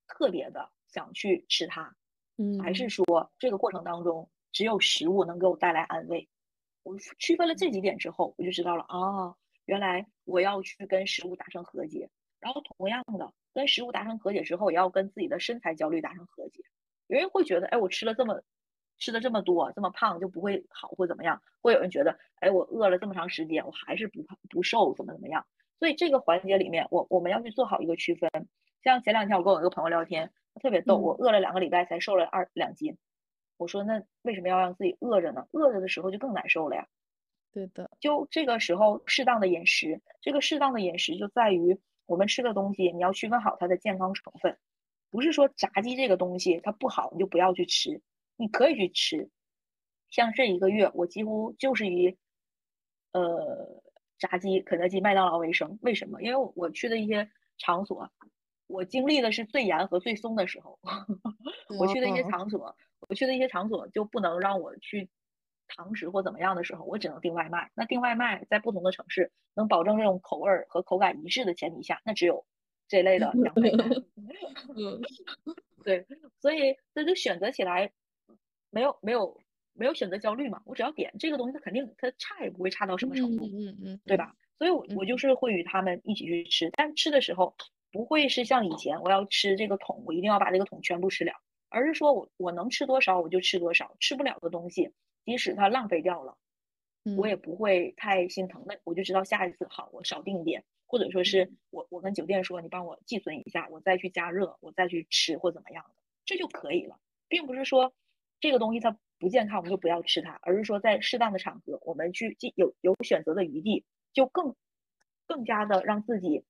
[0.08, 1.94] 特别的想去吃它，
[2.38, 3.06] 嗯，还是说
[3.40, 6.30] 这个过程当中只有食物能给我带来安慰？
[6.84, 9.36] 我区分了这几点之后，我就知道了啊，
[9.66, 12.10] 原来我要去跟食物达成和解，
[12.40, 16.64] 然后同样的跟食物达成和解之后，也要跟自己的身材焦虑达成和解。
[17.08, 18.42] 有人会觉得，哎，我吃了这么。
[19.02, 21.42] 吃的这么多，这么胖就不会好或怎么样？
[21.62, 25.46] 会有人觉得，哎，我饿了这么长时间，我还是不胖不瘦，怎么怎么样？
[25.80, 28.30] 所以这个环节里面，我我们要去做好一个区分。
[28.84, 32.98] 像前两天我跟我一个朋友聊天，他特别逗，我饿了两个礼拜才瘦了二两斤。
[33.56, 35.48] 我说那为什么要让自己饿着呢？
[35.54, 36.86] 饿着的时候就更难受了呀。
[37.54, 41.80] 对的，就这个时候适当的饮食，这个适当的饮食就在于
[42.10, 44.58] 我们吃的东西，你要区分好它的健康成分，
[45.12, 48.02] 不是说炸鸡这个东西它不好你就不要去吃。
[48.36, 49.30] 你可以去吃，
[50.10, 52.18] 像这一个月，我几乎就是以，
[53.12, 53.84] 呃，
[54.18, 55.78] 炸鸡、肯德基、麦当劳为生。
[55.82, 56.22] 为什么？
[56.24, 58.10] 因为我去的一些场所，
[58.68, 60.80] 我经历的是最严和最松的时候。
[61.78, 62.76] 我去的一些场所，
[63.08, 65.10] 我去的一些场所就不能让我去
[65.70, 67.70] 堂食或怎么样的时候，我只能订外卖。
[67.76, 72.46] 那订外卖在不同的城市能保证这种口味和口感一致的前提下，那只有
[72.88, 73.32] 这类的
[75.84, 76.06] 对，
[76.42, 77.92] 所以这就选择起来。
[78.72, 79.36] 没有没有
[79.74, 80.62] 没有选择焦虑嘛？
[80.66, 84.36] 我只要点这个东西，它肯定它差也不会差到什么程度，嗯嗯，对吧？
[84.60, 87.56] 所以，我我就是会与他们一起去吃，但吃的时候
[87.92, 91.34] 不会是像以前我要吃这个桶，我一定要把这个桶全部吃了，
[91.70, 94.92] 而是说我我能吃多少我就吃多少，吃不了的东西，
[95.30, 96.36] 即使它浪费掉了，
[97.16, 98.64] 我也不会太心疼。
[98.66, 107.94] 那我就知道下一次好，我少订一点，或者说是我我跟酒店说，你帮我寄存一下，我再去加热，我再去吃或怎么样的，这就可以了，并不是说。
[108.42, 114.56] 这个东西它不健康，我们就不要吃它，而是说在适当的场合，我们去有有选择的余地，就更
[115.28, 116.46] 更加的让自己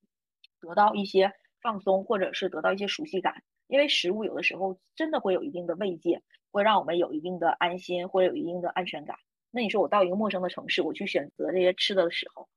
[0.62, 3.44] 得到一些放松，或者是得到一些熟悉感。
[3.68, 6.22] 因为食物有的时候真的会有一定的慰藉，
[6.52, 9.18] 会让我们有一定的安心，或者有一定的安全感。
[9.52, 12.50] 那你说我到一个陌生的城市，我去选择这些吃的的时候，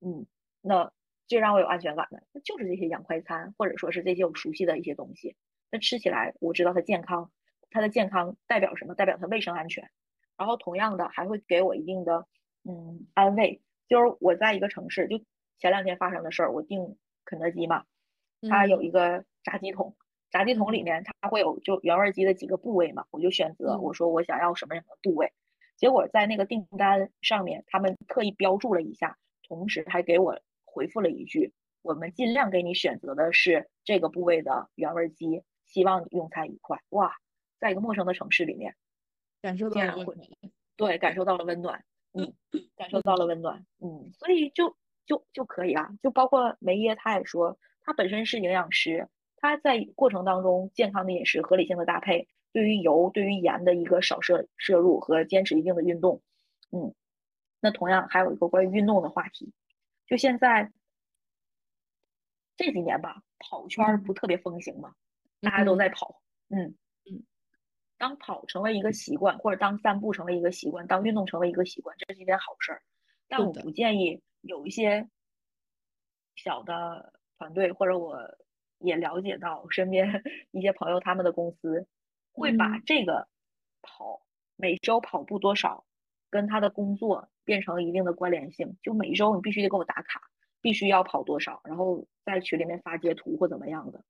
[0.00, 0.26] 嗯，
[0.60, 0.92] 那
[1.26, 5.36] 最让我有安全感的，那就是这些洋快餐，或者说是这些我熟悉的一些东西。
[5.70, 7.30] 那吃起来我知道它健康。
[7.68, 8.94] 它的健康代表什么？
[8.94, 9.90] 代表它卫生安全，
[10.38, 12.26] 然后同样的还会给我一定的
[12.62, 13.60] 嗯安慰。
[13.88, 15.18] 就是我在一个城市，就
[15.58, 17.84] 前两天发生的事儿，我订肯德基嘛，
[18.48, 19.96] 它有一个炸鸡桶，
[20.36, 25.32] 炸鸡桶里面它会有就原味鸡的几个部位嘛，我就选择我说我想要什么什么部位，
[25.76, 29.16] 结果在那个订单上面他们特意标注了一下，
[29.48, 36.82] 同时还给我回复了一句，我们尽量给你选择的是这个部位的原味鸡，希望你用餐愉快。
[36.90, 37.16] 哇，
[37.58, 38.74] 在一个陌生的城市里面，
[39.40, 40.28] 感受到了温暖，
[40.76, 41.82] 对，感受到了温暖，
[42.12, 42.34] 嗯，
[42.76, 44.76] 感受到了温暖，嗯，所以就
[45.06, 56.22] 就就可以啊，就包括梅耶，他也说，他本身是营养师，他在过程当中健康的饮食、合理性的搭配，对于油、对于盐的一个少摄摄入和坚持一定的运动，
[56.72, 56.94] 嗯，
[57.60, 59.52] 那同样还有一个关于运动的话题，
[60.06, 60.72] 就现在。
[62.58, 64.94] 这几年吧，跑圈不特别风行吗？
[65.42, 66.74] 大家都在跑，嗯
[67.04, 67.22] 嗯。
[67.98, 72.82] 当跑成为一个习惯，或者当散步成为一个习惯，当运动成为一个习惯，这是一件好事儿。
[73.28, 75.06] 但我不建议有一些
[76.36, 78.18] 小的团队，或者我
[78.78, 81.86] 也了解到身边一些朋友，他们的公司
[82.32, 83.28] 会把这个
[83.82, 84.22] 跑
[84.56, 85.84] 每周跑步多少
[86.30, 90.22] 跟他的工作变成一定的关联性，就每周你必须得给我打卡。
[90.62, 94.02] 必须要跑多少，然后在群里面发截图或怎么样的。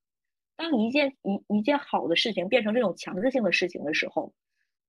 [0.57, 4.33] 当一件一一件好的事情变成这种强制性的事情的时候，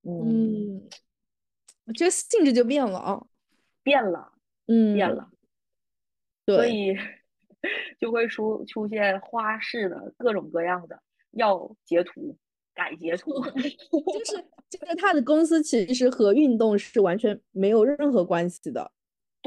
[0.02, 0.88] 嗯，
[1.84, 3.26] 我觉得性质就变了啊，
[3.82, 4.32] 变了，
[4.66, 5.30] 嗯，变了。
[6.46, 6.96] 所以
[8.00, 11.00] 就会出出现花式的各种各样的
[11.32, 12.36] 要截图、
[12.74, 18.92] 改截图，就是就是他的公司其实和运动是完全没有任何关系的。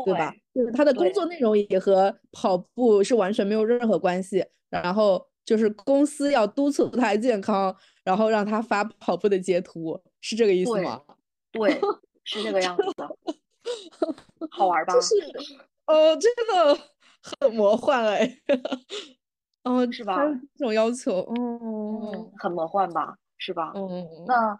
[0.05, 0.34] 对吧？
[0.55, 4.43] 就是他的工作内容也和跑步是完全没有任何关系。
[4.70, 11.01] 然后就是公司要督促他健康，然后让他发跑步的截图，是这个意思吗？
[11.51, 11.78] 对，
[12.24, 13.18] 是这个样子的。
[14.49, 14.93] 好玩吧？
[14.93, 15.14] 就是，
[15.86, 16.80] 呃， 真的
[17.22, 18.38] 很 魔幻哎。
[19.63, 20.17] 哦，是吧？
[20.55, 23.15] 这种要求，嗯，很魔幻吧？
[23.38, 23.72] 是吧？
[23.76, 24.59] 嗯，那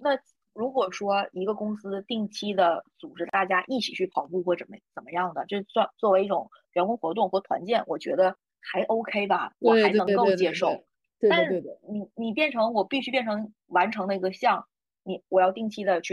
[0.00, 0.18] 那。
[0.54, 10.82] 如果说一个公司定期的组织大家一起去跑步或怎么怎么样的，这算作为一种员工活动或团建，我觉得还 OK 吧，我还能够接受。
[11.20, 14.66] 对但是你你变成我必须变成完成那个项，
[15.04, 16.12] 你我要定期的去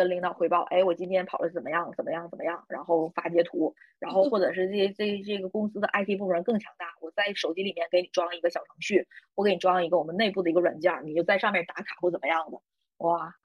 [0.00, 12.58] 跟领导汇报，哎，我今天跑的怎么样，怎么样，怎么样，然后发截图，然后或者是这这这个公司的 IT 部门更强大，我在手机里面给你装一个小程序，我给你装一个我们内部的一个软件，你就在上面打卡或怎么样的，
[13.04, 13.36] 哇。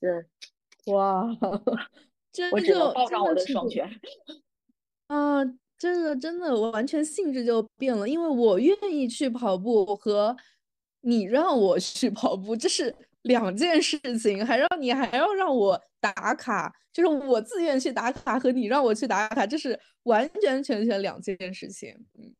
[0.00, 1.26] 这，哇，
[2.30, 3.90] 这我只能抱上我的双拳。
[5.08, 5.42] 啊，
[5.78, 10.36] 这个真的完全性质就变了，因为我愿意去跑步和
[11.00, 12.94] 你让我去跑步，这是
[13.24, 14.44] 两件事情。
[14.46, 21.92] 还让你还要让我打卡，就是我自愿去打卡和你让我去打卡，这是完完全全两件事情。
[22.18, 22.34] 嗯，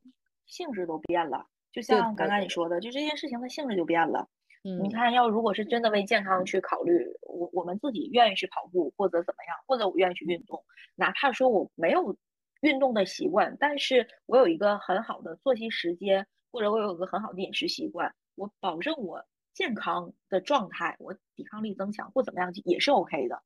[0.46, 4.28] 性质都变了，就像刚刚你说的，就这件事情的性质就变了。
[4.62, 10.64] 你看，要如果是真的为健康去考虑，我我们自己愿意去跑步，或者怎么样，或者我愿意去运动，
[10.94, 12.16] 哪怕说我没有
[12.62, 19.22] 运动的习惯，但是我有一个很好的作息时间，或者我有一个很好的饮食习惯，我保证我
[19.54, 23.42] 健康的状态，我抵抗力增强或怎么样也是 OK 的。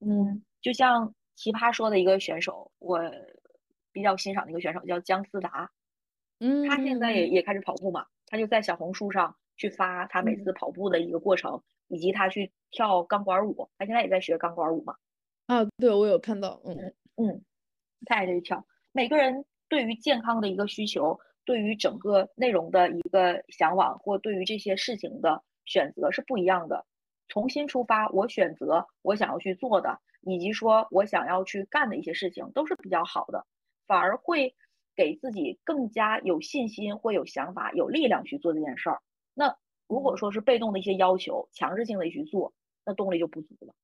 [0.00, 2.98] 嗯，就像奇葩说的一个选手，我
[3.92, 5.70] 比较欣赏的一个选手叫姜思达，
[6.40, 9.36] 嗯，他现在也也开始跑步嘛，他就在小红书上。
[9.56, 14.96] 去发他每次跑步的一个过程，以及他去跳钢管舞，他现在也在学钢管舞嘛？
[15.46, 16.76] 啊，对，我有看到，嗯
[17.14, 17.44] 嗯，
[18.04, 18.66] 他也在跳。
[18.90, 26.86] 每个人对于健康的一个需求，对于整个内容的一个向往，或对于这些事情的选择是不一样的。
[27.28, 33.46] 重新出发，我选择我想要去做的，以及说我想要去干的一些事情，都是比较好的，
[33.86, 34.54] 反而会
[34.94, 39.00] 给自己更加有信心，或有想法、有力量去做这件事儿。
[39.32, 39.56] 那
[39.88, 42.52] 如果说是被动的一些要求，强制性的去做，
[42.84, 43.74] 那动力就不足了，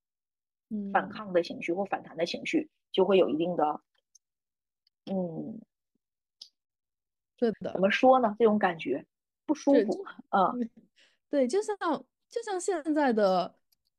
[0.69, 3.81] 嗯，反抗的情绪或反弹的情绪就会有一定的，
[5.11, 5.61] 嗯，
[7.41, 8.37] 对的，怎么说呢？
[8.39, 9.05] 这种感觉
[9.47, 10.71] 不舒服，嗯，
[11.31, 11.77] 对，就像
[12.29, 13.57] 就像现在的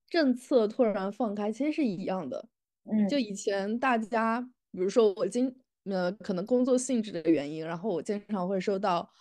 [0.08, 2.48] 政策突然放开，其实是一样的，
[2.86, 4.40] 嗯，就以前大家，
[4.72, 5.54] 比如说我今
[5.86, 9.12] 呃可能工作性质的原因，然后我经常会收到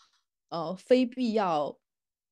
[0.50, 1.76] 呃非必要。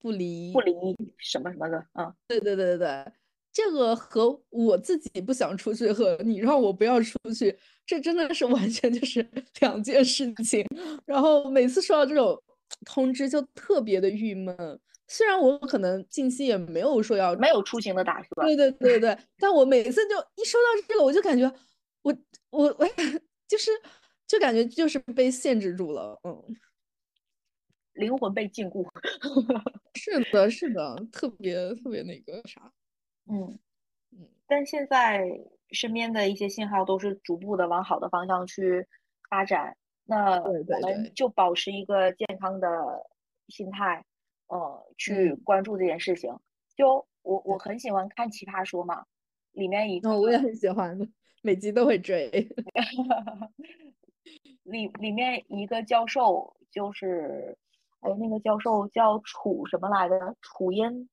[0.00, 0.72] 不离不离
[1.16, 3.12] 什么什么的，嗯，对对对对对，
[3.52, 7.58] 这个和我自己不想出去和你让我不要出去，
[7.88, 9.26] 这真的是完全就是
[9.60, 10.62] 两件事情。
[11.06, 12.40] 然后每次收到这种
[12.84, 14.54] 通知就特别的郁闷，
[15.08, 21.50] 虽然我可能近期也没有说要没有出行的打算，对对对对，但我每次就一收到这个，我就感觉
[22.02, 22.14] 我
[22.50, 22.86] 我我
[23.48, 23.70] 就是
[24.26, 26.44] 就感觉就是被限制住了，嗯。
[27.94, 28.86] 灵魂被禁锢，
[29.98, 32.72] 是的，是的，特别特别那个啥，
[33.26, 33.58] 嗯
[34.12, 34.28] 嗯。
[34.46, 35.28] 但现在
[35.70, 38.86] 身边的一些信号都是逐步的往好的方向去
[39.28, 40.52] 发展，那我
[40.82, 43.06] 们就保持一个健康的
[43.48, 44.04] 心态，
[44.46, 46.34] 呃，去关注这件事情。
[46.76, 49.04] 就我我很喜欢看《奇葩说》嘛，
[49.52, 50.98] 里面一个我也很喜欢，
[51.42, 52.30] 每集都会追。
[54.62, 57.58] 里里面一个教授就是，
[58.00, 60.36] 哎，那个教授叫楚什么来着？
[60.40, 61.10] 楚音，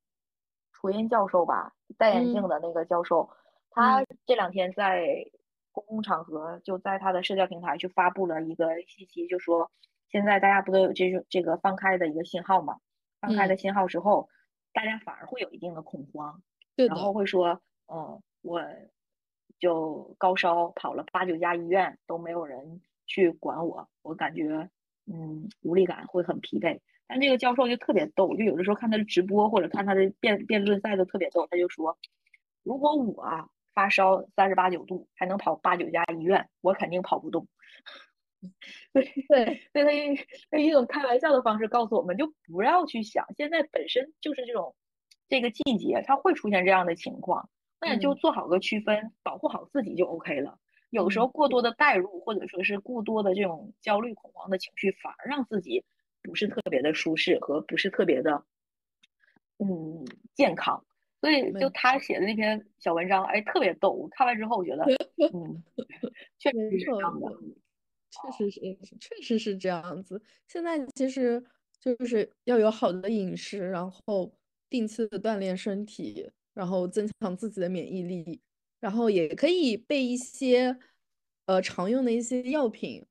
[0.72, 3.30] 楚音教授吧，戴眼镜的那个教授。
[3.76, 5.28] 他这两天在
[5.74, 9.70] 公共场合，就在他的社交平台去发布了一个信息，就说
[10.10, 12.78] 现在大家不都有这种这个放开的一个信号嘛？
[13.20, 14.30] 放开的信号之后，
[14.72, 16.42] 大家反而会有一定的恐慌，
[16.78, 17.62] 然后会说，
[17.94, 18.64] 嗯，我
[19.60, 24.70] 就高烧跑了八九家医院都没有人去管我，我感觉
[25.06, 26.80] 嗯无力感会很疲惫。
[27.08, 31.98] 但这个教授就特别逗，就有的时候看他的直播或者看他的辩辩论赛都特别逗，他就说，
[32.64, 33.52] 如果我。
[33.76, 37.48] 发烧三十八九度，还能跑八九家医院，我肯定跑不动。
[38.94, 40.18] 对对，所以他用
[40.52, 44.76] 用一种开玩笑的方式告诉我们，就不要去想，现在本身就是这种
[45.28, 47.50] 这个季节，它会出现这样的情况，
[47.82, 50.60] 那也就做好个区分，保护好自己就 OK 了。
[50.92, 55.84] 有时候过多的代入，或者说是过多的这种焦虑恐慌的情绪，反而让自己
[56.22, 58.46] 不是特别的舒适和不是特别的
[59.58, 60.06] 嗯
[60.36, 60.86] 健康。
[61.26, 63.90] 所以，就他写的那篇小文章，哎，特别逗。
[63.90, 64.84] 我看完之后，我觉得，
[65.34, 65.64] 嗯，
[66.38, 67.28] 确实是这样的，
[68.12, 70.22] 确实是，确实是这样子。
[70.48, 71.44] 现在其实
[71.80, 74.32] 就是要有好的饮食，然后
[74.70, 78.40] 定期的锻炼身体，然后增强自己的免疫力，
[78.80, 80.78] 然后也可以备一些
[81.48, 83.04] 呃常用的一些药品，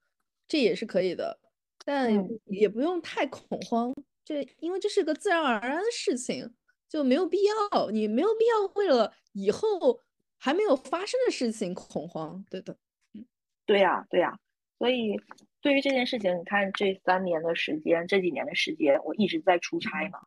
[0.47, 1.41] 这也是可以的，
[1.85, 2.13] 但
[2.47, 3.93] 也不用太恐慌，
[4.25, 6.55] 这因为这是个自然而然的事情。
[6.95, 9.99] 就没有必要，你没有必要为了以后
[10.39, 12.77] 还没有发生的事情恐慌，对的，
[13.15, 13.27] 嗯，
[13.67, 14.39] 对呀，对呀，
[14.79, 15.17] 所以
[15.61, 20.21] 对于这件事情，你看这三年的时间，这几年的时间，我一直在出差嘛，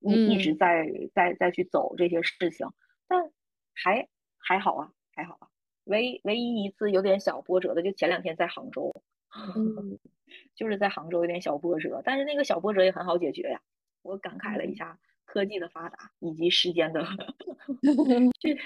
[0.00, 2.66] 一一直在在在去走这些事情，
[3.08, 3.32] 但
[3.72, 4.06] 还
[4.36, 5.48] 还好啊，还好啊，
[5.84, 8.92] 唯唯一一次有点小波折的，就前两天在杭州，
[10.54, 13.62] 就是在杭州有点小波折，但是那个小波折也很好解决呀，
[14.02, 14.98] 我感慨了一下。
[15.32, 17.06] 科技的发达以及时间的
[18.40, 18.56] 这，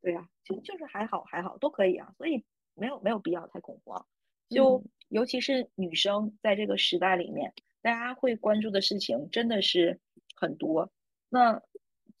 [0.00, 4.06] 对呀，就就是还好还好都可以啊，所以没有没有必要太恐慌。
[4.48, 9.98] 就尤其是女生在这个时代里面，大家会关注的事情真的是
[10.36, 10.92] 很多。
[11.28, 11.60] 那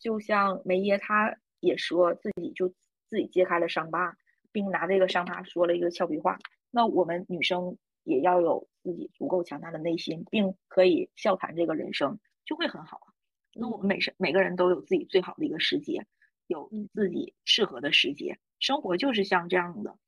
[0.00, 2.68] 就像梅耶她也说自己就
[3.06, 4.16] 自己揭开了伤疤，
[4.50, 6.38] 并拿这个伤疤说了一个俏皮话。
[6.72, 13.09] 那我们女生也要有自己足够强大的内心，并可以笑谈这个人生，就会很好啊。
[13.54, 16.06] 那我们每是每个人都有自己最好的一个时节，
[16.46, 18.38] 有自己适合的时节。
[18.58, 19.98] 生活就是像这样的，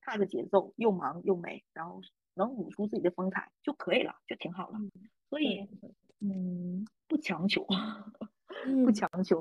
[0.00, 2.02] 踏着节奏又忙又美，然后
[2.34, 4.78] 能舞出自己的风采就可以了，就挺好了。
[5.30, 5.68] 所以，
[6.20, 7.66] 嗯，不强求，
[8.84, 9.40] 不强求，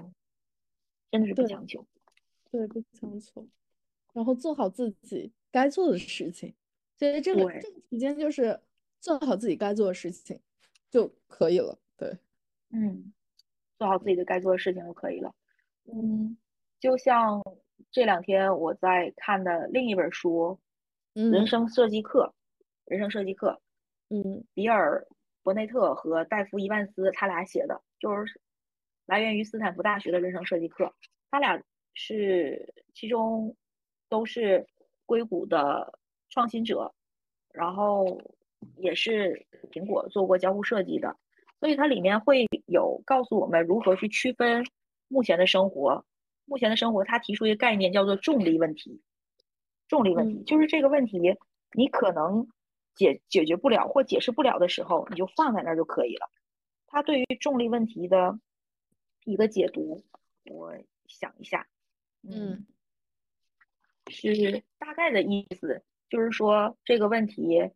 [1.11, 1.85] 真的是不强求。
[2.51, 3.47] 对，不强求，
[4.13, 6.53] 然后做好自己该做的事情。
[6.95, 8.61] 所以这个这个时间就是
[8.99, 10.39] 做好自己该做的事情
[10.91, 11.79] 就可以了。
[11.97, 12.17] 对，
[12.69, 13.11] 嗯。
[13.83, 15.35] 做好自己的该做的事情就可以了。
[15.91, 16.37] 嗯，
[16.79, 17.43] 就像
[17.91, 20.57] 这两天我在看的另一本书，
[21.31, 22.33] 《人生设计课》。
[22.85, 23.61] 人生设计课，
[24.09, 25.05] 嗯，比尔·
[25.41, 28.39] 伯内特和戴夫·伊万斯他俩写的，就是
[29.05, 30.93] 来源于斯坦福大学的人生设计课。
[31.29, 31.61] 他俩
[31.93, 33.53] 是其中
[34.07, 34.65] 都是
[35.05, 36.93] 硅谷的创新者，
[37.51, 38.21] 然后
[38.77, 41.17] 也是苹果做过交互设计的。
[41.63, 44.65] 所以它里面会有告诉我们如何去区分
[45.07, 46.03] 目前的生活，
[46.43, 49.01] 目前的生活，它提出一个概念叫做重力问题。
[49.87, 51.37] 重力问题就是这个问题，
[51.71, 52.49] 你可能
[52.95, 56.29] 解解决不了或解释不了的时候，你就放在那儿就可以了。
[56.85, 58.37] 它对于重力问题的
[59.23, 60.03] 一个解读，
[60.43, 60.73] 我
[61.07, 61.65] 想一下，
[62.29, 62.67] 嗯，
[64.07, 67.71] 是大概的意思，就是说这个问题，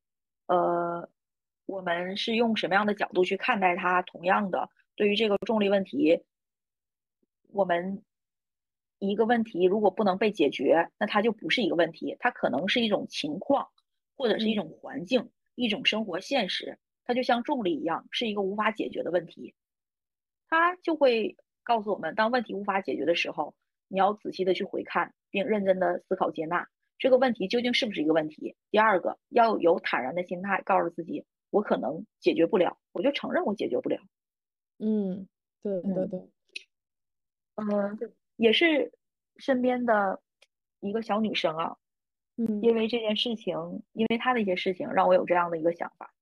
[0.48, 1.08] 呃。
[1.68, 4.02] 我们是用什么样的角度去看待它？
[4.02, 6.24] 同样的，对于这个重力问题，
[7.50, 8.02] 我们
[9.00, 13.68] 一个问题如果不能被解决，那它就不是一个问题，它可能是一种情况，
[14.16, 16.80] 或者是一种环境，一种生活现实。
[17.04, 19.54] 它就像重力一样，是一个无法解决的问题。
[20.48, 23.54] 它就会告诉我们，当问题无法解决的时候，
[23.90, 28.56] 你要仔细的去回看，并认真的思考接纳这个问题究竟是不是一个问题。
[28.72, 31.26] 第二个，要有坦然的心态，告诉自己。
[31.50, 34.00] 我可能解决不了，我就承认我解决不了。
[34.80, 35.28] 嗯，
[35.64, 36.30] 对对对，
[37.56, 37.98] 嗯，
[38.36, 38.94] 也是
[39.38, 40.22] 身边的
[40.80, 41.78] 一个小女生啊，
[42.36, 46.14] 嗯，因为这件事情，因为她的一些事情，让我有这样的一个想法。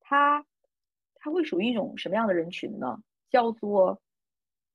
[0.00, 0.46] 她
[1.16, 3.02] 她会属于一种什么样的人群呢？
[3.30, 4.00] 叫做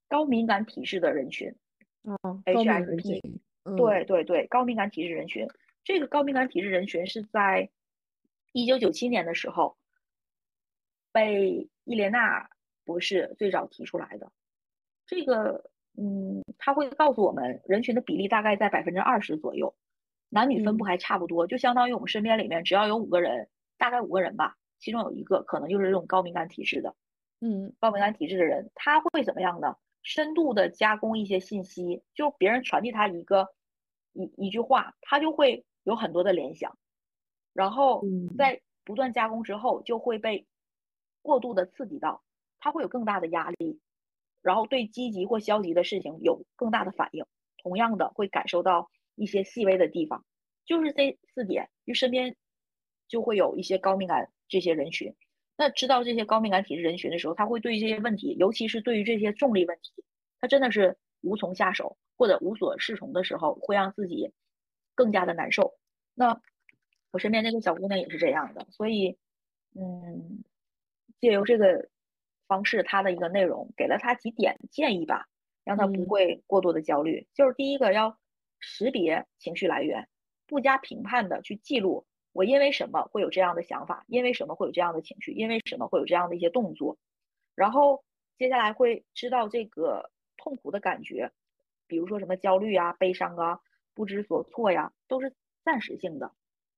[0.09, 1.55] 高敏感体质的人群。
[2.03, 3.21] 哦，HSP，
[3.77, 5.47] 对对对，高敏感体质人群。
[5.83, 7.69] 这个高敏感体质人群是在
[8.51, 9.77] 一九九七年的时候
[11.11, 12.49] 被伊莲娜
[12.85, 14.31] 博士最早提出来的。
[15.05, 19.75] 这个，嗯，他会告诉我们，人群的比例大概在百分之二十左右，
[20.29, 26.95] 男女分布还差不多，就相当于我们身边里面只要有五个人，大概五个人吧，其中有一个可能就是这种高敏感体质的。
[27.41, 29.75] 嗯，高敏感体质的人，他会怎么样呢？
[30.01, 33.49] 深度的加工一些信息，就别人传递他一个
[34.13, 36.77] 一一句话，他就会有很多的联想，
[37.53, 38.03] 然后
[38.37, 40.47] 在不断加工之后，就会被
[41.29, 42.23] 过度的刺激到，
[42.57, 43.79] 他会有更大的压力，
[44.41, 47.23] 然后对积极或消极的事情有更大的反应。
[47.61, 50.25] 同样的，会感受到一些细微的地方，
[50.65, 52.35] 就是这四点，就身边
[53.07, 55.13] 就会有一些高敏感这些人群。
[55.55, 60.03] 那知道这些高敏感体质人群的时候，他会对这些问题，尤其是对于这些重力问题，
[60.41, 64.31] 他真的是无从下手或者无所适从的时候，会让自己
[64.95, 65.75] 更加的难受。
[66.15, 66.41] 那
[67.11, 69.17] 我身边那个小姑娘也是这样的，所以，
[69.75, 70.43] 嗯，
[71.19, 71.89] 借由这个
[72.47, 75.27] 方式，他的一个内容给了他几点建议吧，
[75.63, 77.27] 让他不会过多的焦虑。
[77.33, 78.17] 就是第一个，要
[78.59, 80.07] 识别情绪来源，
[80.47, 82.05] 不加评判的去记录。
[82.31, 84.05] 我因为什么会有这样的想法？
[84.07, 85.31] 因为什么会有这样的情绪？
[85.31, 86.97] 因为什么会有这样的一些动作？
[87.55, 88.03] 然后
[88.37, 91.31] 接下来会知道这个痛苦的感觉，
[91.87, 93.59] 比如说什么焦虑啊、悲伤啊、
[93.93, 96.31] 不知所措呀，都是暂时性的。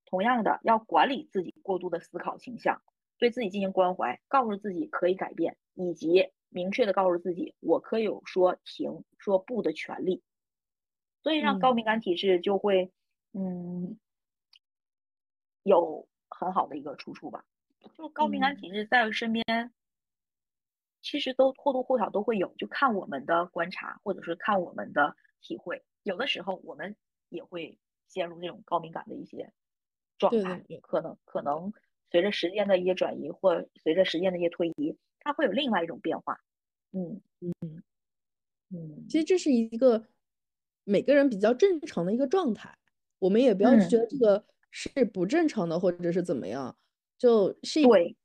[0.05, 2.81] 同样的，要管理自己过度的思考倾向，
[3.21, 10.23] 对自己进行关怀，告诉自己可以改变，以及明确的告诉自己我可以有说停、说不的权利。
[11.21, 12.91] 所以让高敏感体质就会，
[13.33, 13.97] 嗯。
[15.63, 17.45] 有很好的一个出处吧，
[17.93, 19.45] 就高敏感体质在身边，
[21.03, 26.95] 其实都或多或少都会有，就看我们的观察，或者是看我们的体会，有的时候我们
[27.29, 29.53] 也会陷入这种高敏感的一些
[30.17, 31.71] 状态，可能可能
[32.11, 36.37] 随着时间的一些转移，或随着时间的一些推移，它会有另外一种变化。
[36.93, 37.51] 嗯嗯
[38.71, 40.03] 嗯，其实这是一个
[40.83, 42.77] 每个人比较正常的一个状态，
[43.19, 44.45] 我们也不要觉得这个。
[44.73, 46.77] 是不正常的，或者是怎么样，
[47.17, 48.15] 就是对，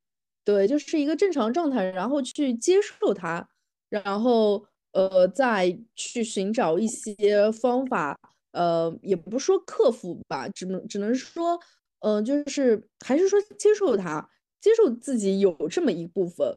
[0.45, 3.49] 对，就是一个正常状态，然后去接受它，
[3.89, 8.17] 然后呃，再去寻找一些方法，
[8.53, 11.59] 呃，也不说克服吧，只能只能说，
[12.01, 14.29] 嗯，就是还是说接受它，
[14.61, 16.57] 接受自己有这么一部分，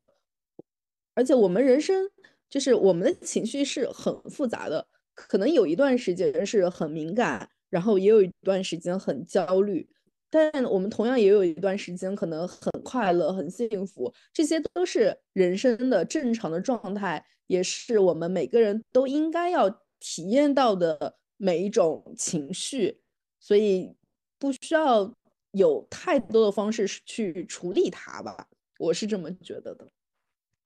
[1.13, 2.09] 而且我们人生
[2.49, 7.49] 就是我们的情绪是很复杂的，可能有一段时间是很敏感。
[7.69, 9.87] 然后也有一段时间很焦虑，
[10.27, 19.69] 但我们同样也有一段时间可能很快乐、很幸福，这些都是人生的正常的状态，也是我们每个人都应该要
[19.99, 22.99] 体验到的每一种情绪，
[23.39, 23.93] 所以
[24.39, 25.13] 不需要
[25.51, 28.47] 有太多的方式去处理它吧，
[28.77, 29.89] 我是这么觉得的。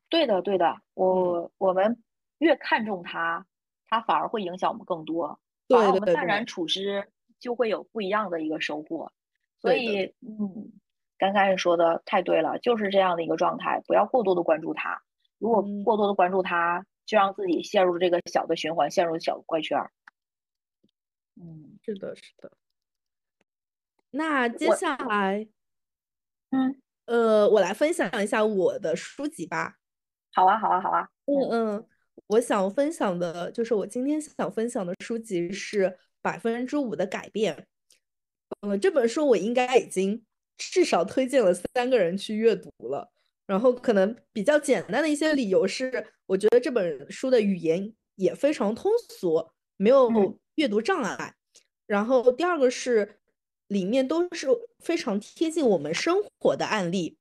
[0.09, 2.03] 对的，对的，我我们
[2.39, 3.45] 越看重它，
[3.87, 5.39] 它反而会影响我们更多。
[5.67, 7.07] 对，我们淡然处之，
[7.39, 9.11] 就会有不一样的一个收获。
[9.59, 10.73] 所以，嗯，
[11.17, 15.01] 刚开始说的太对了，就是这样的一个状态，不要过多的关注它。
[15.39, 19.79] 如果过多的关注它，就让自己陷入这个小的循环，陷入小的怪圈。
[21.35, 22.51] 嗯，是的，是的。
[24.15, 25.47] 那接下来，
[26.51, 29.77] 嗯，呃，我来分享一下我的书籍吧。
[30.33, 31.09] 好啊，好啊，好啊。
[31.25, 31.87] 嗯嗯。
[32.27, 35.87] 我想分享的就是我今天想分享的书籍是
[36.21, 37.55] 《百分之五的改变》。
[38.61, 40.23] 嗯，这本书我应该已经
[40.57, 43.11] 至少推荐了三个人去阅读了。
[43.47, 50.09] 然后可能比较简单的一些理由是，我觉得这本书的语言也非常通俗，没有
[50.55, 51.35] 阅读障碍。
[51.87, 53.19] 然后第二个是
[53.73, 54.47] 里面都是
[54.79, 57.17] 非常贴近我们生活的案例，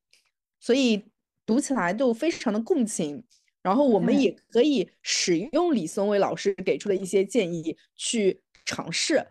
[0.60, 1.06] 所以
[1.46, 3.24] 读起来就非常的共情。
[3.62, 9.24] 然后我们也可以使用李松蔚老师给出的一些建议去尝试。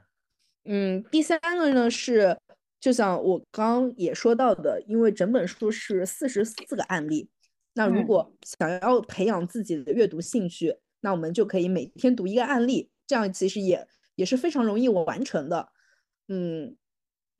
[0.63, 2.37] 嗯，第三个呢是，
[2.79, 7.29] 就像我刚也说到的，因为整本书是四十四个案例，
[7.73, 13.85] 那如果想要培养自己的阅读兴趣，那我们就可以每天读一个案例，这样其实也
[14.15, 15.73] 也是非常容易完成的。
[16.29, 16.77] 嗯。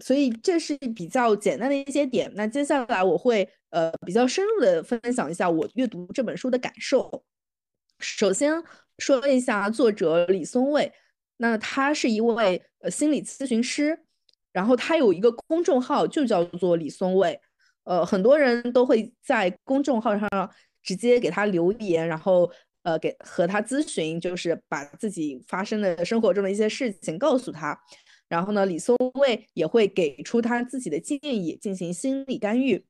[0.01, 2.31] 所以这是比较简单的一些点。
[2.35, 7.23] 那接下来我会呃比较深入的分享一下我阅读这本书的感受。
[7.99, 8.61] 首先
[8.97, 10.91] 说一下作者李松蔚，
[11.37, 13.99] 那他是一位呃心理咨询师，
[14.51, 17.39] 然后他有一个公众号就叫做李松蔚。
[17.83, 20.29] 呃，很多人都会在公众号上
[20.83, 22.51] 直接给他留言，然后
[22.83, 27.79] 呃给和他咨询，就是把自己发生的生活中的一些事情告诉他。
[28.31, 32.81] 然后呢，李松蔚也会给出他自己的建议，进行心理干预，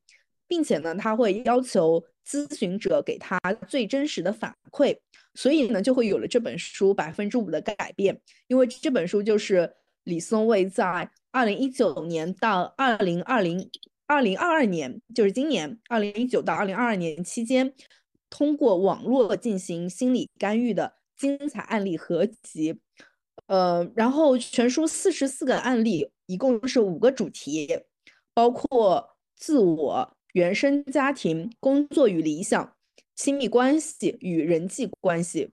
[0.47, 4.95] 并且呢，他会要求咨询者给他最真实的反馈。
[5.33, 8.21] 所以呢，就会有了这本书百分之五的改变。
[8.49, 9.73] 因为这本书就是
[10.03, 13.67] 李松蔚在二零一九年到二零二零
[14.05, 17.73] 二零二二年，就是今年二零一九到二零二二年期间，
[18.29, 22.79] 通过网络进行心理干预的精彩案例合集。
[23.51, 27.81] 呃，然后全书四十四个案例，一共是五个主题，
[28.33, 32.73] 包括自我、原生家庭、工作与理想、
[33.13, 35.51] 亲密关系与人际关系。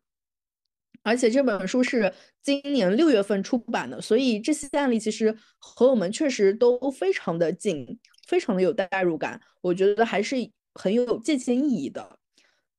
[1.02, 7.98] 而且这本书是今年六月份出版的，所以这些案例其实和我们确实都非常的近，
[8.28, 9.40] 非常的有代入感。
[9.60, 10.36] 我觉得还是
[10.72, 12.16] 很有借鉴意义的。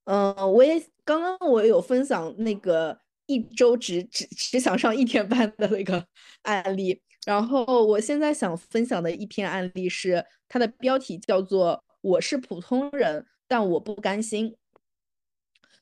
[0.05, 3.01] 嗯，我也刚刚我也有分享那个。
[3.29, 6.03] 一周只只只想上一天班的那个
[6.41, 14.55] 案例，然后我现在想分享的一篇案例是，它的标题叫做“我是普通人，但我不甘心”。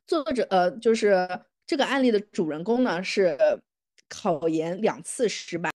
[0.06, 1.26] 作者呃，就是
[1.66, 3.38] 这个案例的主人公呢是
[4.10, 5.72] 考研两次失败，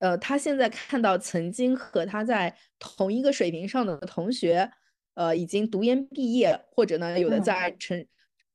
[0.00, 4.72] 呃，他现在看到曾经和他在同一个水平上的同学，
[5.14, 8.04] 呃，已经读研毕业，或者呢有的在成。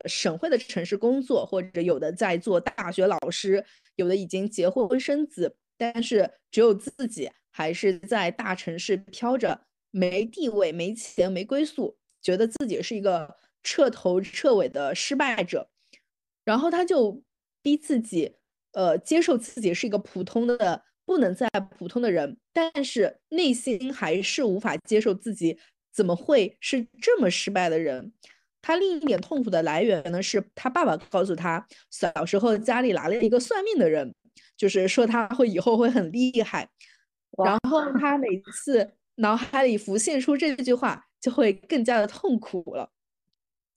[0.08, 3.66] 省会的城市工作，或者有的在做大学老师，
[3.96, 9.62] 有的已经结婚生子，但是只有自己还是在大城市飘着，
[9.92, 15.70] 没地位、没钱、没归宿，觉得自己是一个彻头彻尾的失败者。
[16.46, 17.24] 然后他就
[17.62, 18.38] 逼自己，
[18.72, 21.48] 呃，接受自己是一个普通的、不能再
[21.78, 25.60] 普通的人，但是内心还是无法接受自己
[25.92, 28.14] 怎么会是这么失败的人。
[28.61, 34.14] 他另一点痛苦的来源呢，是他爸爸告诉他，小时候家里来了一个算命的人，
[34.57, 36.69] 就是说他会以后会很厉害。
[37.44, 42.90] 然后他每次脑海里浮现出这句话，就会更加的痛苦了。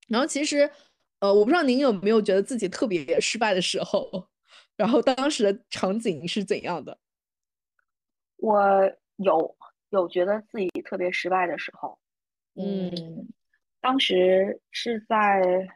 [0.09, 0.69] 然后其实，
[1.21, 4.29] 呃，我不知道您有没有觉得自己特别失败的时候，
[4.77, 6.99] 然后当时的场景是怎样的？
[8.37, 8.61] 我
[9.17, 9.57] 有
[9.91, 11.99] 有觉得自己特别失败的时候，
[12.57, 13.29] 嗯。
[13.83, 15.69] 当时是在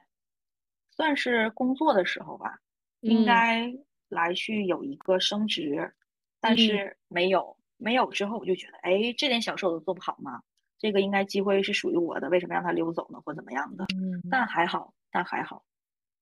[0.91, 2.61] 算是工作的时候吧，
[3.01, 3.71] 应该
[4.09, 5.93] 来去有一个升职，
[6.41, 10.41] 但是没有，没有之后我就觉得，哎，这点小事我都做不好吗？
[10.79, 13.21] 这个应该机会是属于我的，为什么让他溜走呢？
[13.25, 13.85] 或怎么样的？
[13.97, 15.65] 嗯但还好，但还好。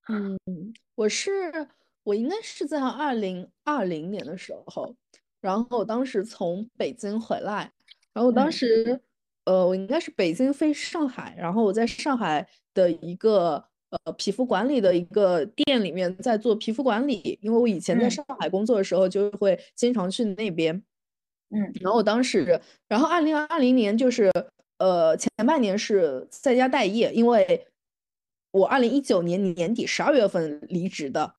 [0.08, 0.38] 嗯，
[0.94, 1.68] 我是
[2.02, 4.96] 我应该是在二零二零年的时候，
[5.38, 7.70] 然后我当时从北京回来，
[8.14, 9.03] 然后我当时。
[9.44, 20.74] 呃，我应该是北京飞上海，然后我在上海的一个呃皮肤管理的一个店里面在做皮肤管理，因为我以前在上海工作的时候就会经常去那边，
[21.50, 22.58] 嗯，然后我当时，
[22.88, 24.32] 然后二零二零年就是
[24.78, 27.66] 呃前半年是在家待业，因为
[28.50, 31.34] 我二零一九年年底十二月份离职的，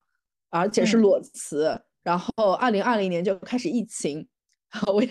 [0.51, 4.27] 而且是裸辞，然后二零二零年就开始疫情，
[4.85, 5.03] 我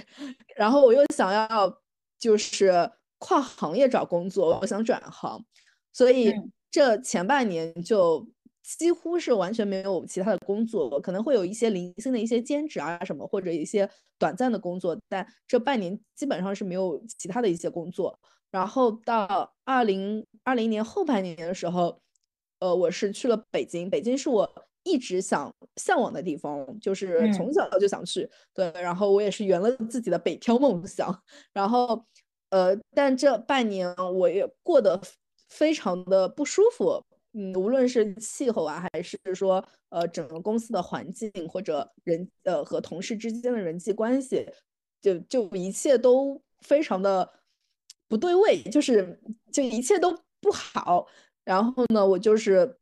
[0.54, 1.80] 然后我又想要。
[2.24, 5.44] 就是跨行业找工作，我想转行，
[5.92, 6.32] 所以
[6.70, 8.26] 这前半年就
[8.62, 13.86] 几乎是完全没有其他的工作，可能会有一些零星的一些兼职啊什么，或者一些
[14.18, 18.18] 短暂的工作，但这半年基本上是没有其他的一些工作。
[18.50, 22.00] 然后到二零二零年后半年的时候，
[22.60, 28.30] 呃，我是去了北京，北京是我一直想向往的地方，就是从小就想去。
[28.54, 32.04] 对，然后我也是圆了自己的北漂梦想，然后。
[32.50, 35.00] 呃，但这半年我也过得
[35.48, 44.48] 非常的不舒服，嗯，无论是气候啊，还是说呃整个公司的环境或者人呃和同事之间的人际关系，
[45.00, 47.28] 就就一切都非常的
[48.06, 49.20] 不对位，就是
[49.50, 51.08] 就一切都不好。
[51.42, 52.78] 然后呢，我就是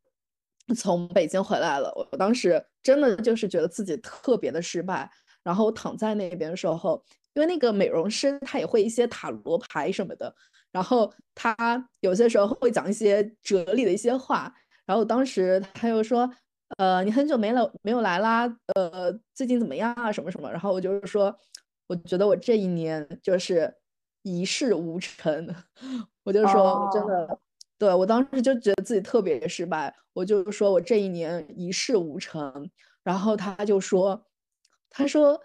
[0.74, 5.10] 从北京回来了，我当时真的就是觉得自己特别的失败，
[5.42, 7.02] 然后躺在那边的时候。
[7.34, 10.34] 因为那个美容师他也会一些塔罗牌什么的，
[10.70, 11.56] 然后他
[12.00, 14.54] 有些时候会讲一些哲理的一些话，
[14.84, 16.30] 然后当时他又说，
[16.76, 20.12] 呃，你很久没来没有来啦，呃，最近怎么样啊？
[20.12, 20.50] 什么什么？
[20.52, 21.34] 然后我就是说，
[21.86, 23.74] 我觉得我这一年就是
[24.24, 25.54] 一事无成，
[26.24, 27.38] 我就说我真的，
[27.82, 32.70] 对我当时就觉得自己特别失败，我就说我这一年一事无成，
[33.02, 34.24] 然后他就说，
[34.88, 35.42] 他说。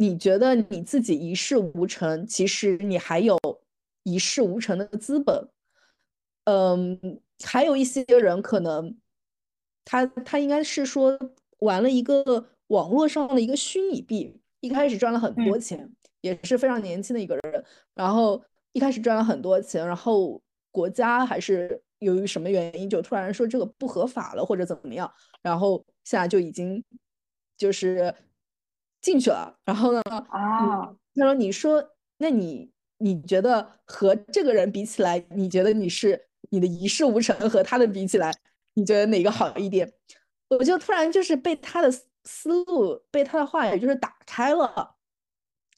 [0.00, 3.38] 你觉得你自己一事无成，其实你还有
[4.02, 5.46] 一事无成的资本。
[6.44, 8.96] 嗯，还有一些人可能
[9.84, 11.18] 他他应该是说
[11.58, 17.62] 玩了一个网络上的一个虚拟币，一开始赚了很多钱，也是非常年轻的一个人，
[17.94, 18.42] 然后
[18.72, 20.40] 一开始赚了很多钱，然后
[20.70, 26.82] 国家还是由于什么原因就突然说这个不合法了或者怎么样，然后现在就已经
[27.56, 28.14] 就是
[29.00, 36.26] 进去了，然后呢啊，他说你说那你你觉得和这个人比起来，你觉得你是？
[36.52, 38.32] 你的一事无成和他的比起来，
[38.74, 39.92] 你觉得哪个好一点？
[40.48, 41.88] 我就突然就是被他的
[42.24, 44.96] 思路，被他的话语就是打开了。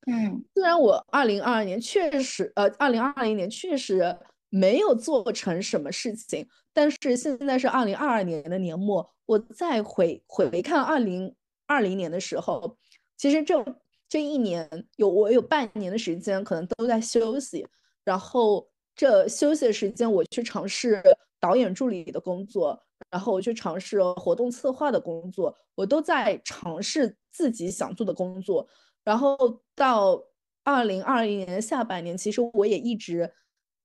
[0.07, 4.17] 嗯，虽然我二零二二年确实，呃，二零二零年确实
[4.53, 11.35] 没有做成什么事情，但是现在是二零二二年的年末，我再回回看二零
[11.67, 12.77] 二零年的时候，
[13.17, 13.65] 其实这
[14.09, 17.67] 这一年有我有半年的时间可能都在休息，
[18.05, 18.69] 然后。
[18.95, 21.03] 这休息的时间，我去尝试
[21.41, 28.69] 导演助理的工作，然后我去尝试活动策划的工作，我都在尝试自己想做的工作。
[29.03, 29.35] 然后
[29.75, 30.23] 到
[30.63, 33.33] 二零二零年下半年，其实我也一直，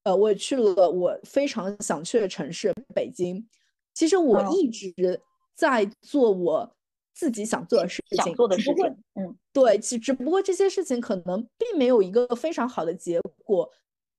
[0.07, 3.45] 呃，我去了我非常想去的城市北京。
[3.93, 5.21] 其实我一直
[5.53, 6.73] 在做我
[7.13, 8.85] 自己想做的事情，想做的事情。
[9.15, 13.69] 嗯，对，其只不过这些事情可能并没有一个非常好的结果。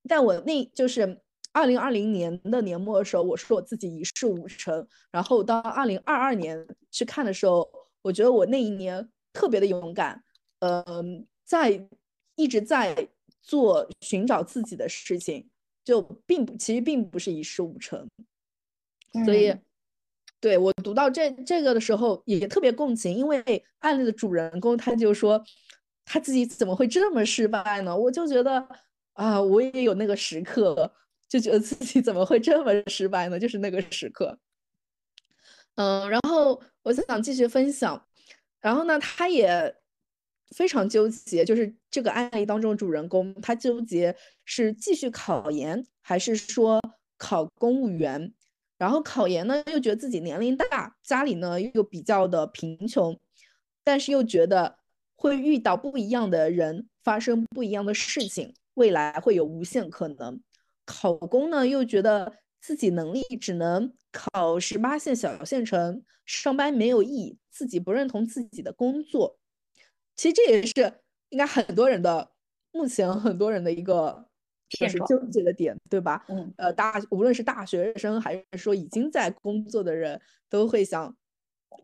[0.07, 1.19] 但我那就是
[1.53, 4.87] 二零二零年的年末的时候，我说我自己一事无成。
[5.11, 7.67] 然后到二零二二年去看的时候，
[8.03, 10.23] 我觉得我那一年特别的勇敢，
[10.59, 11.89] 嗯，在
[12.35, 13.09] 一直在
[13.41, 15.49] 做寻找自己的事情，
[15.89, 18.07] 就并不其实并不是一事无成。
[19.25, 19.55] 所以，
[20.39, 25.43] 对我读到这这个的时候也特别共情，因为案例的主人公他就说
[26.05, 27.97] 他自己怎么会这么失败呢？
[27.97, 28.69] 我就觉得。
[29.15, 30.95] 啊，我也有那个时刻，
[31.29, 33.37] 就觉得自己怎么会这么失败呢？
[33.37, 34.39] 就是那个时刻。
[35.75, 38.01] 嗯，然后我就想继续分享。
[38.61, 39.75] 然后呢，他也
[40.55, 44.15] 非常纠结，就是这个案例当中主人公，他纠结
[44.45, 46.81] 是继续考研还是说
[47.17, 48.33] 考公务员。
[48.77, 53.19] 然后考研呢，又觉得自己年龄大，家里呢又比较的贫穷，
[53.83, 54.79] 但是又觉得
[55.17, 58.55] 会遇到不一样的人，发生不一样的事情。
[58.75, 60.41] 未来会有无限可能。
[60.85, 69.38] 考公呢，又觉得自己能力只能考十八线小县城，上班没有意义，自己不认同自己的工作。
[70.19, 70.93] 其实这也是
[71.31, 72.31] 应该很多人的
[72.73, 74.29] 目前很多人的一个
[74.69, 76.23] 就是纠结的点，对吧？
[76.29, 80.21] 嗯，呃，大无论是大学生还是说已经在工作的人，
[80.51, 81.17] 都会想，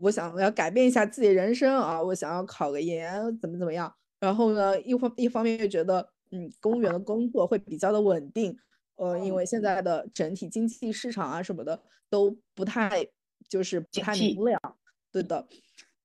[0.01, 3.95] 我想要改变一下自己人生啊，我想要考个研，怎么怎么样。
[4.21, 6.11] 然后呢，一方一方面又觉得。
[6.31, 8.59] 嗯，公务员的工作会比较的稳定，
[8.97, 11.81] 呃，因为现在的整体经济市场啊什么的
[12.11, 13.07] 都不太，
[13.49, 14.59] 就是不太明了，
[15.13, 15.47] 对的，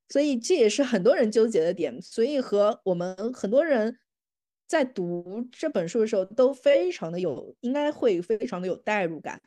[0.09, 3.97] 所以这也是很多人纠结的点，所以和我们很多人
[4.67, 9.41] 在读这本书的时候都非常的有，应该会非常的有代入感。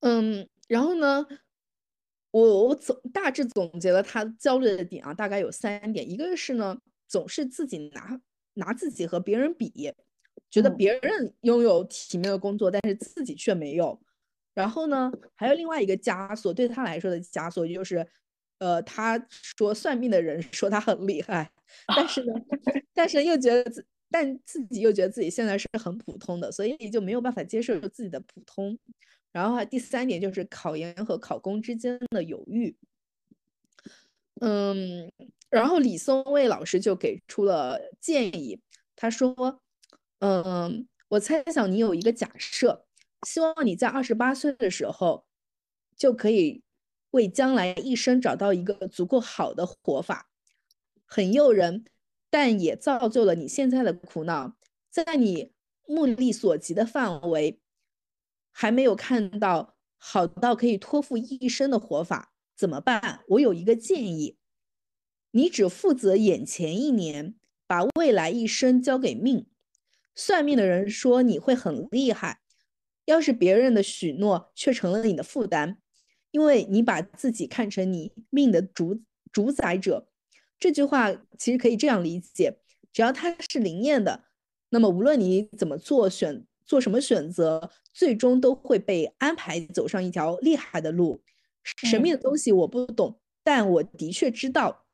[0.00, 1.26] 嗯，然后呢，
[2.32, 8.20] 我我总大致总结了他焦虑的点啊，大概有三点，一个是呢，总是自己拿。
[8.54, 9.90] 拿自己和别人比，
[10.50, 13.98] 觉得别人拥有体面的工作，但是自己却没有。
[14.52, 18.06] 然后呢，还有另外一个枷锁，对他来说的枷锁就是，
[18.62, 19.18] 呃，他
[19.58, 21.50] 说算命的人说他很厉害，
[21.96, 22.32] 但是呢，
[22.94, 28.78] 但是又觉得自，但自己又觉得自己现在是很普通的，所以就没有办法接受自己的普通。
[29.32, 32.76] 然后第三点就是考研和考公之间的犹豫。
[34.40, 35.10] 嗯。
[35.50, 38.58] 然后李松蔚老师就给出了建议，
[38.96, 39.60] 他说
[40.20, 42.86] ：“嗯，我猜想你有一个假设，
[43.26, 45.26] 希望你在二十八岁的时候
[45.94, 46.62] 就可以
[47.12, 50.28] 为将来一生找到一个足够好的活法，
[51.06, 51.84] 很诱人，
[52.28, 54.56] 但也造就了你现在的苦恼。
[54.90, 55.52] 在你
[55.86, 57.60] 目力所及的范围，
[58.50, 63.20] 还没有看到好到可以托付一生的活法，怎么办？
[63.28, 64.36] 我有一个建议。”
[65.34, 67.34] 你只负责眼前一年，
[67.66, 69.46] 把未来一生交给命。
[70.14, 72.42] 算命的人说你会很厉害，
[73.06, 75.78] 要是别人的许诺却成了你的负担，
[76.32, 79.00] 因为你把自己看成你命的主
[79.30, 80.08] 主宰者。
[80.58, 82.58] 这句话其实可以这样理解：
[82.92, 84.24] 只要它是灵验的，
[84.70, 91.22] 那么无论你怎么做选做什么选择，最终都会被安排走上一条厉害的路。
[91.62, 94.86] 神秘的东西我不懂，但我的确知道。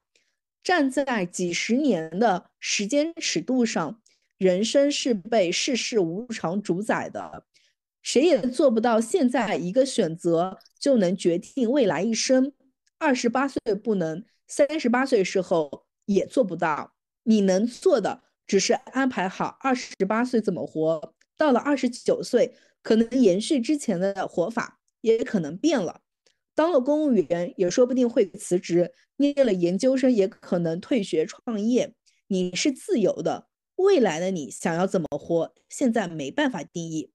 [0.62, 4.02] 站在几十年的时间尺度上，
[4.36, 7.46] 人生是被世事无常主宰的，
[8.02, 12.52] 谁也做不到现在一个选择就能决定未来一生。
[12.98, 16.94] 二十八岁不能，三十八岁时候也做不到。
[17.24, 26.00] 你能做的只是安排好二十八岁怎么活，到了二十九岁，可能延续之前的活法，也可能变了。
[26.54, 31.94] 当了公务员，也说不定会辞职；念了研究生，也可能退学创业。
[32.28, 33.46] 你是自由的，
[33.76, 37.12] 未来的你想要怎么活，现在没办法定义。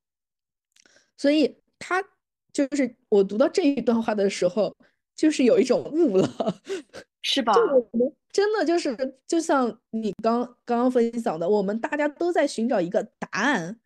[1.17, 2.03] 所以他
[2.51, 4.75] 就是我读到这一段话的时候，
[5.15, 6.61] 就是有一种悟了，
[7.21, 7.53] 是吧？
[7.53, 8.95] 就真的就是，
[9.27, 13.79] 就像你刚刚刚分享的，我们大家都在寻找一个答案，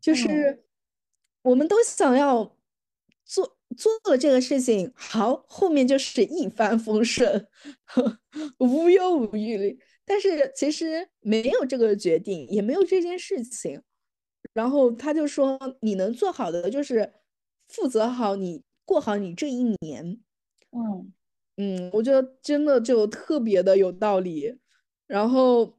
[0.00, 0.64] 就是
[1.42, 2.56] 我们都想要
[3.24, 3.54] 做。
[3.76, 7.46] 做了这个事情，好，后面就是一帆风顺，
[8.60, 9.76] 无忧无虑。
[10.06, 13.82] 但是其实没有这个决定，也没有这件事情。
[14.56, 17.12] 然后他就说：“你能做好的就是
[17.68, 20.18] 负责好你过好你这一年。”
[20.72, 21.12] 嗯
[21.58, 24.58] 嗯，我觉得真的就特别的有道理。
[25.06, 25.76] 然后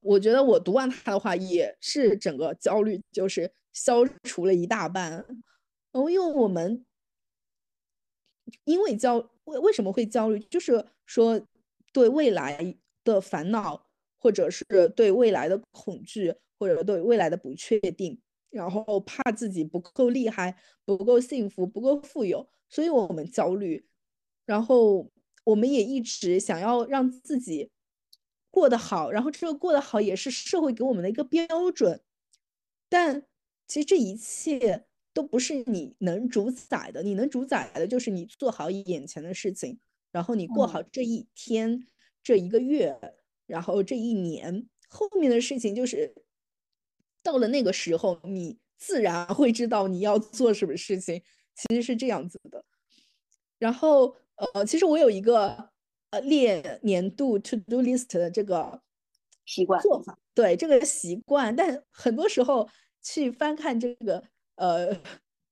[0.00, 5.22] 我觉得我读完他的话，也是整个焦虑就是消除了一大半。
[5.92, 6.86] 哦，因为我们
[8.64, 11.38] 因为焦为为什么会焦虑，就是说
[11.92, 13.86] 对未来的烦恼，
[14.18, 14.64] 或者是
[14.96, 18.20] 对未来的恐惧，或者对未来的不确定，
[18.50, 23.86] 然后怕自己不够厉害、不够幸福、不够富有，所以我们焦虑。
[24.44, 25.10] 然后
[25.44, 27.70] 我们也一直想要让自己
[28.50, 32.02] 过得好，然后这个过得好也是社会给我们的一个标准。
[32.88, 33.26] 但
[33.66, 34.86] 其实这一切。
[35.14, 39.78] 都不是你能主宰的，你能主宰的就是你做好眼前的事情，
[40.10, 41.86] 然后你过好这一天、
[42.20, 42.98] 这一个月，
[43.46, 46.12] 然后这一年，后面的事情就是
[47.24, 51.20] 到了那个时候，你自然会知道你要做什么事情。
[51.56, 52.64] 其实是这样子的。
[53.58, 54.14] 然后，
[54.54, 55.70] 呃，其实我有一个
[56.10, 58.82] 呃列年度 to do list 的这个
[59.46, 62.68] 习惯做法，对这个习惯，但很多时候
[63.02, 64.22] 去翻看这个。
[64.56, 64.96] 呃，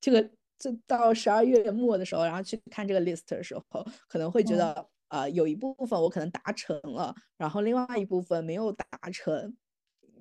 [0.00, 0.22] 这个
[0.58, 9.56] 就到十二月末的时候，然后去看这个 list 的时候，可能会觉得，呃，有一部分我可能达成了，然后另外一部分没有达成。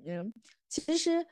[0.04, 0.32] 嗯，
[0.68, 1.24] 其实，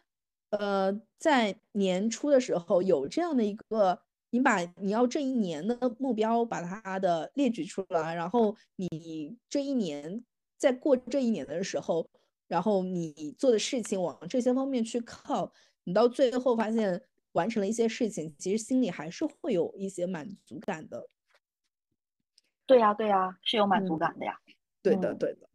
[0.51, 10.25] 呃，在年初的时候有这样的一个，你把你要这一年的目标把它的列举出来，然后你这一年
[10.59, 12.09] 在过这一年的时候，
[12.49, 15.53] 然后你做的事情往这些方面去靠，
[15.85, 17.03] 你到最后发现。
[17.35, 21.07] 完成了一些事情，其实心里还是会有一些满足感的。
[22.67, 24.37] 对呀，对呀，是有满足感的呀。
[24.83, 25.49] 对的，对的。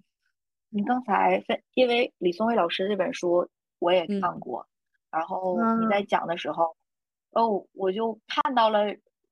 [0.70, 3.50] 你刚才分，因为李松蔚老师这本书
[3.80, 4.68] 我也看过，
[5.16, 6.76] 然后你在讲的时候，
[7.32, 8.82] 哦，我就看到了，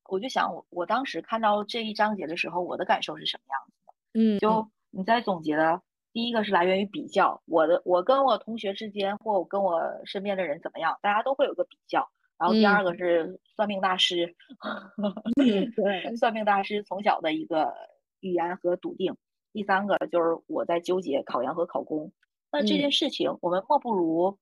[0.05, 3.93] 我就想，我我当时看到这一章节的时候，我的感受是什么样子的？
[4.13, 5.81] 嗯，就你在总结的，
[6.13, 12.09] 第一个是来源于比较，我的我跟我同学之间，或我跟我身边的人怎么样，大家都会有个比较。
[12.37, 14.35] 然后第二个是算命大师，
[15.75, 17.73] 对，算命大师从小的一个
[18.21, 19.15] 语言和笃定。
[19.53, 22.11] 第三个就是我在纠结考研和考公。
[22.51, 24.39] 那这件事情，我们莫不如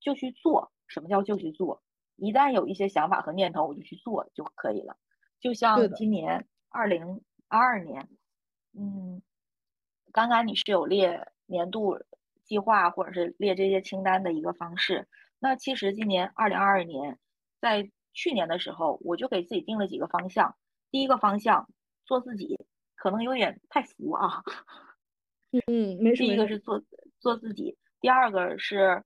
[0.00, 0.72] 就去做。
[0.86, 1.82] 什么叫就去做？
[2.16, 4.96] 一旦有一些想法和念头，我就去做就可以了。
[5.40, 8.08] 就像今年二零二二年，
[8.72, 9.22] 嗯，
[10.12, 11.98] 刚刚你是有列年度
[12.42, 15.08] 计划或者是列这些清单的一个方式。
[15.38, 17.18] 那其实今年二零二二年。
[17.58, 20.54] 在去年的时候，我就给自己定了几个方向。
[20.90, 21.68] 第一个方向，
[22.04, 22.60] 做自己，
[22.94, 24.42] 可能有点太浮啊。
[25.66, 26.84] 嗯，没第一个是做
[27.18, 29.02] 做自己，第二个是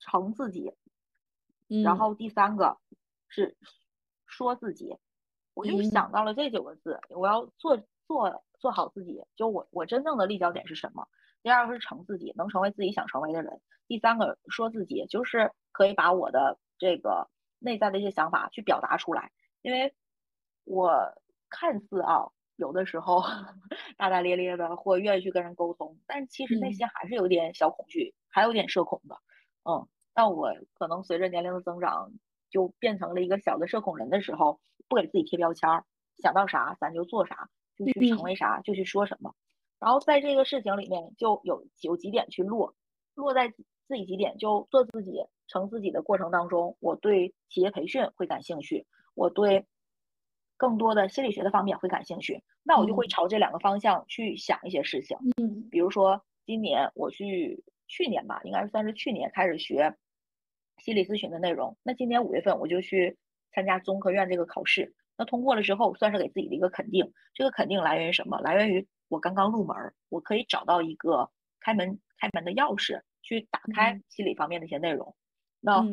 [0.00, 0.74] 成自己，
[1.84, 2.76] 然后第三个
[3.28, 3.56] 是
[4.26, 4.96] 说自己。
[5.54, 9.22] 我就想到了这九个字，我要做做做好自己。
[9.36, 11.06] 就我我真正的立脚点是什么？
[11.42, 13.60] 第二个是成自己，能成为自己想成为的人。
[13.86, 16.58] 第三个说自己，就是可以把我的。
[16.80, 17.28] 这个
[17.58, 19.94] 内在的一些想法去表达出来，因为
[20.64, 21.12] 我
[21.50, 23.22] 看似啊，有的时候
[23.98, 29.18] 大大咧咧的，或愿意去跟人沟通，但其实内心还是有点小恐惧，还有点社恐的。
[29.64, 32.12] 嗯，但我可能随着年龄的增长，
[32.50, 35.84] 就变成了一个小的社恐人的时候，不给自己贴标签儿，
[36.18, 39.34] 想到啥咱就做啥，就去成为啥就去说什么。
[39.78, 42.74] 然后在这个事情里面，就有有几点去落，
[43.14, 45.24] 落在自己几点就做自己。
[45.52, 49.66] 成自己的过程当中，我对企业培训会感兴趣，我对
[50.56, 55.18] 更多的心理学的方面会感兴趣，那我就会朝这两个方向去想一些事情。
[55.42, 59.96] 嗯，比如说今年我去去年吧，应该算是去年开始学
[60.78, 61.76] 心理咨询的内容。
[61.82, 63.18] 那今年五月份我就去
[63.52, 67.12] 参加中科院这个考试，那通过了之后，算是给自己的一个肯定。
[67.34, 68.38] 这个肯定来源于什么？
[68.38, 69.76] 来源于我刚刚入门，
[70.08, 75.16] 我可以找到一个开门开门的钥匙，去打开心理方面的一些内容。
[75.60, 75.84] 那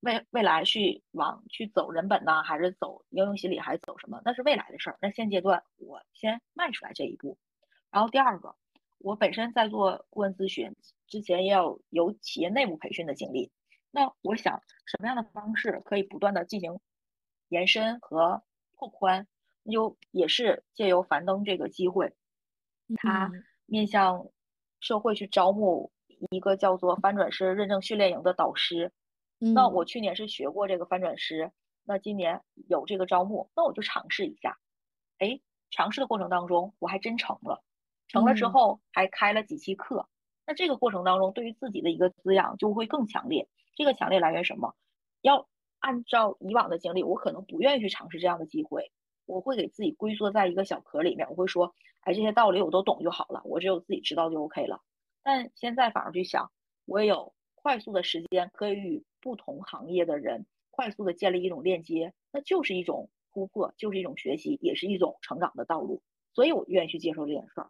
[0.00, 4.20] 未未来去往去走人本呢，还是走应用心理，还是走什么？
[4.24, 4.98] 那是未来的事儿。
[5.00, 7.38] 那现阶段我先迈出来这一步。
[7.90, 8.54] 然后第二个，
[8.98, 10.74] 我本身在做顾问咨询
[11.06, 13.50] 之前，也有有企业内部培训的经历。
[13.90, 16.78] 那我想什么样的方式可以不断的进行
[17.48, 18.42] 延伸和
[18.76, 19.26] 拓宽？
[19.62, 22.14] 那就也是借由樊登这个机会，
[22.96, 23.30] 他
[23.66, 24.28] 面向
[24.80, 25.92] 社会去招募
[26.30, 28.92] 一个叫做翻转师认证训练营的导师。
[29.38, 31.52] 那我去年是学过这个翻转师，
[31.84, 34.58] 那今年有这个招募，那我就尝试一下。
[35.18, 37.62] 哎，尝试的过程当中，我还真成了，
[38.08, 40.08] 成了之后还开了几期课。
[40.46, 43.48] 那这个过程当中，对于自己的一个滋养就会更强烈。
[43.76, 44.74] 这个强烈来源什么？
[45.20, 45.48] 要
[45.78, 48.90] 按照以往的经历，我可能不愿意去尝试这样的机会，
[49.26, 54.80] 我会给自己龟缩在一个小壳里面，我会说，哎，这些道理我都懂就好了，我只有自己知道就 OK 了。
[55.22, 56.50] 但现在反而去想，
[56.86, 59.04] 我也有快速的时间可以与。
[59.20, 66.02] 不同行业的人快速的建立一种链接，那就是一种突破，就是一种学习，也是一种成长的道路。
[66.34, 67.68] 所以我愿意去接受这件事儿。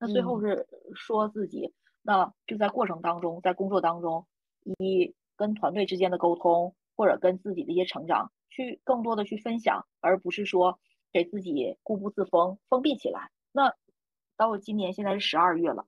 [0.00, 1.72] 那最后是说自己，
[2.02, 4.26] 那就在过程当中，在工作当中，
[4.64, 10.80] 以跟团队之间的沟通，或者跟自己的一些成长，去更多的去分享，而不是说
[11.12, 13.30] 给自己固步自封、封闭起来。
[13.52, 13.74] 那
[14.36, 15.86] 到今年现在是十二月了，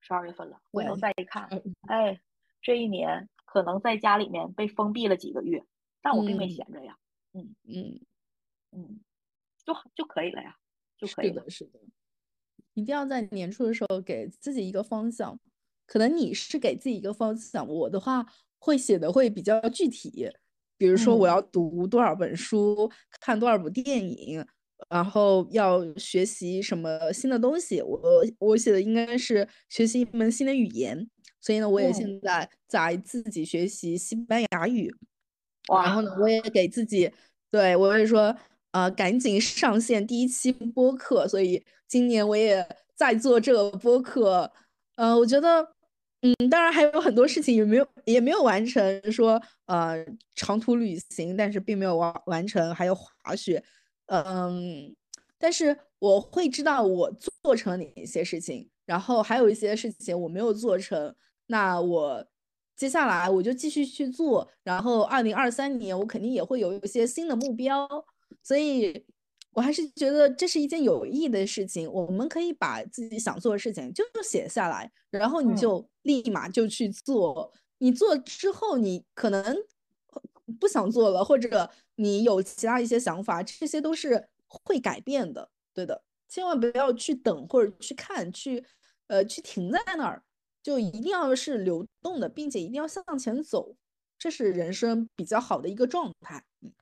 [0.00, 1.48] 十二月份了，回头再一看，
[1.86, 2.20] 哎，
[2.62, 3.28] 这一年。
[3.48, 5.64] 可能在家里面被封闭了几个月，
[6.02, 6.98] 但我并没闲着呀，
[7.32, 8.00] 嗯嗯
[8.70, 9.00] 嗯，
[9.64, 10.58] 就就可以了呀，
[10.98, 11.48] 就可以了。
[11.48, 11.80] 是的，是的，
[12.76, 15.38] 一定要在年初的时候给自己一个方向。
[15.86, 18.24] 可能你是给自己一个方向，我的话
[18.58, 20.30] 会写的会比较具体，
[20.76, 22.90] 比如说我要读多少本书，
[23.20, 24.44] 看多少部电影，
[24.88, 27.80] 然后要学习什么新的东西。
[27.80, 28.00] 我
[28.38, 31.08] 我写的应该是学习一门新的语言。
[31.40, 34.92] 所以呢，我也现在在自己学习西班牙语，
[35.68, 37.12] 然后呢，我也给自己，
[37.52, 38.36] 对我也说，
[38.76, 41.26] 呃，赶紧上线第一期播客。
[41.26, 42.62] 所以今年我也
[42.94, 44.52] 在做这个播客，
[44.96, 45.66] 呃，我觉得，
[46.20, 50.04] 嗯，当然还有很多事情也没有也没有完成，说呃
[50.34, 53.64] 长途旅行，但是并没有完完成，还有滑雪，
[54.08, 54.94] 嗯，
[55.38, 57.10] 但是我会知道我
[57.42, 61.14] 做成了哪一些事情，然后还有一些事情我没有做成。
[61.46, 62.26] 那我
[62.76, 67.88] 接下来我就继续去做，然后二零二三年我肯定也会有一些新的目标，
[68.42, 69.04] 所以
[69.52, 71.90] 我还是觉得这是一件有意义的事情。
[71.90, 77.52] 我们可以把自己想做的事情就写下来，然后你就立马就去做。
[77.78, 79.56] 你做之后，你可能
[80.58, 86.02] 不想做了，或者你有其他一些想法，这些都是会改变的，对的。
[86.28, 88.64] 千万不要去等或者去看，去
[89.08, 90.22] 呃去停在那儿。
[90.62, 93.76] 就一定要是流动的，并且一定要向前走，
[94.18, 96.44] 这是人生比较好的一个状态。
[96.60, 96.72] 嗯，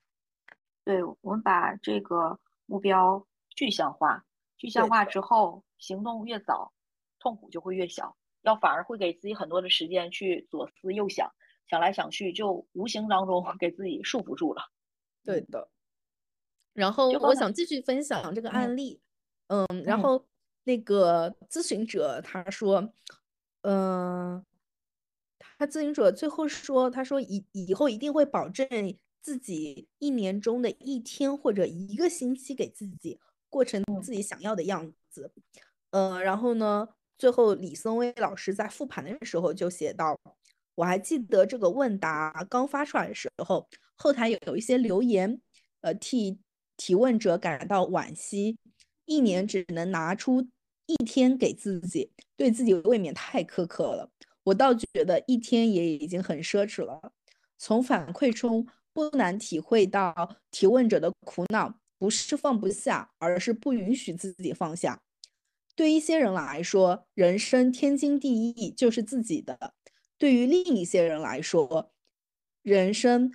[0.85, 4.25] 对，我们把这个目标具象化，
[4.57, 6.73] 具象化之后，行动越早，
[7.19, 8.17] 痛苦就会越小。
[8.43, 11.33] 要反而会给自己很多的时间去左思右想，
[11.71, 14.63] 想来想去，就无形当中 给自己束缚住了。
[15.25, 15.71] 对的。
[16.75, 19.01] 然后我想继续分享这个案例。
[19.47, 20.27] 嗯，然后
[20.65, 22.93] 那个咨询者他说。
[23.67, 24.45] 嗯，
[25.57, 28.69] 他咨询者最后说：“他说以以后一定会保证
[29.25, 33.19] 自己一年中的一天或者一个星期给自己
[33.49, 35.33] 过成自己想要的样子。”
[35.91, 40.21] 呃，然后呢，最后李松威老师在复盘的时候就写到
[40.77, 45.41] ：“我还记得这个问答刚发出来的时候，后台有有一些留言，
[45.81, 46.39] 呃，替
[46.77, 48.59] 提问者感到惋惜，
[49.07, 50.47] 一年只能拿出。”
[50.87, 54.11] 一天给自己，对自己未免太苛刻了。
[54.43, 57.01] 我倒觉得一天也已经很奢侈了。
[57.57, 65.03] 从反馈中不难体会到提问者的苦恼，不是放不下，而是不允许自己放下。
[65.75, 69.57] 对一些人来说，人生天经地义就是自己的；
[70.17, 71.93] 对于另一些人来说，
[72.63, 73.35] 人生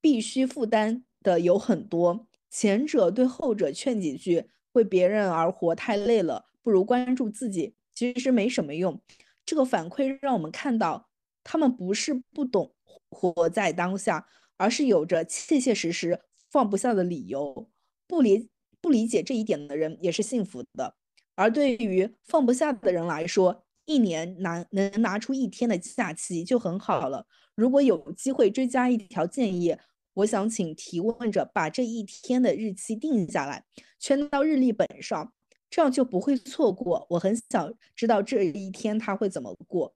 [0.00, 2.28] 必须负担的有很多。
[2.48, 6.46] 前者对后者劝几句，为别人而活太累了。
[6.62, 9.00] 不如关注自己，其实没什么用。
[9.44, 11.08] 这个反馈让我们看到，
[11.42, 12.74] 他们不是不懂
[13.10, 16.20] 活在当下，而是有着切切实实
[16.50, 17.68] 放不下的理由。
[18.06, 18.48] 不理
[18.80, 20.94] 不理解这一点的人也是幸福的。
[21.34, 27.26] 而对于放不下的人来说，一年拿能拿出一天的假期就很好了。
[27.54, 29.76] 如果有机会追加一条建议，
[30.14, 33.64] 我想请提问者把这一天的日期定下来，
[33.98, 35.32] 圈到日历本上，
[35.68, 37.06] 这样就不会错过。
[37.10, 39.94] 我很想知道这一天他会怎么过。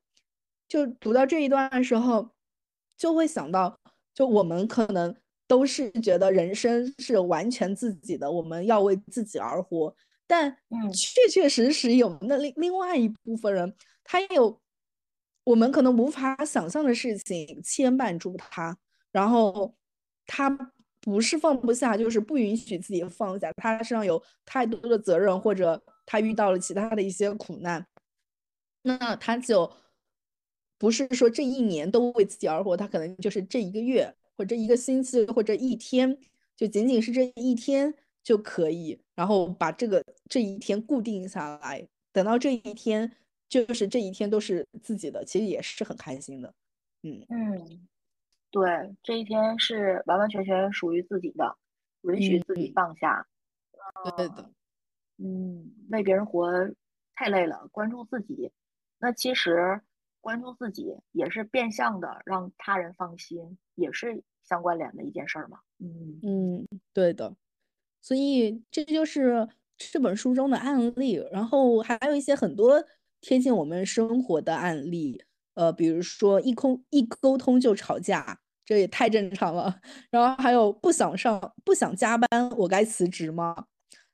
[0.68, 2.30] 就读到这一段的时候，
[2.96, 3.80] 就会想到，
[4.14, 5.14] 就我们可能
[5.46, 9.94] 都是觉得人生是完全自己的，我们要为自己而活。
[10.26, 10.56] 但
[10.94, 13.74] 确确实实有那另另外一部分人，
[14.04, 14.60] 他有
[15.42, 18.76] 我们可能无法想象的事情牵绊住他，
[19.10, 19.74] 然后
[20.26, 20.48] 他
[21.00, 23.52] 不是放不下，就是不允许自己放下。
[23.54, 27.84] 他身上有太多的责任，或者他遇到了其他的一些苦难，
[28.82, 29.72] 那他就
[30.80, 36.18] 不是说这一年都为自己而活，他可能就是这一个月，或者一个星期，或者一天，
[36.56, 37.94] 就仅仅是这一天。
[38.22, 43.10] 就可以，然后把这个这一天固定下来，等到这一天，
[43.48, 46.52] 就是这一天都是自己的，其实也是很开心的。
[47.02, 47.88] 嗯嗯，
[48.50, 51.56] 对，这一天是完完全全属于自己的，
[52.02, 53.26] 允许自己放下。
[54.18, 54.50] 对的。
[55.16, 56.52] 嗯，为别人活
[57.14, 58.52] 太累了，关注自己，
[58.98, 59.80] 那其实
[60.20, 65.58] 关注自己也是变相的让他人放心，也是相关联的一件事儿嘛。
[65.78, 67.34] 嗯嗯，对的。
[68.02, 72.84] 所以这就是这本书中的案例，然后还有一些很多
[73.20, 75.22] 贴近我们生活的案例，
[75.54, 79.80] 呃，比如说一空一沟通就吵架，这也太正常了。
[80.10, 83.66] 然后还有不想上不想加班，我该辞职吗？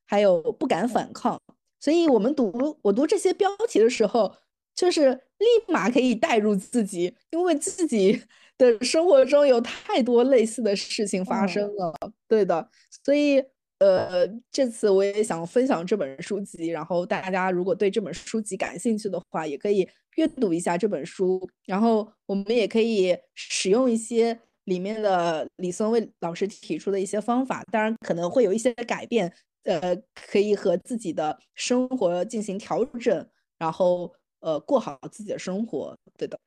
[0.07, 1.41] 还有不敢反抗。
[1.79, 4.35] 所以我们读我读这些标题的时候，
[4.77, 8.23] 就是立马可以带入自己，因为自己
[8.57, 11.93] 的生活中有太多类似的事情发生了。
[12.29, 12.71] 对的，
[13.05, 13.43] 所以。
[13.79, 29.31] 呃，这次我也想分享这本书籍，然后大家如果对这本书籍感兴趣的话，也可以阅读一下这本书，然后我们也可以使用一些里面的李松蔚老师提出的一些方法，当然可能会有一些改变，
[29.65, 33.29] 呃，可以和自己的生活进行调整，
[33.59, 36.39] 然后呃过好自己的生活，对的。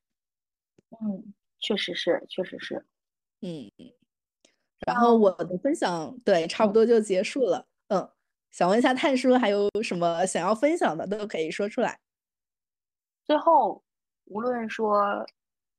[0.92, 2.86] 嗯，确实是，确实是，
[3.42, 3.72] 嗯。
[4.88, 7.66] 然后我的分享对差不多就结束了。
[7.90, 8.10] 嗯，
[8.52, 12.00] 想问一下探叔还有什么想要分享的，都可以说出来。
[13.26, 13.84] 最后，
[14.26, 15.26] 无论说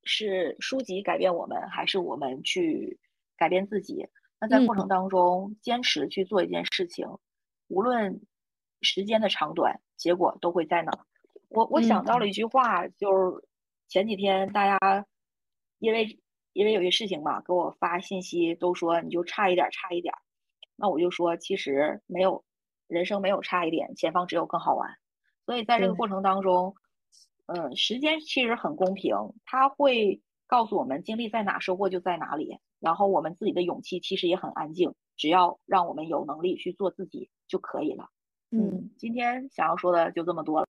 [0.04, 2.98] 是书籍改变我们，还是我们去
[3.36, 4.06] 改变自己，
[4.40, 7.06] 那在过程当中坚持去做一件事情，
[7.68, 8.20] 无论
[8.82, 11.04] 时间的长短，结果都会在那儿。
[11.50, 13.46] 我我想到了一句话，就是
[13.86, 15.06] 前几天大家
[15.78, 16.18] 因为。
[16.52, 20.12] 因为有些事情嘛，给我发信息都说你就差一点，差一点。
[20.74, 22.44] 那我就说，其实没有，
[22.88, 24.90] 人生没有差一点，前方只有更好玩。
[25.46, 26.74] 所以在这个过程当中，
[27.46, 29.14] 嗯，时间其实很公平，
[29.44, 32.58] 它会告诉我们经历在哪，收获就在哪里。
[32.80, 38.08] 然后我们自己的勇气其实也很安静，只要让我们有能力去做自己就可以了。
[38.50, 40.66] 嗯，今天想要说的就这么多了。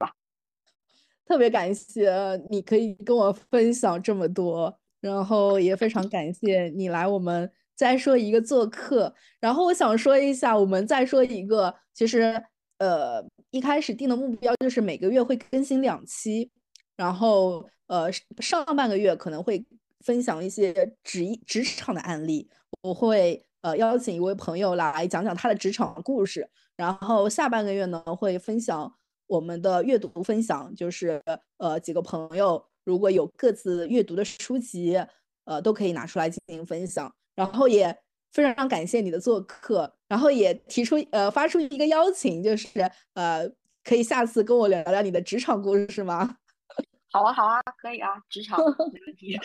[1.25, 2.11] 特别感谢
[2.49, 4.77] 你可以跟我分享这么多。
[5.01, 9.11] 然后也非常感谢你来我们再说一个做客。
[9.39, 12.39] 然后我想说一下，我们再说一个，其实
[12.77, 13.19] 呃
[13.49, 16.51] 一开始定的目标就是每个月会更新两期，
[16.95, 19.65] 然后呃上半个月可能会
[20.01, 20.71] 分享一些
[21.03, 22.47] 职职场的案例，
[22.83, 28.93] 我会呃邀请一位朋友来讲讲他的职场故事，然后下半个月呢会分享
[29.31, 31.23] 我们的阅读分享，就是
[31.57, 32.61] 呃几个朋友。
[32.83, 35.01] 如果有各自阅读的书籍，
[35.45, 37.09] 呃，都可以拿出来进行分享。
[37.33, 37.97] 然后也
[38.33, 42.81] 非常感谢你的做客，然后也提出呃发出一个邀请，就是
[43.13, 43.49] 呃
[43.85, 46.35] 可以下次跟我聊聊你的职场故事吗？
[47.13, 49.39] 好啊，好啊，可以啊，职场没问题。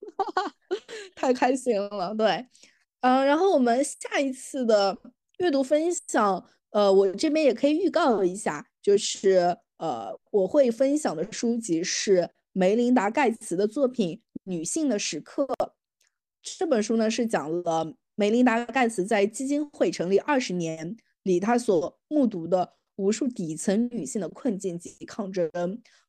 [1.16, 2.46] 太开心了，对，
[3.00, 4.98] 嗯，然后我们下一次的
[5.38, 12.30] 阅读分享，呃，我这边也可以预告一下，就是呃我会分享的书籍是。
[12.52, 15.44] 梅琳达·盖茨的作品《女性的时刻》
[16.42, 25.48] 这本书呢，是讲了梅琳达·盖茨在基金会成立二十年里，她所目睹的无数底层女性的困境及抗争，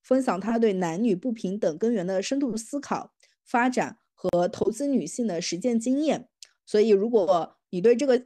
[0.01, 3.13] 分享她对男女不平等根源的深度思考、
[3.45, 6.27] 发展和投资女性的实践经验。
[6.65, 8.25] 所以，如果你对这个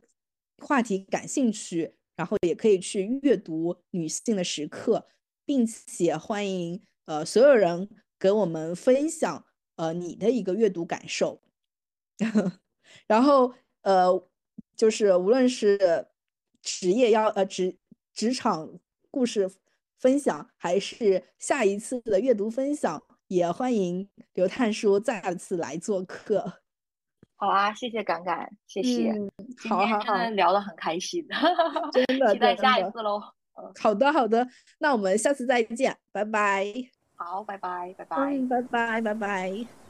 [0.60, 5.08] 话题感兴趣，然后也可以去阅读《女性的时刻》，
[5.46, 7.90] 并且欢迎呃所有人。
[8.18, 11.42] 给我们分享呃你的一个阅读感受，
[13.06, 14.28] 然后呃
[14.74, 16.08] 就是无论是
[16.62, 17.78] 职业要呃职
[18.14, 18.80] 职场
[19.12, 19.52] 故事
[20.00, 26.65] 分享，还是下一次的阅读分享，也欢迎刘探叔再次来做客。
[27.38, 29.12] 好啊，谢谢感感，谢谢。
[29.12, 29.30] 嗯，
[29.70, 31.26] 好好好，聊得很开心，
[31.91, 33.22] 真的，期待下一次喽。
[33.82, 34.48] 好的，好的，
[34.80, 36.66] 那我们下次再见，拜拜。
[37.16, 39.85] 好，拜拜，拜拜，嗯，拜拜，拜拜。